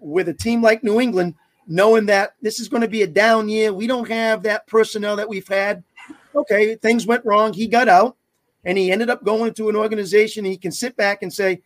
with 0.00 0.28
a 0.28 0.34
team 0.34 0.62
like 0.62 0.84
New 0.84 1.00
England, 1.00 1.34
knowing 1.66 2.06
that 2.06 2.34
this 2.42 2.60
is 2.60 2.68
going 2.68 2.82
to 2.82 2.88
be 2.88 3.02
a 3.02 3.06
down 3.06 3.48
year, 3.48 3.72
we 3.72 3.86
don't 3.86 4.08
have 4.08 4.42
that 4.42 4.66
personnel 4.66 5.16
that 5.16 5.28
we've 5.28 5.48
had. 5.48 5.82
Okay, 6.34 6.76
things 6.76 7.06
went 7.06 7.24
wrong. 7.24 7.52
He 7.52 7.66
got 7.66 7.88
out 7.88 8.16
and 8.64 8.76
he 8.76 8.92
ended 8.92 9.10
up 9.10 9.24
going 9.24 9.54
to 9.54 9.68
an 9.68 9.76
organization. 9.76 10.44
He 10.44 10.56
can 10.56 10.72
sit 10.72 10.96
back 10.96 11.22
and 11.22 11.32
say, 11.32 11.62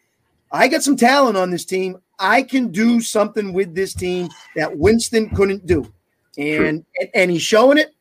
I 0.52 0.68
got 0.68 0.82
some 0.82 0.96
talent 0.96 1.36
on 1.36 1.50
this 1.50 1.64
team. 1.64 1.98
I 2.18 2.42
can 2.42 2.68
do 2.68 3.00
something 3.00 3.52
with 3.52 3.74
this 3.74 3.94
team 3.94 4.28
that 4.56 4.76
Winston 4.76 5.30
couldn't 5.30 5.66
do. 5.66 5.92
And, 6.38 6.84
and, 7.00 7.10
and 7.14 7.30
he's 7.30 7.42
showing 7.42 7.78
it 7.78 7.94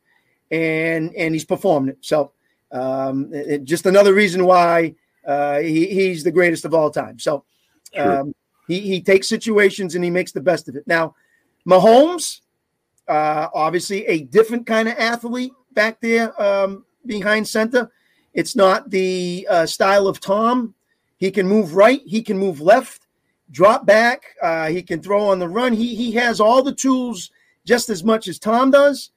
and 0.50 1.14
and 1.14 1.34
he's 1.34 1.44
performing 1.44 1.90
it. 1.90 1.98
So 2.00 2.32
um, 2.72 3.30
it, 3.32 3.64
just 3.64 3.86
another 3.86 4.14
reason 4.14 4.44
why 4.44 4.94
uh, 5.26 5.58
he, 5.60 5.86
he's 5.86 6.24
the 6.24 6.32
greatest 6.32 6.64
of 6.64 6.74
all 6.74 6.90
time. 6.90 7.18
So 7.18 7.44
um, 7.96 8.34
he, 8.68 8.80
he 8.80 9.00
takes 9.00 9.28
situations 9.28 9.94
and 9.94 10.04
he 10.04 10.10
makes 10.10 10.32
the 10.32 10.40
best 10.40 10.68
of 10.68 10.76
it. 10.76 10.86
Now, 10.86 11.14
Mahomes, 11.68 12.40
uh, 13.08 13.48
obviously 13.52 14.06
a 14.06 14.22
different 14.22 14.66
kind 14.66 14.88
of 14.88 14.96
athlete 14.98 15.52
back 15.72 16.00
there 16.00 16.40
um, 16.40 16.84
behind 17.06 17.46
center. 17.46 17.90
It's 18.32 18.54
not 18.54 18.90
the 18.90 19.46
uh, 19.50 19.66
style 19.66 20.06
of 20.06 20.20
Tom. 20.20 20.74
He 21.18 21.30
can 21.30 21.46
move 21.46 21.74
right, 21.74 22.00
he 22.06 22.22
can 22.22 22.38
move 22.38 22.60
left, 22.60 23.06
drop 23.50 23.84
back, 23.84 24.22
uh, 24.40 24.68
he 24.68 24.82
can 24.82 25.02
throw 25.02 25.26
on 25.26 25.38
the 25.38 25.48
run. 25.48 25.72
He 25.72 25.94
he 25.94 26.12
has 26.12 26.40
all 26.40 26.62
the 26.62 26.72
tools 26.72 27.30
just 27.70 27.88
as 27.88 28.02
much 28.02 28.26
as 28.26 28.40
Tom 28.40 28.72
does. 28.72 29.10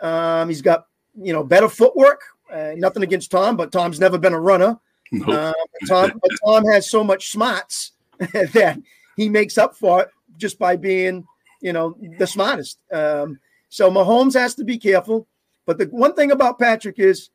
Um, 0.00 0.48
he's 0.48 0.62
got 0.62 0.86
you 1.14 1.32
know 1.32 1.44
better 1.44 1.68
footwork, 1.68 2.20
uh, 2.52 2.72
nothing 2.74 3.04
against 3.04 3.30
Tom, 3.30 3.56
but 3.56 3.70
Tom's 3.70 4.00
never 4.00 4.18
been 4.18 4.32
a 4.32 4.40
runner. 4.40 4.80
Uh, 5.26 5.52
Tom, 5.88 6.12
but 6.20 6.30
Tom 6.44 6.64
has 6.66 6.90
so 6.90 7.04
much 7.04 7.30
smarts 7.30 7.92
that 8.18 8.80
he 9.16 9.28
makes 9.28 9.58
up 9.58 9.76
for 9.76 10.02
it 10.02 10.08
just 10.36 10.58
by 10.58 10.74
being, 10.74 11.24
you 11.60 11.72
know, 11.72 11.96
the 12.18 12.26
smartest. 12.26 12.78
Um, 12.92 13.38
so 13.68 13.90
Mahomes 13.90 14.34
has 14.34 14.54
to 14.56 14.64
be 14.64 14.78
careful. 14.78 15.28
But 15.66 15.78
the 15.78 15.86
one 15.86 16.14
thing 16.14 16.32
about 16.32 16.58
Patrick 16.58 16.98
is 16.98 17.30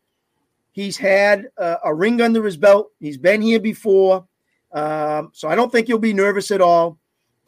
he's 0.74 0.98
had 0.98 1.48
a, 1.58 1.78
a 1.86 1.94
ring 1.94 2.20
under 2.22 2.44
his 2.44 2.58
belt. 2.58 2.92
He's 3.00 3.18
been 3.18 3.42
here 3.42 3.62
before. 3.62 4.26
Um, 4.74 5.32
so 5.34 5.48
I 5.48 5.56
don't 5.56 5.72
think 5.72 5.88
he'll 5.88 6.00
be 6.00 6.14
nervous 6.14 6.52
at 6.52 6.62
all. 6.62 6.98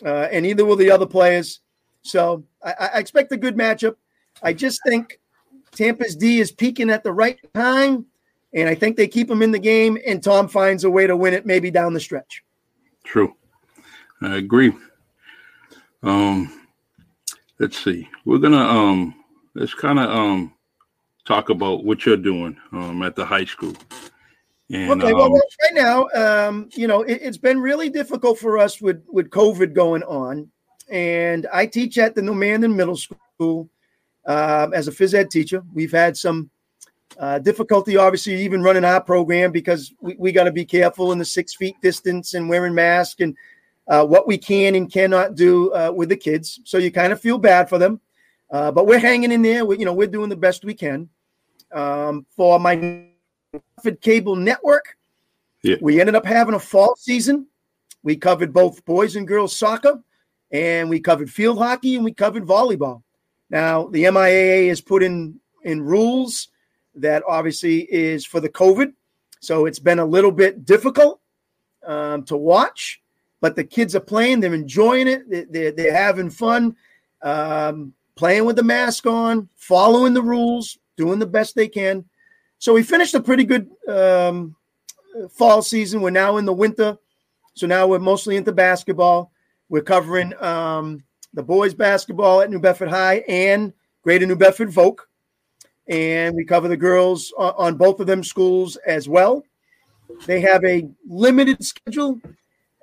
Uh, 0.05 0.27
and 0.31 0.43
neither 0.43 0.63
will 0.63 0.77
the 0.77 0.91
other 0.91 1.05
players. 1.05 1.59
So 2.07 2.43
I, 2.63 2.89
I 2.93 2.99
expect 2.99 3.31
a 3.31 3.37
good 3.37 3.55
matchup. 3.55 3.95
I 4.41 4.53
just 4.53 4.81
think 4.85 5.19
Tampa's 5.71 6.15
D 6.15 6.39
is 6.39 6.51
peaking 6.51 6.89
at 6.89 7.03
the 7.03 7.11
right 7.11 7.37
time, 7.53 8.05
and 8.53 8.69
I 8.69 8.75
think 8.75 8.97
they 8.97 9.07
keep 9.07 9.29
him 9.29 9.41
in 9.41 9.51
the 9.51 9.59
game, 9.59 9.97
and 10.05 10.23
Tom 10.23 10.47
finds 10.47 10.83
a 10.83 10.89
way 10.89 11.07
to 11.07 11.15
win 11.15 11.33
it 11.33 11.45
maybe 11.45 11.71
down 11.71 11.93
the 11.93 11.99
stretch. 11.99 12.43
True. 13.03 13.35
I 14.21 14.37
agree. 14.37 14.73
Um, 16.03 16.65
let's 17.59 17.83
see. 17.83 18.07
We're 18.25 18.39
gonna 18.39 18.57
um 18.57 19.15
let's 19.55 19.73
kind 19.73 19.99
of 19.99 20.09
um 20.09 20.53
talk 21.25 21.49
about 21.49 21.83
what 21.83 22.05
you're 22.05 22.17
doing 22.17 22.57
um 22.71 23.03
at 23.03 23.15
the 23.15 23.25
high 23.25 23.45
school. 23.45 23.73
And, 24.69 25.01
okay, 25.01 25.13
well, 25.13 25.27
um, 25.27 25.31
right 25.33 25.73
now, 25.73 26.09
um, 26.09 26.69
you 26.73 26.87
know, 26.87 27.01
it, 27.03 27.21
has 27.21 27.37
been 27.37 27.59
really 27.59 27.89
difficult 27.89 28.37
for 28.37 28.57
us 28.57 28.81
with 28.81 29.01
with 29.07 29.29
COVID 29.29 29.73
going 29.73 30.03
on, 30.03 30.51
and 30.89 31.47
I 31.53 31.65
teach 31.65 31.97
at 31.97 32.15
the 32.15 32.21
Normandin 32.21 32.75
Middle 32.75 32.95
School, 32.95 33.69
uh, 34.25 34.67
as 34.73 34.87
a 34.87 34.91
phys 34.91 35.13
ed 35.13 35.31
teacher. 35.31 35.63
We've 35.73 35.91
had 35.91 36.17
some 36.17 36.49
uh, 37.17 37.39
difficulty, 37.39 37.97
obviously, 37.97 38.35
even 38.41 38.61
running 38.61 38.85
our 38.85 39.01
program 39.01 39.51
because 39.51 39.93
we, 40.01 40.15
we 40.19 40.31
got 40.31 40.43
to 40.43 40.51
be 40.51 40.65
careful 40.65 41.11
in 41.11 41.17
the 41.17 41.25
six 41.25 41.55
feet 41.55 41.75
distance 41.81 42.33
and 42.33 42.49
wearing 42.49 42.75
masks 42.75 43.21
and 43.21 43.35
uh, 43.87 44.05
what 44.05 44.27
we 44.27 44.37
can 44.37 44.75
and 44.75 44.91
cannot 44.91 45.35
do 45.35 45.71
uh, 45.73 45.91
with 45.95 46.09
the 46.09 46.17
kids. 46.17 46.59
So 46.65 46.77
you 46.77 46.91
kind 46.91 47.13
of 47.13 47.21
feel 47.21 47.37
bad 47.37 47.69
for 47.69 47.77
them, 47.77 48.01
uh, 48.51 48.71
but 48.71 48.85
we're 48.85 48.99
hanging 48.99 49.31
in 49.31 49.41
there. 49.41 49.65
We, 49.65 49.79
you 49.79 49.85
know, 49.85 49.93
we're 49.93 50.07
doing 50.07 50.29
the 50.29 50.35
best 50.35 50.65
we 50.65 50.73
can. 50.73 51.09
Um, 51.73 52.25
for 52.35 52.59
my 52.59 53.07
cable 54.01 54.35
network, 54.35 54.97
yeah. 55.63 55.75
we 55.81 55.99
ended 55.99 56.15
up 56.15 56.25
having 56.25 56.55
a 56.55 56.59
fall 56.59 56.95
season. 56.97 57.47
We 58.03 58.15
covered 58.15 58.53
both 58.53 58.85
boys 58.85 59.15
and 59.15 59.27
girls 59.27 59.55
soccer, 59.55 60.01
and 60.51 60.89
we 60.89 60.99
covered 60.99 61.31
field 61.31 61.57
hockey, 61.57 61.95
and 61.95 62.05
we 62.05 62.13
covered 62.13 62.45
volleyball. 62.45 63.03
Now, 63.49 63.87
the 63.87 64.03
MIAA 64.05 64.67
has 64.69 64.81
put 64.81 65.03
in 65.03 65.39
in 65.63 65.81
rules 65.81 66.49
that 66.95 67.23
obviously 67.27 67.81
is 67.81 68.25
for 68.25 68.39
the 68.39 68.49
COVID, 68.49 68.93
so 69.39 69.65
it's 69.65 69.79
been 69.79 69.99
a 69.99 70.05
little 70.05 70.31
bit 70.31 70.65
difficult 70.65 71.19
um, 71.85 72.23
to 72.23 72.37
watch. 72.37 73.01
But 73.39 73.55
the 73.55 73.63
kids 73.63 73.95
are 73.95 74.01
playing; 74.01 74.39
they're 74.39 74.53
enjoying 74.53 75.07
it. 75.07 75.51
They're, 75.51 75.71
they're 75.71 75.95
having 75.95 76.29
fun, 76.29 76.75
um, 77.21 77.93
playing 78.15 78.45
with 78.45 78.55
the 78.55 78.63
mask 78.63 79.05
on, 79.05 79.49
following 79.55 80.13
the 80.13 80.23
rules, 80.23 80.77
doing 80.95 81.19
the 81.19 81.27
best 81.27 81.55
they 81.55 81.67
can. 81.67 82.05
So 82.59 82.73
we 82.73 82.81
finished 82.81 83.13
a 83.13 83.21
pretty 83.21 83.43
good 83.43 83.69
um, 83.87 84.55
fall 85.29 85.61
season. 85.61 86.01
We're 86.01 86.09
now 86.09 86.37
in 86.37 86.45
the 86.45 86.53
winter, 86.53 86.97
so 87.53 87.67
now 87.67 87.85
we're 87.87 87.99
mostly 87.99 88.35
into 88.35 88.51
basketball. 88.51 89.31
We're 89.69 89.81
covering 89.81 90.33
um, 90.41 91.03
the 91.33 91.43
boys 91.43 91.73
basketball 91.73 92.41
at 92.41 92.49
New 92.49 92.59
Bedford 92.59 92.89
High 92.89 93.23
and 93.27 93.73
Greater 94.01 94.25
New 94.25 94.35
Bedford 94.35 94.69
Voc. 94.69 94.99
And 95.87 96.35
we 96.35 96.45
cover 96.45 96.67
the 96.67 96.77
girls 96.77 97.33
on, 97.37 97.53
on 97.57 97.75
both 97.75 97.99
of 97.99 98.07
them 98.07 98.23
schools 98.23 98.77
as 98.85 99.09
well. 99.09 99.43
They 100.25 100.41
have 100.41 100.63
a 100.63 100.89
limited 101.07 101.63
schedule. 101.63 102.19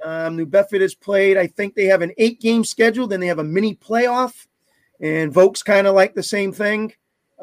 Um, 0.02 0.36
New 0.36 0.46
Bedford 0.46 0.82
has 0.82 0.94
played, 0.94 1.38
I 1.38 1.46
think 1.46 1.74
they 1.74 1.86
have 1.86 2.02
an 2.02 2.12
eight 2.18 2.40
game 2.40 2.64
schedule, 2.64 3.06
then 3.06 3.20
they 3.20 3.26
have 3.26 3.38
a 3.38 3.44
mini 3.44 3.74
playoff. 3.74 4.46
And 5.00 5.32
Voc's 5.32 5.62
kind 5.62 5.86
of 5.86 5.94
like 5.94 6.14
the 6.14 6.22
same 6.22 6.52
thing. 6.52 6.92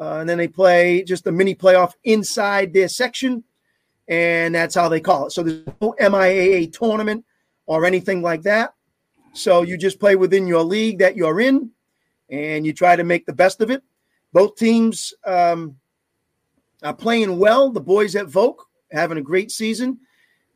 Uh, 0.00 0.18
and 0.20 0.28
then 0.28 0.38
they 0.38 0.48
play 0.48 1.02
just 1.02 1.26
a 1.26 1.32
mini 1.32 1.54
playoff 1.54 1.92
inside 2.04 2.72
their 2.72 2.88
section. 2.88 3.44
And 4.08 4.54
that's 4.54 4.74
how 4.74 4.88
they 4.88 5.00
call 5.00 5.26
it. 5.26 5.32
So 5.32 5.42
there's 5.42 5.66
no 5.80 5.94
MIAA 6.00 6.72
tournament 6.72 7.24
or 7.66 7.84
anything 7.84 8.22
like 8.22 8.42
that. 8.42 8.74
So 9.32 9.62
you 9.62 9.76
just 9.76 9.98
play 9.98 10.16
within 10.16 10.46
your 10.46 10.62
league 10.62 10.98
that 10.98 11.16
you're 11.16 11.40
in 11.40 11.70
and 12.30 12.66
you 12.66 12.72
try 12.72 12.96
to 12.96 13.04
make 13.04 13.26
the 13.26 13.32
best 13.32 13.60
of 13.60 13.70
it. 13.70 13.82
Both 14.32 14.56
teams 14.56 15.12
um, 15.24 15.76
are 16.82 16.94
playing 16.94 17.38
well. 17.38 17.70
The 17.70 17.80
boys 17.80 18.16
at 18.16 18.26
Voc 18.26 18.56
having 18.90 19.18
a 19.18 19.22
great 19.22 19.50
season. 19.50 19.98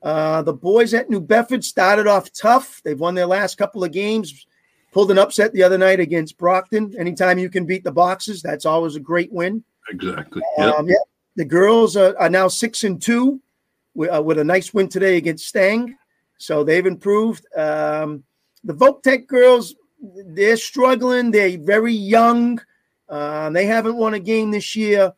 Uh, 0.03 0.43
the 0.43 0.53
boys 0.53 0.95
at 0.95 1.11
New 1.11 1.21
Bedford 1.21 1.65
started 1.65 2.07
off 2.07 2.33
tough. 2.33 2.81
They've 2.85 2.99
won 2.99 3.15
their 3.15 3.27
last 3.27 3.59
couple 3.59 3.83
of 3.83 3.93
games, 3.93 4.47
pulled 4.93 5.11
an 5.11 5.19
upset 5.19 5.53
the 5.53 5.63
other 5.63 5.79
night 5.79 6.01
against 6.01 6.39
Brockton. 6.39 6.95
Anytime 6.99 7.39
you 7.39 7.51
can 7.51 7.67
beat 7.67 7.85
the 7.85 7.93
Boxers, 7.93 8.43
that's 8.43 8.67
always 8.67 8.97
a 8.97 9.01
great 9.01 9.33
win. 9.33 9.65
Exactly. 9.91 10.43
Yep. 10.59 10.75
Um, 10.75 10.89
yeah. 10.89 10.95
The 11.37 11.45
girls 11.45 11.97
are, 11.97 12.17
are, 12.19 12.31
now 12.31 12.49
six 12.49 12.85
and 12.85 13.01
two 13.01 13.41
with, 13.95 14.11
uh, 14.11 14.23
with, 14.23 14.39
a 14.39 14.45
nice 14.45 14.73
win 14.73 14.89
today 14.89 15.17
against 15.17 15.47
Stang. 15.47 15.97
So 16.39 16.65
they've 16.65 16.87
improved. 16.87 17.47
Um, 17.57 18.25
the 18.67 18.75
Voc 18.75 19.27
girls, 19.27 19.75
they're 20.01 20.57
struggling. 20.57 21.31
They're 21.31 21.57
very 21.57 21.95
young. 21.95 22.61
Uh, 23.09 23.49
they 23.51 23.65
haven't 23.65 23.97
won 23.97 24.15
a 24.15 24.21
game 24.21 24.51
this 24.51 24.75
year. 24.75 25.13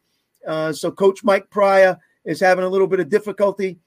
Uh, 0.46 0.72
so 0.72 0.90
Coach 0.90 1.24
Mike 1.24 1.48
Pryor 1.50 1.98
is 2.24 2.40
having 2.40 2.64
a 2.64 2.68
little 2.68 2.86
bit 2.86 3.00
of 3.00 3.08
difficulty, 3.08 3.78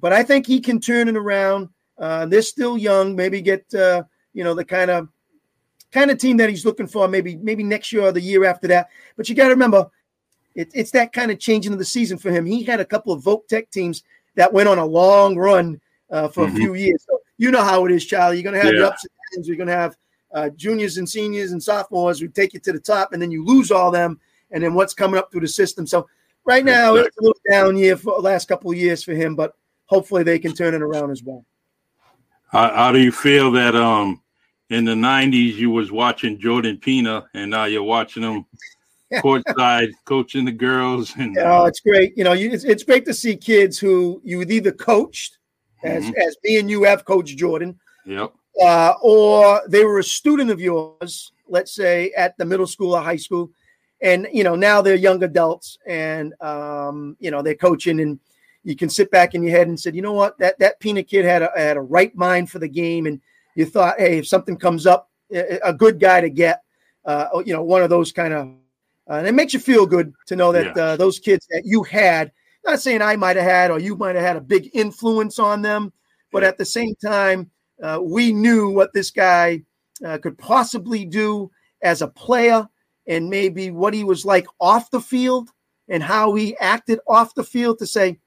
but 0.00 0.12
I 0.12 0.22
think 0.22 0.46
he 0.46 0.60
can 0.60 0.80
turn 0.80 1.08
it 1.08 1.16
around. 1.16 1.68
Uh, 1.98 2.26
they're 2.26 2.42
still 2.42 2.76
young. 2.76 3.14
Maybe 3.14 3.40
get 3.42 3.72
uh, 3.74 4.02
you 4.32 4.42
know 4.42 4.54
the 4.54 4.64
kind 4.64 4.90
of 4.90 5.08
kind 5.92 6.10
of 6.10 6.18
team 6.18 6.38
that 6.38 6.48
he's 6.50 6.64
looking 6.64 6.86
for. 6.86 7.06
Maybe 7.06 7.36
maybe 7.36 7.62
next 7.62 7.92
year 7.92 8.02
or 8.02 8.12
the 8.12 8.20
year 8.20 8.44
after 8.44 8.66
that. 8.68 8.88
But 9.16 9.28
you 9.28 9.34
got 9.34 9.44
to 9.44 9.50
remember, 9.50 9.90
it, 10.54 10.70
it's 10.74 10.90
that 10.92 11.12
kind 11.12 11.30
of 11.30 11.38
changing 11.38 11.72
of 11.72 11.78
the 11.78 11.84
season 11.84 12.16
for 12.16 12.30
him. 12.30 12.46
He 12.46 12.62
had 12.62 12.80
a 12.80 12.84
couple 12.84 13.12
of 13.12 13.22
Voc 13.22 13.46
Tech 13.46 13.70
teams 13.70 14.02
that 14.34 14.52
went 14.52 14.68
on 14.68 14.78
a 14.78 14.84
long 14.84 15.36
run 15.36 15.80
uh, 16.10 16.28
for 16.28 16.46
mm-hmm. 16.46 16.56
a 16.56 16.58
few 16.58 16.74
years. 16.74 17.04
So 17.08 17.18
you 17.42 17.50
know 17.50 17.64
how 17.64 17.84
it 17.86 17.90
is, 17.90 18.06
Charlie. 18.06 18.36
You're 18.36 18.52
going 18.52 18.60
to 18.60 18.64
have 18.64 18.74
yeah. 18.76 18.86
ups 18.86 19.04
and 19.04 19.10
downs. 19.34 19.48
You're 19.48 19.56
going 19.56 19.66
to 19.66 19.74
have 19.74 19.96
uh, 20.32 20.48
juniors 20.50 20.96
and 20.98 21.08
seniors 21.08 21.50
and 21.50 21.60
sophomores 21.60 22.20
who 22.20 22.28
take 22.28 22.54
you 22.54 22.60
to 22.60 22.72
the 22.72 22.78
top, 22.78 23.12
and 23.12 23.20
then 23.20 23.32
you 23.32 23.44
lose 23.44 23.72
all 23.72 23.90
them, 23.90 24.20
and 24.52 24.62
then 24.62 24.74
what's 24.74 24.94
coming 24.94 25.18
up 25.18 25.32
through 25.32 25.40
the 25.40 25.48
system. 25.48 25.84
So 25.84 26.06
right 26.44 26.64
now 26.64 26.94
it's 26.94 27.16
a 27.16 27.20
little 27.20 27.40
down 27.50 27.76
year 27.76 27.96
for 27.96 28.14
the 28.14 28.22
last 28.22 28.46
couple 28.46 28.70
of 28.70 28.78
years 28.78 29.02
for 29.02 29.12
him, 29.12 29.34
but 29.34 29.56
hopefully 29.86 30.22
they 30.22 30.38
can 30.38 30.54
turn 30.54 30.72
it 30.72 30.82
around 30.82 31.10
as 31.10 31.24
well. 31.24 31.44
How, 32.48 32.72
how 32.72 32.92
do 32.92 33.00
you 33.00 33.10
feel 33.10 33.50
that 33.52 33.74
um 33.74 34.22
in 34.70 34.84
the 34.84 34.94
'90s 34.94 35.54
you 35.54 35.70
was 35.70 35.90
watching 35.90 36.38
Jordan 36.38 36.78
Pina, 36.78 37.26
and 37.34 37.50
now 37.50 37.64
you're 37.64 37.82
watching 37.82 38.22
him 38.22 38.46
courtside 39.14 39.90
coaching 40.04 40.44
the 40.44 40.52
girls? 40.52 41.12
And 41.18 41.36
oh, 41.38 41.64
it's 41.64 41.80
great. 41.80 42.16
You 42.16 42.22
know, 42.22 42.34
you, 42.34 42.52
it's, 42.52 42.62
it's 42.62 42.84
great 42.84 43.04
to 43.06 43.14
see 43.14 43.36
kids 43.36 43.80
who 43.80 44.20
you 44.24 44.38
would 44.38 44.52
either 44.52 44.70
coached, 44.70 45.38
as 45.84 46.04
mm-hmm. 46.04 46.20
as 46.20 46.36
me 46.44 46.58
and 46.58 46.70
you 46.70 46.84
have 46.84 47.04
coached 47.04 47.36
Jordan. 47.36 47.78
Yep 48.06 48.32
uh, 48.60 48.94
or 49.02 49.62
they 49.68 49.84
were 49.84 49.98
a 49.98 50.04
student 50.04 50.50
of 50.50 50.60
yours, 50.60 51.32
let's 51.48 51.74
say 51.74 52.12
at 52.16 52.36
the 52.38 52.44
middle 52.44 52.66
school 52.66 52.94
or 52.94 53.02
high 53.02 53.16
school, 53.16 53.50
and 54.00 54.26
you 54.32 54.44
know 54.44 54.54
now 54.54 54.82
they're 54.82 54.94
young 54.94 55.22
adults 55.22 55.78
and 55.86 56.34
um, 56.40 57.16
you 57.20 57.30
know 57.30 57.42
they're 57.42 57.54
coaching, 57.54 58.00
and 58.00 58.18
you 58.64 58.76
can 58.76 58.88
sit 58.88 59.10
back 59.10 59.34
in 59.34 59.42
your 59.42 59.56
head 59.56 59.68
and 59.68 59.78
said, 59.78 59.96
you 59.96 60.02
know 60.02 60.12
what, 60.12 60.38
that 60.38 60.58
that 60.58 60.80
Pina 60.80 61.02
kid 61.02 61.24
had 61.24 61.42
a 61.42 61.50
had 61.56 61.76
a 61.76 61.80
right 61.80 62.14
mind 62.14 62.50
for 62.50 62.58
the 62.58 62.68
game, 62.68 63.06
and 63.06 63.20
you 63.54 63.64
thought, 63.64 63.98
hey, 63.98 64.18
if 64.18 64.26
something 64.26 64.56
comes 64.56 64.86
up, 64.86 65.10
a 65.30 65.72
good 65.72 65.98
guy 65.98 66.20
to 66.20 66.30
get, 66.30 66.62
uh, 67.04 67.28
you 67.44 67.52
know, 67.52 67.62
one 67.62 67.82
of 67.82 67.90
those 67.90 68.12
kind 68.12 68.34
of, 68.34 68.48
uh, 69.10 69.14
and 69.14 69.26
it 69.26 69.34
makes 69.34 69.54
you 69.54 69.60
feel 69.60 69.86
good 69.86 70.12
to 70.26 70.36
know 70.36 70.52
that 70.52 70.76
yeah. 70.76 70.82
uh, 70.82 70.96
those 70.96 71.18
kids 71.18 71.46
that 71.50 71.62
you 71.64 71.82
had, 71.82 72.32
not 72.64 72.80
saying 72.80 73.02
I 73.02 73.16
might 73.16 73.36
have 73.36 73.44
had 73.44 73.70
or 73.70 73.78
you 73.78 73.96
might 73.96 74.16
have 74.16 74.24
had 74.24 74.36
a 74.36 74.40
big 74.40 74.70
influence 74.74 75.38
on 75.38 75.62
them, 75.62 75.92
but 76.30 76.44
at 76.44 76.58
the 76.58 76.64
same 76.64 76.94
time 77.04 77.50
uh, 77.82 77.98
we 78.02 78.32
knew 78.32 78.70
what 78.70 78.92
this 78.92 79.10
guy 79.10 79.62
uh, 80.04 80.18
could 80.18 80.38
possibly 80.38 81.04
do 81.04 81.50
as 81.82 82.02
a 82.02 82.08
player 82.08 82.68
and 83.06 83.28
maybe 83.28 83.70
what 83.70 83.94
he 83.94 84.04
was 84.04 84.24
like 84.24 84.46
off 84.60 84.90
the 84.90 85.00
field 85.00 85.50
and 85.88 86.02
how 86.02 86.34
he 86.34 86.56
acted 86.58 87.00
off 87.08 87.34
the 87.34 87.44
field 87.44 87.78
to 87.78 87.86
say, 87.86 88.18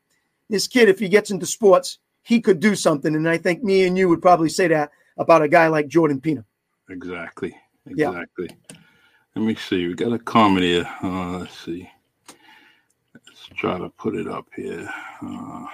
this 0.49 0.67
kid, 0.67 0.89
if 0.89 0.99
he 0.99 1.09
gets 1.09 1.31
into 1.31 1.45
sports, 1.45 1.99
he 2.21 2.41
could 2.41 2.59
do 2.59 2.75
something. 2.75 3.15
And 3.15 3.27
I 3.27 3.37
think 3.37 3.63
me 3.63 3.87
and 3.87 3.97
you 3.97 4.09
would 4.09 4.21
probably 4.21 4.49
say 4.49 4.67
that 4.67 4.91
about 5.17 5.41
a 5.41 5.47
guy 5.47 5.67
like 5.67 5.87
Jordan 5.87 6.21
Pina. 6.21 6.45
Exactly. 6.89 7.55
Exactly. 7.87 8.49
Yeah. 8.49 8.77
Let 9.35 9.45
me 9.45 9.55
see. 9.55 9.87
We 9.87 9.95
got 9.95 10.13
a 10.13 10.19
comment 10.19 10.63
here. 10.63 10.89
Uh, 11.01 11.39
let's 11.39 11.57
see. 11.57 11.89
Try 13.57 13.79
to 13.79 13.89
put 13.89 14.15
it 14.15 14.27
up 14.27 14.47
here. 14.55 14.89
Uh, 15.21 15.65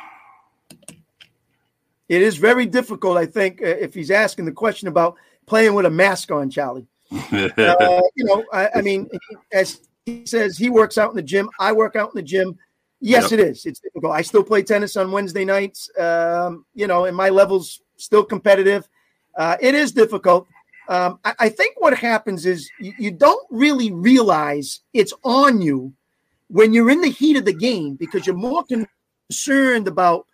it 2.07 2.21
is 2.21 2.37
very 2.37 2.65
difficult, 2.65 3.17
I 3.17 3.25
think, 3.25 3.61
uh, 3.61 3.65
if 3.65 3.93
he's 3.93 4.11
asking 4.11 4.45
the 4.45 4.51
question 4.51 4.87
about 4.87 5.15
playing 5.45 5.73
with 5.73 5.85
a 5.85 5.89
mask 5.89 6.31
on, 6.31 6.49
Charlie. 6.49 6.87
uh, 7.11 8.01
you 8.15 8.23
know, 8.23 8.43
I, 8.53 8.69
I, 8.75 8.81
mean, 8.81 9.09
as 9.51 9.81
he 10.05 10.25
says, 10.25 10.57
he 10.57 10.69
works 10.69 10.97
out 10.97 11.09
in 11.09 11.15
the 11.15 11.23
gym. 11.23 11.49
I 11.59 11.71
work 11.71 11.95
out 11.95 12.09
in 12.09 12.15
the 12.15 12.21
gym. 12.21 12.57
Yes, 12.99 13.31
yep. 13.31 13.39
it 13.39 13.39
is. 13.39 13.65
It's 13.65 13.79
difficult. 13.79 14.13
I 14.13 14.21
still 14.21 14.43
play 14.43 14.61
tennis 14.61 14.95
on 14.95 15.11
Wednesday 15.11 15.43
nights. 15.43 15.89
Um, 15.97 16.65
you 16.75 16.85
know, 16.87 17.05
and 17.05 17.17
my 17.17 17.29
level's 17.29 17.81
still 17.97 18.23
competitive. 18.23 18.87
Uh, 19.35 19.57
it 19.59 19.73
is 19.73 19.91
difficult. 19.91 20.47
Um, 20.87 21.19
I, 21.23 21.33
I, 21.39 21.49
think 21.49 21.79
what 21.79 21.97
happens 21.97 22.45
is 22.45 22.69
you, 22.79 22.93
you 22.99 23.11
don't 23.11 23.45
really 23.49 23.91
realize 23.91 24.81
it's 24.93 25.13
on 25.23 25.61
you 25.61 25.93
when 26.51 26.73
you're 26.73 26.89
in 26.89 27.01
the 27.01 27.09
heat 27.09 27.37
of 27.37 27.45
the 27.45 27.53
game 27.53 27.95
because 27.95 28.27
you're 28.27 28.35
more 28.35 28.63
concerned 29.29 29.87
about 29.87 30.27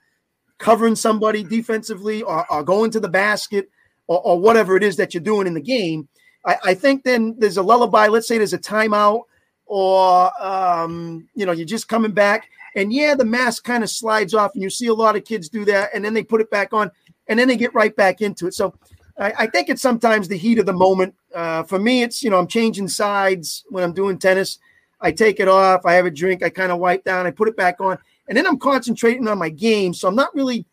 covering 0.57 0.95
somebody 0.95 1.43
defensively 1.43 2.23
or, 2.23 2.51
or 2.51 2.63
going 2.63 2.89
to 2.91 2.99
the 2.99 3.07
basket 3.07 3.69
or, 4.07 4.19
or, 4.21 4.39
whatever 4.39 4.75
it 4.75 4.81
is 4.83 4.95
that 4.95 5.13
you're 5.13 5.21
doing 5.21 5.45
in 5.45 5.53
the 5.53 5.61
game, 5.61 6.07
I, 6.43 6.57
I, 6.65 6.73
think 6.73 7.03
then 7.03 7.35
there's 7.37 7.57
a 7.57 7.61
lullaby. 7.61 8.07
Let's 8.07 8.27
say 8.27 8.37
there's 8.37 8.53
a 8.53 8.57
timeout 8.57 9.23
or, 9.67 10.31
um, 10.43 11.27
you 11.35 11.45
know, 11.45 11.51
you're 11.51 11.67
just 11.67 11.87
coming 11.87 12.13
back. 12.13 12.49
And 12.75 12.91
yeah, 12.91 13.13
the 13.13 13.25
mask 13.25 13.63
kind 13.63 13.83
of 13.83 13.89
slides 13.89 14.33
off, 14.33 14.53
and 14.53 14.63
you 14.63 14.69
see 14.69 14.87
a 14.87 14.93
lot 14.93 15.15
of 15.15 15.25
kids 15.25 15.49
do 15.49 15.65
that, 15.65 15.89
and 15.93 16.05
then 16.05 16.13
they 16.13 16.23
put 16.23 16.41
it 16.41 16.51
back 16.51 16.73
on, 16.73 16.91
and 17.27 17.39
then 17.39 17.47
they 17.47 17.57
get 17.57 17.73
right 17.73 17.95
back 17.95 18.21
into 18.21 18.45
it. 18.45 18.53
So 18.53 18.73
I, 19.17 19.33
I 19.39 19.47
think 19.47 19.69
it's 19.69 19.81
sometimes 19.81 20.27
the 20.27 20.37
heat 20.37 20.59
of 20.59 20.65
the 20.65 20.73
moment. 20.73 21.15
Uh, 21.33 21.63
for 21.63 21.79
me, 21.79 22.03
it's, 22.03 22.23
you 22.23 22.29
know, 22.29 22.37
I'm 22.37 22.47
changing 22.47 22.87
sides 22.87 23.63
when 23.69 23.83
I'm 23.83 23.93
doing 23.93 24.19
tennis. 24.19 24.59
I 24.99 25.11
take 25.11 25.39
it 25.39 25.47
off, 25.47 25.85
I 25.85 25.93
have 25.93 26.05
a 26.05 26.11
drink, 26.11 26.43
I 26.43 26.49
kind 26.49 26.71
of 26.71 26.79
wipe 26.79 27.03
down, 27.03 27.27
I 27.27 27.31
put 27.31 27.47
it 27.47 27.55
back 27.55 27.79
on, 27.79 27.97
and 28.27 28.37
then 28.37 28.47
I'm 28.47 28.57
concentrating 28.57 29.27
on 29.27 29.37
my 29.37 29.49
game. 29.49 29.93
So 29.93 30.07
I'm 30.07 30.15
not 30.15 30.33
really 30.33 30.65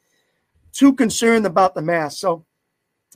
too 0.73 0.95
concerned 0.95 1.47
about 1.47 1.75
the 1.75 1.83
mask. 1.83 2.19
So 2.19 2.45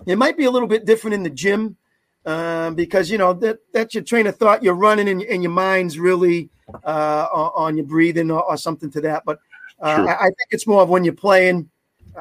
it 0.07 0.17
might 0.17 0.37
be 0.37 0.45
a 0.45 0.51
little 0.51 0.69
bit 0.69 0.85
different 0.85 1.15
in 1.15 1.23
the 1.23 1.31
gym 1.31 1.77
um, 2.25 2.75
because 2.75 3.11
you 3.11 3.19
know 3.19 3.33
that 3.35 3.59
that's 3.73 3.95
your 3.95 4.05
train 4.05 4.27
of 4.27 4.37
thought. 4.37 4.63
You're 4.63 4.75
running 4.75 5.09
and, 5.09 5.23
and 5.23 5.43
your 5.43 5.53
mind's 5.53 5.99
really 5.99 6.51
uh, 6.85 7.27
on 7.33 7.77
your 7.77 7.87
breathing 7.87 8.31
or, 8.31 8.43
or, 8.43 8.57
something 8.57 8.91
to 8.91 9.01
that. 9.01 9.25
But 9.25 9.39
uh, 9.81 10.05
I, 10.07 10.15
I, 10.15 10.25
think 10.25 10.49
it's 10.51 10.67
more 10.67 10.83
of 10.83 10.91
when 10.91 11.05
you're 11.05 11.15
playing. 11.15 11.71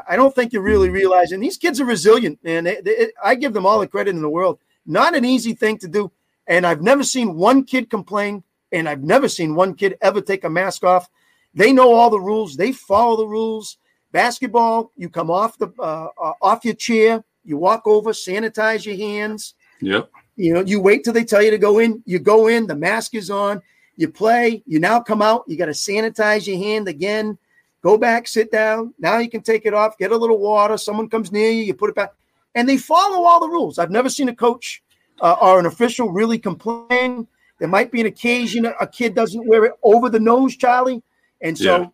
I 0.08 0.16
don't 0.16 0.34
think 0.34 0.54
you 0.54 0.62
really 0.62 0.90
realize. 0.90 1.34
And 1.34 1.44
these 1.44 1.58
kids 1.58 1.82
are 1.82 1.86
resilient, 1.86 2.42
man. 2.44 2.64
They, 2.64 2.80
they, 2.82 3.08
I 3.22 3.36
give 3.36 3.54
them 3.54 3.66
all 3.66 3.80
the 3.80 3.88
credit 3.88 4.16
in 4.16 4.22
the 4.22 4.30
world. 4.30 4.60
Not 4.86 5.16
an 5.16 5.26
easy 5.26 5.54
thing 5.54 5.78
to 5.80 5.88
do. 5.88 6.12
And 6.48 6.66
I've 6.66 6.82
never 6.82 7.04
seen 7.04 7.36
one 7.36 7.66
kid 7.66 7.90
complain, 7.90 8.44
and 8.78 8.88
I've 8.88 9.04
never 9.04 9.28
seen 9.28 9.56
one 9.56 9.74
kid 9.74 9.98
ever 10.02 10.22
take 10.22 10.44
a 10.44 10.50
mask 10.50 10.84
off. 10.84 11.10
They 11.54 11.74
know 11.74 11.94
all 11.94 12.10
the 12.10 12.20
rules. 12.20 12.56
They 12.56 12.72
follow 12.72 13.18
the 13.18 13.28
rules. 13.28 13.78
Basketball, 14.12 14.92
you 14.96 15.10
come 15.10 15.30
off 15.32 15.58
the 15.58 15.74
uh, 15.80 16.08
uh, 16.22 16.34
off 16.42 16.64
your 16.64 16.76
chair, 16.76 17.24
you 17.44 17.58
walk 17.58 17.86
over, 17.86 18.12
sanitize 18.12 18.86
your 18.86 18.96
hands. 18.96 19.56
Yep. 19.82 20.12
You 20.36 20.54
know, 20.54 20.62
you 20.62 20.80
wait 20.80 21.04
till 21.04 21.14
they 21.14 21.24
tell 21.24 21.42
you 21.42 21.52
to 21.52 21.58
go 21.58 21.80
in. 21.80 22.02
You 22.06 22.20
go 22.20 22.48
in. 22.48 22.68
The 22.68 22.76
mask 22.76 23.16
is 23.16 23.30
on. 23.30 23.62
You 23.96 24.10
play. 24.10 24.64
You 24.66 24.80
now 24.80 25.02
come 25.02 25.22
out. 25.22 25.44
You 25.48 25.58
got 25.58 25.66
to 25.66 25.72
sanitize 25.72 26.48
your 26.48 26.58
hand 26.58 26.88
again. 26.88 27.38
Go 27.82 27.98
back, 27.98 28.28
sit 28.28 28.52
down. 28.52 28.94
Now 29.00 29.18
you 29.18 29.30
can 29.30 29.42
take 29.42 29.66
it 29.66 29.74
off. 29.74 29.98
Get 29.98 30.12
a 30.12 30.18
little 30.18 30.40
water. 30.40 30.78
Someone 30.78 31.10
comes 31.10 31.32
near 31.32 31.50
you. 31.50 31.64
You 31.64 31.74
put 31.74 31.90
it 31.90 31.96
back, 31.96 32.12
and 32.56 32.68
they 32.68 32.78
follow 32.78 33.24
all 33.24 33.40
the 33.40 33.50
rules. 33.50 33.80
I've 33.80 33.92
never 33.92 34.10
seen 34.10 34.30
a 34.30 34.36
coach 34.36 34.84
uh, 35.22 35.38
or 35.42 35.60
an 35.60 35.66
official 35.66 36.12
really 36.12 36.40
complain. 36.40 37.28
There 37.60 37.68
might 37.68 37.92
be 37.92 38.02
an 38.02 38.08
occasion 38.08 38.66
a 38.66 38.88
kid 38.88 39.16
doesn't 39.16 39.48
wear 39.48 39.66
it 39.66 39.74
over 39.84 40.10
the 40.10 40.20
nose, 40.20 40.56
Charlie. 40.56 41.02
And 41.42 41.58
so 41.58 41.78
yeah. 41.78 41.88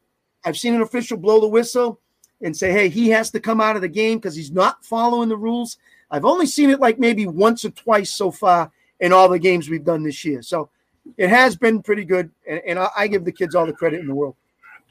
I've 0.45 0.57
seen 0.57 0.73
an 0.73 0.81
official 0.81 1.17
blow 1.17 1.39
the 1.39 1.47
whistle. 1.47 1.99
and 2.41 2.55
say, 2.55 2.71
hey, 2.71 2.89
he 2.89 3.09
has 3.09 3.31
to 3.31 3.39
come 3.39 3.61
out 3.61 3.75
of 3.75 3.81
the 3.81 3.87
game 3.87 4.17
because 4.17 4.35
he's 4.35 4.51
not 4.51 4.83
following 4.83 5.29
the 5.29 5.37
rules. 5.37 5.77
I've 6.11 6.25
only 6.25 6.45
seen 6.45 6.69
it 6.69 6.79
like 6.79 6.99
maybe 6.99 7.25
once 7.25 7.65
or 7.65 7.69
twice 7.71 8.11
so 8.11 8.31
far 8.31 8.71
in 8.99 9.13
all 9.13 9.29
the 9.29 9.39
games 9.39 9.69
we've 9.69 9.83
done 9.83 10.03
this 10.03 10.23
year. 10.23 10.41
So 10.41 10.69
it 11.17 11.29
has 11.29 11.55
been 11.55 11.81
pretty 11.81 12.05
good, 12.05 12.29
and, 12.47 12.61
and 12.67 12.79
I, 12.79 12.89
I, 12.97 13.07
give 13.07 13.25
the 13.25 13.31
kids 13.31 13.55
all 13.55 13.65
the 13.65 13.73
credit 13.73 13.99
in 13.99 14.07
the 14.07 14.15
world. 14.15 14.35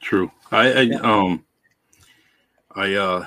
True. 0.01 0.31
I, 0.51 0.73
I 0.73 0.81
yeah. 0.81 0.97
um 0.97 1.45
I 2.75 2.93
uh 2.93 3.25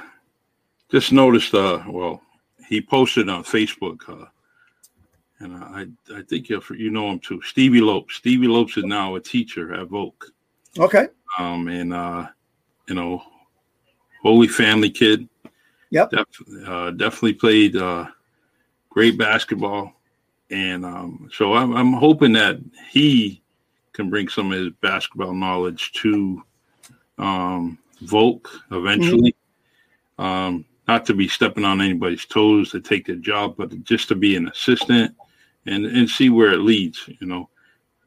just 0.90 1.10
noticed 1.10 1.54
uh 1.54 1.82
well 1.88 2.20
he 2.68 2.82
posted 2.82 3.28
on 3.28 3.44
Facebook 3.44 4.08
uh 4.08 4.26
and 5.40 5.54
I 5.54 5.86
I 6.14 6.22
think 6.22 6.48
you 6.48 6.62
you 6.76 6.90
know 6.90 7.10
him 7.10 7.20
too 7.20 7.40
Stevie 7.42 7.80
Lopes. 7.80 8.16
Stevie 8.16 8.48
Lopes 8.48 8.76
is 8.76 8.84
now 8.84 9.16
a 9.16 9.20
teacher 9.20 9.74
at 9.74 9.88
Voc. 9.88 10.12
Okay. 10.78 11.08
Um 11.38 11.68
and 11.68 11.92
uh 11.92 12.26
you 12.88 12.94
know 12.94 13.22
Holy 14.26 14.48
Family 14.48 14.90
kid. 14.90 15.28
Yep. 15.90 16.10
Def, 16.10 16.26
uh, 16.66 16.90
definitely 16.90 17.34
played 17.34 17.76
uh, 17.76 18.06
great 18.90 19.16
basketball, 19.16 19.92
and 20.50 20.84
um, 20.84 21.30
so 21.32 21.54
I'm, 21.54 21.76
I'm 21.76 21.92
hoping 21.92 22.32
that 22.32 22.58
he 22.90 23.40
can 23.92 24.10
bring 24.10 24.28
some 24.28 24.50
of 24.50 24.58
his 24.58 24.70
basketball 24.80 25.32
knowledge 25.32 25.92
to 25.92 26.42
um, 27.18 27.78
Voc 28.02 28.48
eventually. 28.72 29.36
Mm-hmm. 30.18 30.24
Um, 30.24 30.64
not 30.88 31.06
to 31.06 31.14
be 31.14 31.28
stepping 31.28 31.64
on 31.64 31.80
anybody's 31.80 32.24
toes 32.24 32.70
to 32.70 32.80
take 32.80 33.06
the 33.06 33.14
job, 33.14 33.54
but 33.56 33.84
just 33.84 34.08
to 34.08 34.16
be 34.16 34.34
an 34.34 34.48
assistant 34.48 35.14
and 35.66 35.86
and 35.86 36.08
see 36.08 36.30
where 36.30 36.52
it 36.52 36.60
leads. 36.60 37.08
You 37.20 37.26
know, 37.26 37.48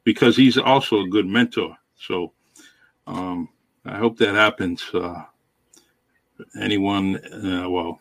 because 0.04 0.36
he's 0.36 0.58
also 0.58 1.02
a 1.02 1.10
good 1.10 1.28
mentor. 1.28 1.76
So 1.98 2.34
um, 3.08 3.50
I 3.86 3.98
hope 3.98 4.18
that 4.18 4.36
happens. 4.36 4.84
Uh, 4.94 5.24
anyone, 6.60 7.18
uh, 7.34 7.70
well, 7.70 8.00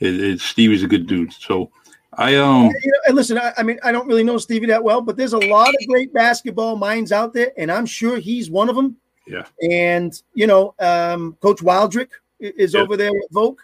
it, 0.00 0.20
it, 0.20 0.40
Stevie's 0.40 0.82
a 0.82 0.88
good 0.88 1.06
dude. 1.06 1.32
So 1.32 1.70
I 2.14 2.36
um 2.36 2.64
you 2.82 2.92
know, 2.92 3.00
and 3.06 3.16
listen, 3.16 3.38
I, 3.38 3.52
I, 3.58 3.62
mean, 3.62 3.78
I 3.82 3.92
don't 3.92 4.06
really 4.06 4.24
know 4.24 4.38
Stevie 4.38 4.66
that 4.66 4.82
well, 4.82 5.00
but 5.00 5.16
there's 5.16 5.34
a 5.34 5.38
lot 5.38 5.68
of 5.68 5.88
great 5.88 6.12
basketball 6.12 6.76
minds 6.76 7.12
out 7.12 7.32
there, 7.32 7.52
and 7.58 7.70
I'm 7.70 7.86
sure 7.86 8.18
he's 8.18 8.50
one 8.50 8.68
of 8.68 8.76
them. 8.76 8.96
Yeah. 9.26 9.44
And 9.70 10.20
you 10.34 10.46
know, 10.46 10.74
um, 10.78 11.36
Coach 11.40 11.60
Wildrick 11.60 12.08
is 12.40 12.74
yeah. 12.74 12.80
over 12.80 12.96
there 12.96 13.12
with 13.12 13.30
Voc. 13.32 13.56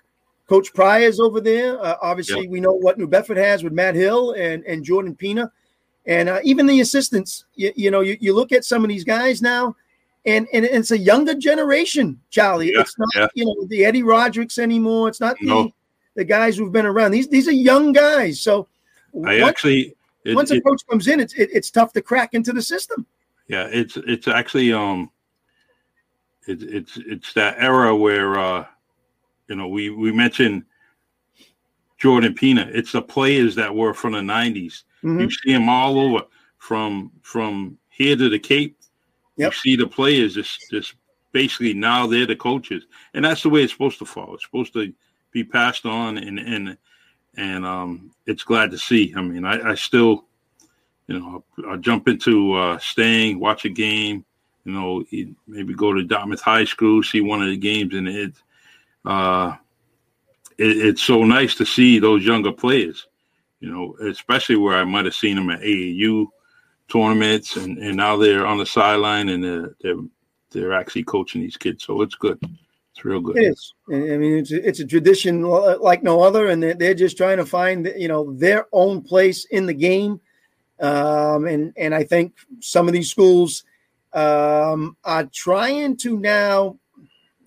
Coach 0.52 0.74
Pryor 0.74 1.08
is 1.08 1.18
over 1.18 1.40
there. 1.40 1.82
Uh, 1.82 1.96
obviously, 2.02 2.46
we 2.46 2.60
know 2.60 2.74
what 2.74 2.98
New 2.98 3.06
Bedford 3.06 3.38
has 3.38 3.64
with 3.64 3.72
Matt 3.72 3.94
Hill 3.94 4.32
and 4.32 4.62
and 4.66 4.84
Jordan 4.84 5.16
Pina, 5.16 5.50
and 6.04 6.28
uh, 6.28 6.40
even 6.44 6.66
the 6.66 6.82
assistants. 6.82 7.46
You, 7.54 7.72
you 7.74 7.90
know, 7.90 8.02
you, 8.02 8.18
you 8.20 8.34
look 8.34 8.52
at 8.52 8.62
some 8.62 8.84
of 8.84 8.90
these 8.90 9.02
guys 9.02 9.40
now, 9.40 9.74
and 10.26 10.46
and 10.52 10.66
it's 10.66 10.90
a 10.90 10.98
younger 10.98 11.32
generation, 11.32 12.20
Charlie. 12.28 12.70
Yeah, 12.74 12.82
it's 12.82 12.98
not 12.98 13.08
yeah. 13.14 13.28
you 13.34 13.46
know 13.46 13.64
the 13.68 13.82
Eddie 13.86 14.02
Rodericks 14.02 14.58
anymore. 14.58 15.08
It's 15.08 15.20
not 15.20 15.38
the, 15.40 15.46
no. 15.46 15.70
the 16.16 16.24
guys 16.24 16.58
who've 16.58 16.70
been 16.70 16.84
around. 16.84 17.12
These 17.12 17.28
these 17.28 17.48
are 17.48 17.52
young 17.52 17.94
guys. 17.94 18.38
So 18.38 18.68
I 19.24 19.40
once, 19.40 19.42
actually 19.44 19.96
it, 20.26 20.34
once 20.34 20.50
a 20.50 20.56
it, 20.56 20.64
coach 20.64 20.82
comes 20.86 21.08
in, 21.08 21.18
it's 21.18 21.32
it, 21.32 21.48
it's 21.50 21.70
tough 21.70 21.94
to 21.94 22.02
crack 22.02 22.34
into 22.34 22.52
the 22.52 22.60
system. 22.60 23.06
Yeah, 23.48 23.68
it's 23.72 23.96
it's 23.96 24.28
actually 24.28 24.70
um 24.70 25.10
it's 26.46 26.62
it's 26.62 26.98
it's 27.06 27.32
that 27.32 27.56
era 27.58 27.96
where 27.96 28.38
uh 28.38 28.66
you 29.52 29.58
know 29.58 29.68
we 29.68 29.90
we 29.90 30.10
mentioned 30.10 30.64
Jordan 31.98 32.32
Pina. 32.32 32.70
It's 32.72 32.92
the 32.92 33.02
players 33.02 33.54
that 33.56 33.74
were 33.74 33.92
from 33.92 34.14
the 34.14 34.20
90s. 34.20 34.84
Mm-hmm. 35.04 35.20
You 35.20 35.30
see 35.30 35.52
them 35.52 35.68
all 35.68 36.00
over 36.00 36.24
from 36.56 37.12
from 37.20 37.76
here 37.90 38.16
to 38.16 38.30
the 38.30 38.38
Cape. 38.38 38.78
Yep. 39.36 39.52
You 39.52 39.58
see 39.58 39.76
the 39.76 39.86
players 39.86 40.32
just 40.34 40.58
just 40.70 40.94
basically 41.32 41.74
now 41.74 42.06
they're 42.06 42.24
the 42.24 42.34
coaches, 42.34 42.86
and 43.12 43.26
that's 43.26 43.42
the 43.42 43.50
way 43.50 43.62
it's 43.62 43.74
supposed 43.74 43.98
to 43.98 44.06
fall. 44.06 44.32
It's 44.34 44.44
supposed 44.44 44.72
to 44.72 44.90
be 45.32 45.44
passed 45.44 45.84
on, 45.84 46.16
and 46.16 46.38
and 46.38 46.78
and 47.36 47.66
um, 47.66 48.10
it's 48.24 48.44
glad 48.44 48.70
to 48.70 48.78
see. 48.78 49.12
I 49.14 49.20
mean, 49.20 49.44
I, 49.44 49.72
I 49.72 49.74
still, 49.74 50.24
you 51.08 51.18
know, 51.18 51.44
I'll 51.68 51.76
jump 51.76 52.08
into 52.08 52.54
uh, 52.54 52.78
Stang, 52.78 53.38
watch 53.38 53.66
a 53.66 53.70
game, 53.70 54.24
you 54.64 54.72
know, 54.72 55.04
maybe 55.46 55.74
go 55.74 55.92
to 55.92 56.04
Dartmouth 56.04 56.40
High 56.40 56.64
School, 56.64 57.02
see 57.02 57.20
one 57.20 57.42
of 57.42 57.48
the 57.48 57.56
games, 57.58 57.92
and 57.92 58.08
it, 58.08 58.32
uh, 59.04 59.54
it, 60.58 60.76
it's 60.76 61.02
so 61.02 61.24
nice 61.24 61.54
to 61.56 61.66
see 61.66 61.98
those 61.98 62.24
younger 62.24 62.52
players, 62.52 63.06
you 63.60 63.70
know, 63.70 63.96
especially 64.08 64.56
where 64.56 64.76
I 64.76 64.84
might 64.84 65.04
have 65.04 65.14
seen 65.14 65.36
them 65.36 65.50
at 65.50 65.60
AAU 65.60 66.26
tournaments, 66.88 67.56
and, 67.56 67.78
and 67.78 67.96
now 67.96 68.16
they're 68.16 68.46
on 68.46 68.58
the 68.58 68.66
sideline 68.66 69.28
and 69.28 69.42
they're, 69.42 69.74
they're 69.80 70.02
they're 70.50 70.72
actually 70.74 71.04
coaching 71.04 71.40
these 71.40 71.56
kids. 71.56 71.84
So 71.84 72.02
it's 72.02 72.14
good. 72.14 72.38
It's 72.92 73.04
real 73.04 73.20
good. 73.20 73.38
It 73.38 73.52
is. 73.52 73.74
I 73.88 74.18
mean, 74.18 74.38
it's 74.38 74.52
a, 74.52 74.68
it's 74.68 74.80
a 74.80 74.86
tradition 74.86 75.42
like 75.42 76.02
no 76.02 76.22
other, 76.22 76.48
and 76.48 76.62
they're, 76.62 76.74
they're 76.74 76.94
just 76.94 77.16
trying 77.16 77.38
to 77.38 77.46
find 77.46 77.90
you 77.96 78.08
know 78.08 78.32
their 78.34 78.66
own 78.72 79.00
place 79.02 79.46
in 79.46 79.66
the 79.66 79.74
game. 79.74 80.20
Um, 80.78 81.46
and 81.46 81.72
and 81.76 81.94
I 81.94 82.04
think 82.04 82.34
some 82.60 82.88
of 82.88 82.92
these 82.92 83.10
schools 83.10 83.64
um, 84.12 84.96
are 85.04 85.24
trying 85.24 85.96
to 85.98 86.18
now. 86.18 86.78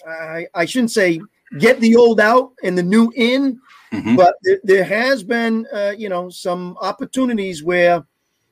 I, 0.08 0.48
I 0.54 0.66
shouldn't 0.66 0.92
say 0.92 1.20
get 1.60 1.80
the 1.80 1.96
old 1.96 2.20
out 2.20 2.54
and 2.64 2.78
the 2.78 2.84
new 2.84 3.12
in, 3.16 3.60
mm-hmm. 3.92 4.16
but 4.16 4.36
there, 4.44 4.60
there, 4.64 4.84
has 4.84 5.24
been 5.24 5.68
uh, 5.72 5.94
you 5.98 6.10
know 6.10 6.30
some 6.30 6.78
opportunities 6.82 7.64
where 7.64 8.06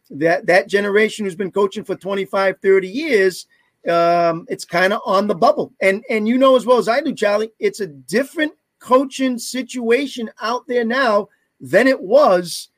that 0.09 0.45
that 0.45 0.67
generation 0.67 1.25
who's 1.25 1.35
been 1.35 1.51
coaching 1.51 1.83
for 1.83 1.95
25 1.95 2.57
30 2.61 2.87
years 2.87 3.47
um, 3.89 4.45
it's 4.49 4.65
kind 4.65 4.93
of 4.93 5.01
on 5.05 5.27
the 5.27 5.35
bubble 5.35 5.73
and 5.81 6.03
and 6.09 6.27
you 6.27 6.37
know 6.37 6.55
as 6.55 6.65
well 6.65 6.77
as 6.77 6.87
i 6.87 7.01
do 7.01 7.13
charlie 7.13 7.51
it's 7.59 7.79
a 7.79 7.87
different 7.87 8.53
coaching 8.79 9.37
situation 9.37 10.29
out 10.41 10.67
there 10.67 10.85
now 10.85 11.27
than 11.59 11.87
it 11.87 11.99
was 11.99 12.69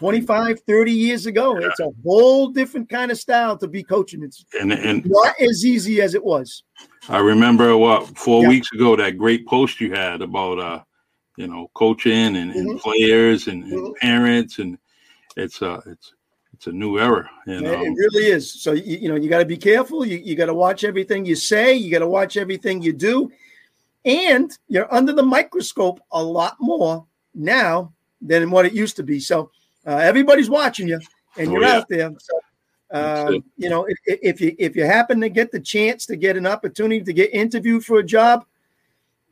25 0.00 0.60
30 0.60 0.92
years 0.92 1.26
ago 1.26 1.58
yeah. 1.58 1.66
it's 1.68 1.80
a 1.80 1.90
whole 2.02 2.48
different 2.48 2.88
kind 2.88 3.10
of 3.10 3.18
style 3.18 3.54
to 3.54 3.68
be 3.68 3.82
coaching 3.82 4.22
it's 4.22 4.46
and, 4.58 4.72
and 4.72 5.04
not 5.04 5.38
as 5.38 5.64
easy 5.64 6.00
as 6.00 6.14
it 6.14 6.24
was 6.24 6.64
i 7.10 7.18
remember 7.18 7.76
what 7.76 8.06
four 8.16 8.42
yeah. 8.42 8.48
weeks 8.48 8.72
ago 8.72 8.96
that 8.96 9.18
great 9.18 9.46
post 9.46 9.78
you 9.78 9.92
had 9.92 10.22
about 10.22 10.58
uh 10.58 10.80
you 11.36 11.46
know 11.46 11.70
coaching 11.74 12.36
and, 12.36 12.50
and 12.50 12.68
mm-hmm. 12.68 12.78
players 12.78 13.46
and, 13.46 13.62
and 13.64 13.72
mm-hmm. 13.74 13.92
parents 14.00 14.58
and 14.58 14.78
it's 15.36 15.60
uh 15.60 15.80
it's 15.84 16.14
it's 16.54 16.66
a 16.66 16.72
new 16.72 16.98
era. 16.98 17.30
You 17.46 17.62
know? 17.62 17.72
It 17.72 17.88
really 17.88 18.26
is. 18.26 18.62
So 18.62 18.72
you, 18.72 18.98
you 18.98 19.08
know 19.08 19.14
you 19.14 19.30
got 19.30 19.38
to 19.38 19.46
be 19.46 19.56
careful. 19.56 20.04
You, 20.04 20.18
you 20.18 20.34
got 20.34 20.46
to 20.46 20.54
watch 20.54 20.84
everything 20.84 21.24
you 21.24 21.34
say. 21.34 21.72
You 21.72 21.90
got 21.90 22.00
to 22.00 22.06
watch 22.06 22.36
everything 22.36 22.82
you 22.82 22.92
do, 22.92 23.32
and 24.04 24.50
you're 24.68 24.92
under 24.92 25.14
the 25.14 25.22
microscope 25.22 26.00
a 26.12 26.22
lot 26.22 26.58
more 26.60 27.06
now 27.34 27.94
than 28.20 28.50
what 28.50 28.66
it 28.66 28.74
used 28.74 28.96
to 28.96 29.02
be. 29.02 29.20
So 29.20 29.50
uh, 29.86 29.96
everybody's 29.96 30.50
watching 30.50 30.88
you, 30.88 31.00
and 31.36 31.48
oh, 31.48 31.52
you're 31.52 31.62
yeah. 31.62 31.76
out 31.76 31.88
there. 31.88 32.12
So, 32.18 32.40
um, 32.92 33.44
you 33.56 33.70
know, 33.70 33.86
if, 33.86 33.98
if, 34.04 34.40
you 34.40 34.54
if 34.58 34.76
you 34.76 34.84
happen 34.84 35.20
to 35.20 35.28
get 35.28 35.52
the 35.52 35.60
chance 35.60 36.06
to 36.06 36.16
get 36.16 36.36
an 36.36 36.46
opportunity 36.46 37.02
to 37.02 37.12
get 37.12 37.32
interviewed 37.32 37.84
for 37.84 37.98
a 37.98 38.04
job, 38.04 38.44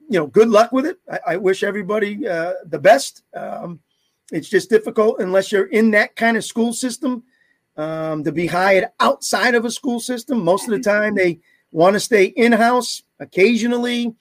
you 0.09 0.19
know, 0.19 0.27
good 0.27 0.49
luck 0.49 0.73
with 0.73 0.87
it. 0.87 0.99
I, 1.11 1.21
I 1.33 1.37
wish 1.37 1.63
everybody 1.63 2.27
uh, 2.27 2.55
the 2.65 2.79
best. 2.79 3.23
Um, 3.35 3.81
it's 4.31 4.49
just 4.49 4.71
difficult 4.71 5.21
unless 5.21 5.51
you're 5.51 5.67
in 5.67 5.91
that 5.93 6.15
kind 6.15 6.37
of 6.37 6.45
school 6.45 6.73
system 6.73 7.23
um, 7.77 8.25
to 8.25 8.33
be 8.33 8.47
hired 8.47 8.89
outside 9.01 9.55
of 9.55 9.65
a 9.65 9.71
school 9.71 10.01
system. 10.01 10.45
Most 10.45 10.65
of 10.65 10.71
the 10.71 10.81
time, 10.81 11.15
they 11.15 11.41
want 11.73 11.95
to 11.95 12.01
stay 12.01 12.25
in 12.25 12.53
house. 12.53 13.03
Occasionally, 13.21 14.15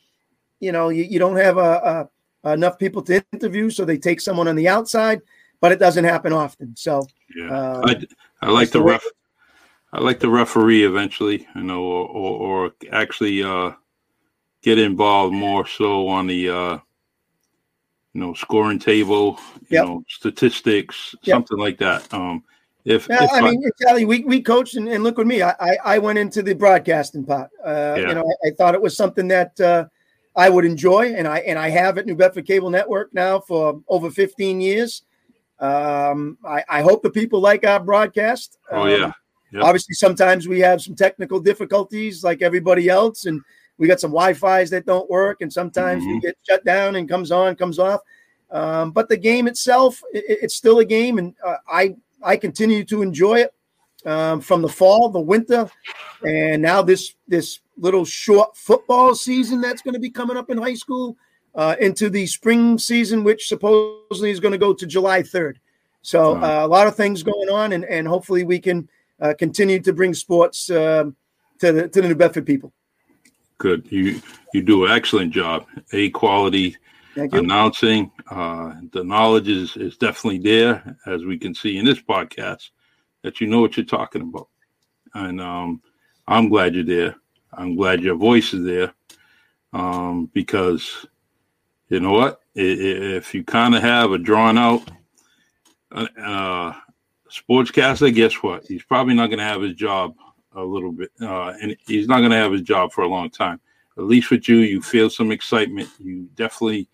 you 0.59 0.71
know, 0.71 0.89
you, 0.89 1.03
you 1.03 1.19
don't 1.19 1.35
have 1.35 1.57
a, 1.57 2.09
a, 2.43 2.53
enough 2.53 2.79
people 2.79 3.01
to 3.03 3.23
interview, 3.33 3.69
so 3.69 3.83
they 3.83 3.97
take 3.97 4.21
someone 4.21 4.47
on 4.47 4.55
the 4.55 4.67
outside, 4.67 5.21
but 5.59 5.71
it 5.71 5.79
doesn't 5.79 6.03
happen 6.03 6.33
often. 6.33 6.75
So, 6.75 7.05
yeah, 7.35 7.51
uh, 7.51 7.81
I, 7.85 8.47
I 8.47 8.51
like 8.51 8.71
the 8.71 8.81
ref. 8.81 9.03
I 9.93 10.01
like 10.01 10.19
the 10.19 10.29
referee 10.29 10.83
eventually, 10.83 11.47
you 11.55 11.63
know, 11.63 11.83
or, 11.83 12.07
or, 12.07 12.65
or 12.65 12.71
actually 12.91 13.41
uh, 13.41 13.71
get 14.61 14.77
involved 14.77 15.33
more 15.33 15.65
so 15.65 16.07
on 16.09 16.27
the 16.27 16.49
uh, 16.49 16.77
you 18.17 18.23
know, 18.23 18.33
scoring 18.33 18.79
table, 18.79 19.39
you 19.69 19.77
yep. 19.77 19.85
know, 19.85 20.03
statistics, 20.07 21.13
yep. 21.21 21.35
something 21.35 21.59
like 21.59 21.77
that. 21.77 22.11
Um, 22.11 22.43
if, 22.83 23.07
yeah, 23.07 23.25
if 23.25 23.31
I, 23.31 23.37
I 23.37 23.41
mean, 23.41 23.63
Charlie, 23.79 24.05
we, 24.05 24.23
we 24.23 24.41
coached 24.41 24.75
and, 24.75 24.87
and 24.87 25.03
look 25.03 25.19
with 25.19 25.27
me. 25.27 25.43
I, 25.43 25.77
I 25.85 25.99
went 25.99 26.17
into 26.17 26.41
the 26.41 26.55
broadcasting 26.55 27.23
part. 27.25 27.51
Uh, 27.63 27.95
yeah. 27.95 28.07
You 28.07 28.15
know, 28.15 28.23
I, 28.23 28.47
I, 28.47 28.51
thought 28.53 28.73
it 28.73 28.81
was 28.81 28.97
something 28.97 29.27
that 29.27 29.59
uh, 29.61 29.85
I 30.35 30.49
would 30.49 30.65
enjoy, 30.65 31.13
and 31.13 31.27
I 31.27 31.39
and 31.39 31.59
I 31.59 31.69
have 31.69 31.99
at 31.99 32.07
New 32.07 32.15
Bedford 32.15 32.47
Cable 32.47 32.71
Network 32.71 33.13
now 33.13 33.39
for 33.39 33.81
over 33.87 34.09
15 34.09 34.61
years. 34.61 35.03
Um, 35.59 36.37
I, 36.45 36.63
I 36.69 36.81
hope 36.81 37.01
the 37.01 37.09
people 37.09 37.39
like 37.39 37.65
our 37.65 37.79
broadcast. 37.79 38.57
Oh 38.71 38.81
um, 38.81 38.89
yeah. 38.89 39.11
Yep. 39.51 39.63
Obviously, 39.63 39.95
sometimes 39.95 40.47
we 40.47 40.59
have 40.59 40.81
some 40.81 40.95
technical 40.95 41.39
difficulties, 41.39 42.23
like 42.23 42.41
everybody 42.41 42.89
else, 42.89 43.25
and 43.25 43.41
we 43.77 43.87
got 43.87 43.99
some 43.99 44.11
Wi-Fi's 44.11 44.69
that 44.71 44.85
don't 44.85 45.09
work, 45.09 45.41
and 45.41 45.51
sometimes 45.51 46.03
mm-hmm. 46.03 46.13
we 46.13 46.19
get 46.19 46.37
shut 46.47 46.65
down 46.65 46.97
and 46.97 47.07
comes 47.07 47.31
on, 47.31 47.55
comes 47.55 47.79
off. 47.79 48.01
Um, 48.51 48.91
but 48.91 49.09
the 49.09 49.17
game 49.17 49.47
itself, 49.47 50.01
it, 50.13 50.25
it's 50.27 50.55
still 50.55 50.79
a 50.79 50.85
game, 50.85 51.17
and 51.17 51.33
uh, 51.45 51.57
I 51.69 51.95
I 52.23 52.37
continue 52.37 52.83
to 52.85 53.01
enjoy 53.01 53.41
it 53.41 53.53
um, 54.05 54.41
from 54.41 54.61
the 54.61 54.69
fall, 54.69 55.09
the 55.09 55.19
winter, 55.19 55.69
and 56.23 56.61
now 56.61 56.81
this 56.81 57.15
this 57.27 57.59
little 57.77 58.05
short 58.05 58.55
football 58.57 59.15
season 59.15 59.61
that's 59.61 59.81
going 59.81 59.93
to 59.93 59.99
be 59.99 60.09
coming 60.09 60.35
up 60.35 60.49
in 60.49 60.57
high 60.57 60.73
school 60.73 61.15
uh, 61.57 61.75
into 61.79 62.09
the 62.09 62.25
spring 62.27 62.77
season, 62.77 63.23
which 63.23 63.47
supposedly 63.47 64.29
is 64.29 64.39
going 64.39 64.51
to 64.51 64.57
go 64.57 64.73
to 64.73 64.85
July 64.85 65.23
3rd. 65.23 65.55
So 66.03 66.37
uh, 66.37 66.61
a 66.63 66.67
lot 66.67 66.87
of 66.87 66.95
things 66.95 67.23
going 67.23 67.49
on, 67.49 67.73
and, 67.73 67.83
and 67.83 68.07
hopefully 68.07 68.45
we 68.45 68.59
can 68.59 68.87
uh, 69.19 69.33
continue 69.37 69.79
to 69.81 69.91
bring 69.91 70.13
sports 70.13 70.69
uh, 70.69 71.05
to 71.59 71.71
the 71.71 71.89
to 71.89 72.01
the 72.01 72.07
New 72.07 72.15
Bedford 72.15 72.45
people. 72.45 72.71
Good, 73.57 73.91
you 73.91 74.21
you 74.53 74.61
do 74.61 74.85
an 74.85 74.91
excellent 74.91 75.33
job. 75.33 75.65
A 75.91 76.09
quality 76.11 76.77
announcing. 77.17 78.11
Uh, 78.29 78.75
the 78.93 79.03
knowledge 79.03 79.49
is 79.49 79.75
is 79.75 79.97
definitely 79.97 80.39
there, 80.39 80.95
as 81.07 81.25
we 81.25 81.37
can 81.37 81.53
see 81.53 81.77
in 81.77 81.83
this 81.83 81.99
podcast, 81.99 82.69
that 83.23 83.41
you 83.41 83.47
know 83.47 83.59
what 83.59 83.75
you're 83.75 83.85
talking 83.85 84.21
about, 84.21 84.47
and 85.15 85.41
um, 85.41 85.81
I'm 86.27 86.47
glad 86.47 86.75
you're 86.75 86.85
there. 86.85 87.15
I'm 87.51 87.75
glad 87.75 88.01
your 88.01 88.15
voice 88.15 88.53
is 88.53 88.63
there, 88.63 88.93
um, 89.73 90.29
because 90.33 91.05
you 91.89 91.99
know 91.99 92.11
what? 92.11 92.41
If 92.55 93.33
you 93.33 93.43
kind 93.43 93.75
of 93.75 93.81
have 93.81 94.11
a 94.11 94.17
drawn 94.17 94.57
out 94.57 94.89
uh, 95.91 96.07
uh, 96.21 96.73
sportscaster, 97.29 98.13
guess 98.13 98.35
what? 98.43 98.65
He's 98.65 98.83
probably 98.83 99.13
not 99.13 99.27
going 99.27 99.39
to 99.39 99.45
have 99.45 99.61
his 99.61 99.73
job 99.73 100.15
a 100.53 100.61
little 100.61 100.91
bit, 100.91 101.11
uh, 101.21 101.53
and 101.61 101.77
he's 101.85 102.07
not 102.07 102.19
going 102.19 102.31
to 102.31 102.37
have 102.37 102.51
his 102.51 102.61
job 102.61 102.91
for 102.91 103.03
a 103.03 103.07
long 103.07 103.29
time. 103.29 103.59
At 103.97 104.03
least 104.03 104.31
with 104.31 104.49
you, 104.49 104.57
you 104.57 104.81
feel 104.81 105.09
some 105.09 105.31
excitement. 105.31 105.89
You 105.99 106.29
definitely 106.35 106.89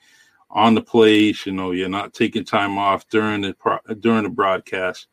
on 0.50 0.76
the 0.76 0.82
place. 0.82 1.46
You 1.46 1.54
know, 1.54 1.72
you're 1.72 1.90
not 1.90 2.14
taking 2.14 2.46
time 2.46 2.78
off 2.78 3.08
during 3.10 3.42
the 3.42 3.54
pro- 3.54 3.80
during 4.00 4.24
the 4.24 4.30
broadcast, 4.30 5.08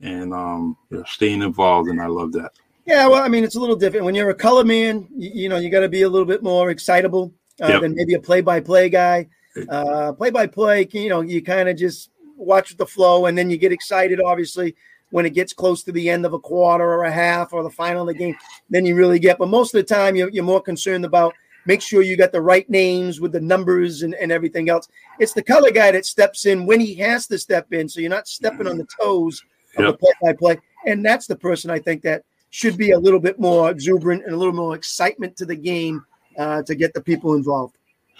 and 0.00 0.34
um, 0.34 0.76
you're 0.90 1.06
staying 1.06 1.42
involved. 1.42 1.88
And 1.88 2.00
I 2.00 2.06
love 2.06 2.32
that. 2.32 2.52
Yeah, 2.84 3.06
well, 3.06 3.22
I 3.22 3.28
mean, 3.28 3.44
it's 3.44 3.54
a 3.54 3.60
little 3.60 3.76
different 3.76 4.04
when 4.04 4.14
you're 4.14 4.30
a 4.30 4.34
color 4.34 4.64
man. 4.64 5.08
You, 5.16 5.30
you 5.34 5.48
know, 5.48 5.56
you 5.56 5.70
got 5.70 5.80
to 5.80 5.88
be 5.88 6.02
a 6.02 6.08
little 6.08 6.26
bit 6.26 6.42
more 6.42 6.70
excitable 6.70 7.32
uh, 7.62 7.68
yep. 7.68 7.82
than 7.82 7.94
maybe 7.94 8.14
a 8.14 8.20
play-by-play 8.20 8.88
guy. 8.90 9.28
Uh, 9.68 10.12
play-by-play, 10.12 10.88
you 10.92 11.08
know, 11.08 11.20
you 11.20 11.42
kind 11.42 11.68
of 11.68 11.76
just 11.76 12.10
watch 12.36 12.76
the 12.76 12.86
flow, 12.86 13.26
and 13.26 13.36
then 13.36 13.50
you 13.50 13.56
get 13.56 13.72
excited, 13.72 14.20
obviously, 14.20 14.74
when 15.10 15.26
it 15.26 15.34
gets 15.34 15.52
close 15.52 15.82
to 15.82 15.92
the 15.92 16.08
end 16.08 16.24
of 16.24 16.32
a 16.32 16.38
quarter 16.38 16.84
or 16.84 17.04
a 17.04 17.12
half 17.12 17.52
or 17.52 17.62
the 17.62 17.70
final 17.70 18.02
of 18.02 18.08
the 18.08 18.14
game. 18.14 18.34
Then 18.70 18.86
you 18.86 18.94
really 18.94 19.18
get. 19.18 19.38
But 19.38 19.48
most 19.48 19.74
of 19.74 19.78
the 19.78 19.94
time, 19.94 20.16
you're, 20.16 20.30
you're 20.30 20.42
more 20.42 20.62
concerned 20.62 21.04
about 21.04 21.34
make 21.66 21.82
sure 21.82 22.02
you 22.02 22.16
got 22.16 22.32
the 22.32 22.40
right 22.40 22.68
names 22.68 23.20
with 23.20 23.30
the 23.32 23.40
numbers 23.40 24.02
and, 24.02 24.14
and 24.14 24.32
everything 24.32 24.68
else. 24.68 24.88
It's 25.20 25.34
the 25.34 25.42
color 25.42 25.70
guy 25.70 25.92
that 25.92 26.06
steps 26.06 26.46
in 26.46 26.66
when 26.66 26.80
he 26.80 26.94
has 26.96 27.26
to 27.28 27.38
step 27.38 27.72
in, 27.72 27.88
so 27.88 28.00
you're 28.00 28.10
not 28.10 28.26
stepping 28.26 28.66
on 28.66 28.78
the 28.78 28.86
toes 29.00 29.44
of 29.76 29.84
yep. 29.84 29.92
the 29.92 29.98
play-by-play. 29.98 30.58
And 30.86 31.04
that's 31.04 31.26
the 31.26 31.36
person 31.36 31.70
I 31.70 31.78
think 31.78 32.02
that 32.02 32.24
should 32.50 32.76
be 32.76 32.90
a 32.90 32.98
little 32.98 33.20
bit 33.20 33.38
more 33.38 33.70
exuberant 33.70 34.24
and 34.24 34.34
a 34.34 34.36
little 34.36 34.52
more 34.52 34.74
excitement 34.74 35.36
to 35.36 35.46
the 35.46 35.56
game 35.56 36.04
uh, 36.38 36.62
to 36.62 36.74
get 36.74 36.94
the 36.94 37.00
people 37.00 37.34
involved. 37.34 37.76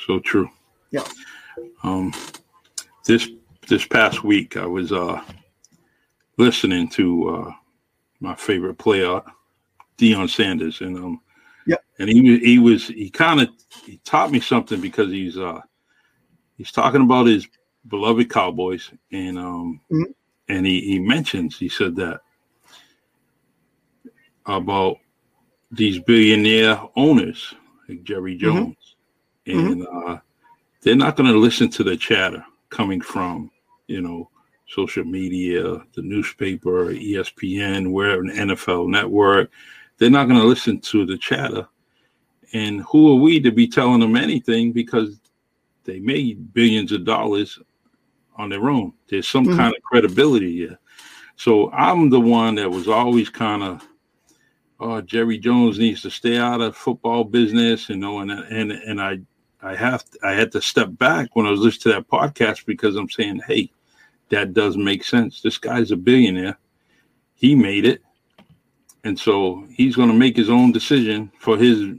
So 0.07 0.19
true. 0.19 0.51
Yeah. 0.91 1.05
Um, 1.83 2.13
this 3.07 3.29
this 3.69 3.87
past 3.87 4.25
week, 4.25 4.57
I 4.57 4.67
was 4.67 4.93
uh, 4.93 5.23
listening 6.37 6.89
to 6.91 7.29
uh, 7.29 7.53
my 8.21 8.35
favorite 8.35 8.79
player, 8.79 9.21
Deion 9.99 10.29
Sanders, 10.29 10.81
and 10.81 10.97
um, 10.97 11.21
yeah, 11.67 11.77
and 11.99 12.09
he 12.09 12.39
he 12.39 12.59
was 12.59 12.89
he 12.89 13.11
kind 13.11 13.41
of 13.41 13.49
he 13.85 13.99
taught 14.05 14.31
me 14.31 14.41
something 14.41 14.81
because 14.81 15.11
he's 15.11 15.39
uh 15.39 15.61
he's 16.57 16.73
talking 16.73 17.03
about 17.03 17.27
his 17.27 17.47
beloved 17.89 18.31
Cowboys, 18.31 18.91
and 19.11 19.39
um 19.39 19.81
mm-hmm. 19.91 20.11
and 20.49 20.67
he 20.67 20.81
he 20.81 20.99
mentions 20.99 21.59
he 21.59 21.69
said 21.69 21.97
that 21.97 22.21
about 24.47 24.99
these 25.71 25.99
billionaire 26.01 26.81
owners 26.97 27.55
like 27.89 28.03
Jerry 28.05 28.37
mm-hmm. 28.37 28.45
Jones, 28.45 28.97
mm-hmm. 29.47 29.67
and 29.67 29.87
uh, 29.87 30.19
they're 30.81 30.97
not 30.97 31.17
going 31.17 31.33
to 31.33 31.39
listen 31.39 31.69
to 31.71 31.85
the 31.85 31.97
chatter 31.97 32.45
coming 32.71 33.01
from 33.01 33.51
you 33.87 34.01
know 34.01 34.31
social 34.73 35.05
media, 35.05 35.63
the 35.95 36.03
newspaper, 36.03 36.93
ESPN, 36.93 37.93
where 37.93 38.21
an 38.21 38.31
NFL 38.31 38.89
Network. 38.89 39.51
They're 39.99 40.11
not 40.11 40.29
going 40.29 40.41
to 40.41 40.47
listen 40.47 40.81
to 40.81 41.05
the 41.07 41.19
chatter. 41.19 41.69
And 42.55 42.81
who 42.83 43.13
are 43.13 43.21
we 43.21 43.41
to 43.41 43.53
be 43.53 43.69
telling 43.69 44.01
them 44.01 44.17
anything 44.17 44.73
because 44.73 45.21
they 45.85 46.01
made 46.01 46.53
billions 46.53 46.93
of 46.93 47.05
dollars 47.05 47.59
on 48.37 48.49
their 48.49 48.69
own? 48.69 48.93
There's 49.09 49.29
some 49.29 49.47
mm-hmm. 49.47 49.59
kind 49.59 49.75
of 49.77 49.83
credibility 49.83 50.57
here. 50.57 50.79
So 51.37 51.71
I'm 51.73 52.11
the 52.11 52.21
one 52.21 52.55
that 52.57 52.71
was 52.71 52.89
always 52.89 53.29
kind 53.29 53.63
of 53.63 53.87
oh, 54.83 55.01
Jerry 55.01 55.39
Jones 55.39 55.79
needs 55.79 56.03
to 56.03 56.11
stay 56.11 56.39
out 56.39 56.61
of 56.61 56.77
football 56.77 57.25
business, 57.25 57.89
you 57.89 57.97
know, 57.97 58.19
and 58.19 58.31
and 58.31 58.73
and 58.73 59.01
I 59.01 59.21
I 59.63 59.77
have 59.77 60.05
to, 60.11 60.19
I 60.25 60.33
had 60.33 60.51
to 60.53 60.61
step 60.61 60.89
back 60.99 61.31
when 61.35 61.47
I 61.47 61.51
was 61.51 61.61
listening 61.61 61.95
to 61.95 62.01
that 62.01 62.09
podcast 62.09 62.67
because 62.67 62.97
I'm 62.97 63.09
saying, 63.09 63.43
hey, 63.47 63.71
that 64.31 64.55
does 64.55 64.77
make 64.77 65.05
sense. 65.05 65.41
This 65.41 65.59
guy's 65.59 65.93
a 65.93 65.97
billionaire. 65.97 66.59
He 67.35 67.55
made 67.55 67.85
it. 67.85 68.03
And 69.05 69.19
so 69.19 69.65
he's 69.71 69.95
going 69.95 70.09
to 70.09 70.15
make 70.15 70.37
his 70.37 70.51
own 70.51 70.73
decision 70.73 71.31
for 71.39 71.57
his 71.57 71.97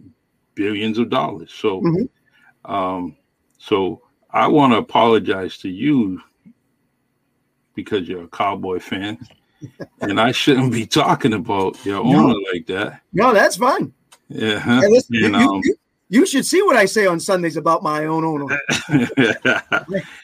billions 0.56 0.98
of 0.98 1.10
dollars. 1.10 1.54
So, 1.54 1.82
mm-hmm. 1.82 2.72
um, 2.72 3.16
so 3.60 4.02
I 4.30 4.48
want 4.48 4.74
to 4.74 4.78
apologize 4.78 5.58
to 5.60 5.70
you 5.70 6.22
because 7.76 8.08
you're 8.08 8.24
a 8.24 8.30
cowboy 8.30 8.80
fan 8.80 9.18
and 10.02 10.20
I 10.20 10.32
shouldn't 10.32 10.72
be 10.72 10.86
talking 10.86 11.34
about 11.34 11.84
your 11.86 12.04
no. 12.04 12.20
owner 12.20 12.36
like 12.54 12.66
that. 12.68 13.02
No, 13.14 13.34
that's 13.34 13.58
fine. 13.58 13.94
Yeah. 14.30 14.60
Hey, 14.60 14.88
listen, 14.90 15.16
you, 15.16 15.34
um, 15.34 15.62
you, 15.64 15.76
you, 16.10 16.26
should 16.26 16.46
see 16.46 16.62
what 16.62 16.76
I 16.76 16.86
say 16.86 17.06
on 17.06 17.20
Sundays 17.20 17.58
about 17.58 17.84
my 17.84 18.06
own 18.06 18.24
owner. 18.24 18.60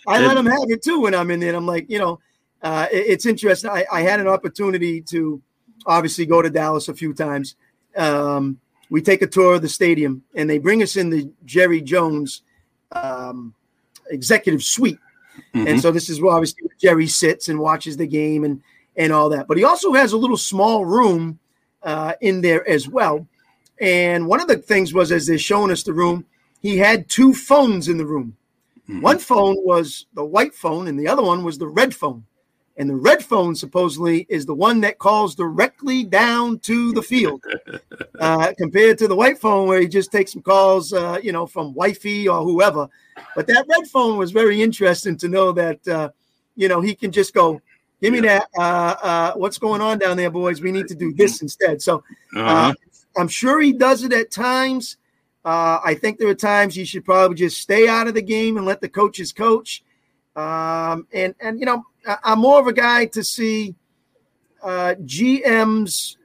I 0.08 0.22
let 0.22 0.38
him 0.38 0.46
have 0.46 0.70
it 0.70 0.84
too 0.84 1.02
when 1.02 1.14
I'm 1.14 1.32
in 1.32 1.40
there. 1.40 1.56
I'm 1.56 1.66
like, 1.66 1.90
you 1.90 2.00
know, 2.00 2.20
uh, 2.62 2.88
it, 2.92 3.06
it's 3.08 3.26
interesting. 3.26 3.70
I, 3.70 3.86
I, 3.92 4.02
had 4.02 4.20
an 4.20 4.28
opportunity 4.28 5.02
to 5.02 5.42
obviously 5.86 6.26
go 6.26 6.42
to 6.42 6.50
Dallas 6.50 6.90
a 6.90 6.94
few 6.94 7.14
times. 7.14 7.56
Um, 7.96 8.60
we 8.90 9.02
take 9.02 9.22
a 9.22 9.28
tour 9.28 9.56
of 9.56 9.62
the 9.62 9.70
stadium 9.70 10.24
and 10.36 10.50
they 10.50 10.58
bring 10.58 10.82
us 10.82 10.96
in 10.96 11.10
the 11.10 11.32
Jerry 11.46 11.82
Jones 11.82 12.42
um, 12.92 13.54
executive 14.10 14.64
suite. 14.64 15.00
Mm-hmm. 15.54 15.68
And 15.68 15.82
so 15.82 15.92
this 15.92 16.10
is 16.10 16.22
where 16.22 16.34
obviously 16.34 16.64
Jerry 16.80 17.08
sits 17.08 17.50
and 17.50 17.60
watches 17.60 17.98
the 17.98 18.08
game 18.08 18.44
and 18.44 18.62
and 18.96 19.12
all 19.12 19.30
that. 19.30 19.48
But 19.48 19.58
he 19.58 19.64
also 19.64 19.94
has 19.94 20.12
a 20.12 20.18
little 20.18 20.38
small 20.38 20.86
room 20.86 21.40
uh, 21.84 22.14
in 22.22 22.42
there 22.42 22.68
as 22.68 22.88
well. 22.88 23.28
And 23.80 24.28
one 24.28 24.42
of 24.42 24.48
the 24.48 24.58
things 24.58 24.94
was, 24.94 25.12
as 25.12 25.28
they're 25.28 25.38
showing 25.38 25.72
us 25.72 25.84
the 25.84 25.94
room, 25.94 26.26
he 26.62 26.78
had 26.78 27.10
two 27.10 27.34
phones 27.34 27.88
in 27.88 27.98
the 27.98 28.06
room. 28.06 28.36
Mm-hmm. 28.90 29.02
One 29.02 29.20
phone 29.20 29.56
was 29.60 30.08
the 30.14 30.26
white 30.26 30.54
phone, 30.54 30.88
and 30.88 31.00
the 31.00 31.08
other 31.08 31.24
one 31.24 31.44
was 31.44 31.58
the 31.58 31.68
red 31.68 31.96
phone. 31.96 32.26
And 32.76 32.90
the 32.90 32.96
red 32.96 33.24
phone 33.24 33.56
supposedly 33.56 34.26
is 34.30 34.46
the 34.46 34.56
one 34.56 34.80
that 34.82 35.00
calls 35.00 35.36
directly 35.36 36.06
down 36.06 36.60
to 36.60 36.94
the 36.94 37.02
field, 37.02 37.44
uh, 38.20 38.54
compared 38.58 38.98
to 39.00 39.08
the 39.08 39.16
white 39.16 39.38
phone 39.38 39.68
where 39.68 39.82
he 39.82 39.88
just 39.88 40.14
takes 40.14 40.32
some 40.32 40.42
calls, 40.42 40.94
uh, 40.94 41.20
you 41.22 41.34
know, 41.34 41.46
from 41.46 41.74
wifey 41.74 42.28
or 42.28 42.42
whoever. 42.42 42.88
But 43.36 43.48
that 43.48 43.66
red 43.68 43.88
phone 43.90 44.18
was 44.18 44.32
very 44.32 44.62
interesting 44.62 45.18
to 45.18 45.28
know 45.28 45.52
that, 45.52 45.86
uh, 45.90 46.10
you 46.56 46.70
know, 46.70 46.80
he 46.80 46.96
can 46.96 47.12
just 47.12 47.34
go, 47.34 47.62
Give 48.02 48.14
me 48.14 48.22
that. 48.22 48.48
Uh, 48.58 48.96
uh, 49.02 49.34
what's 49.34 49.58
going 49.58 49.82
on 49.82 50.00
down 50.00 50.18
there, 50.18 50.32
boys? 50.32 50.62
We 50.62 50.72
need 50.72 50.88
to 50.88 50.96
do 50.96 51.14
this 51.14 51.42
instead. 51.42 51.82
So 51.82 52.04
uh, 52.36 52.40
uh-huh. 52.40 52.74
I'm 53.18 53.28
sure 53.28 53.60
he 53.60 53.74
does 53.74 54.04
it 54.04 54.14
at 54.14 54.32
times. 54.32 54.98
Uh, 55.44 55.80
I 55.84 55.96
think 55.96 56.18
there 56.18 56.28
are 56.30 56.36
times 56.36 56.78
you 56.78 56.86
should 56.86 57.04
probably 57.04 57.36
just 57.36 57.62
stay 57.62 57.88
out 57.88 58.08
of 58.08 58.14
the 58.14 58.22
game 58.22 58.58
and 58.58 58.66
let 58.66 58.82
the 58.82 58.90
coaches 58.90 59.34
coach. 59.34 59.84
Um, 60.36 61.08
and 61.12 61.36
and 61.42 61.60
you 61.60 61.66
know, 61.66 61.84
I'm 62.24 62.40
more 62.40 62.60
of 62.60 62.68
a 62.68 62.74
guy 62.74 63.06
to 63.08 63.24
see 63.24 63.76
uh, 64.64 64.96
GMs 65.04 66.16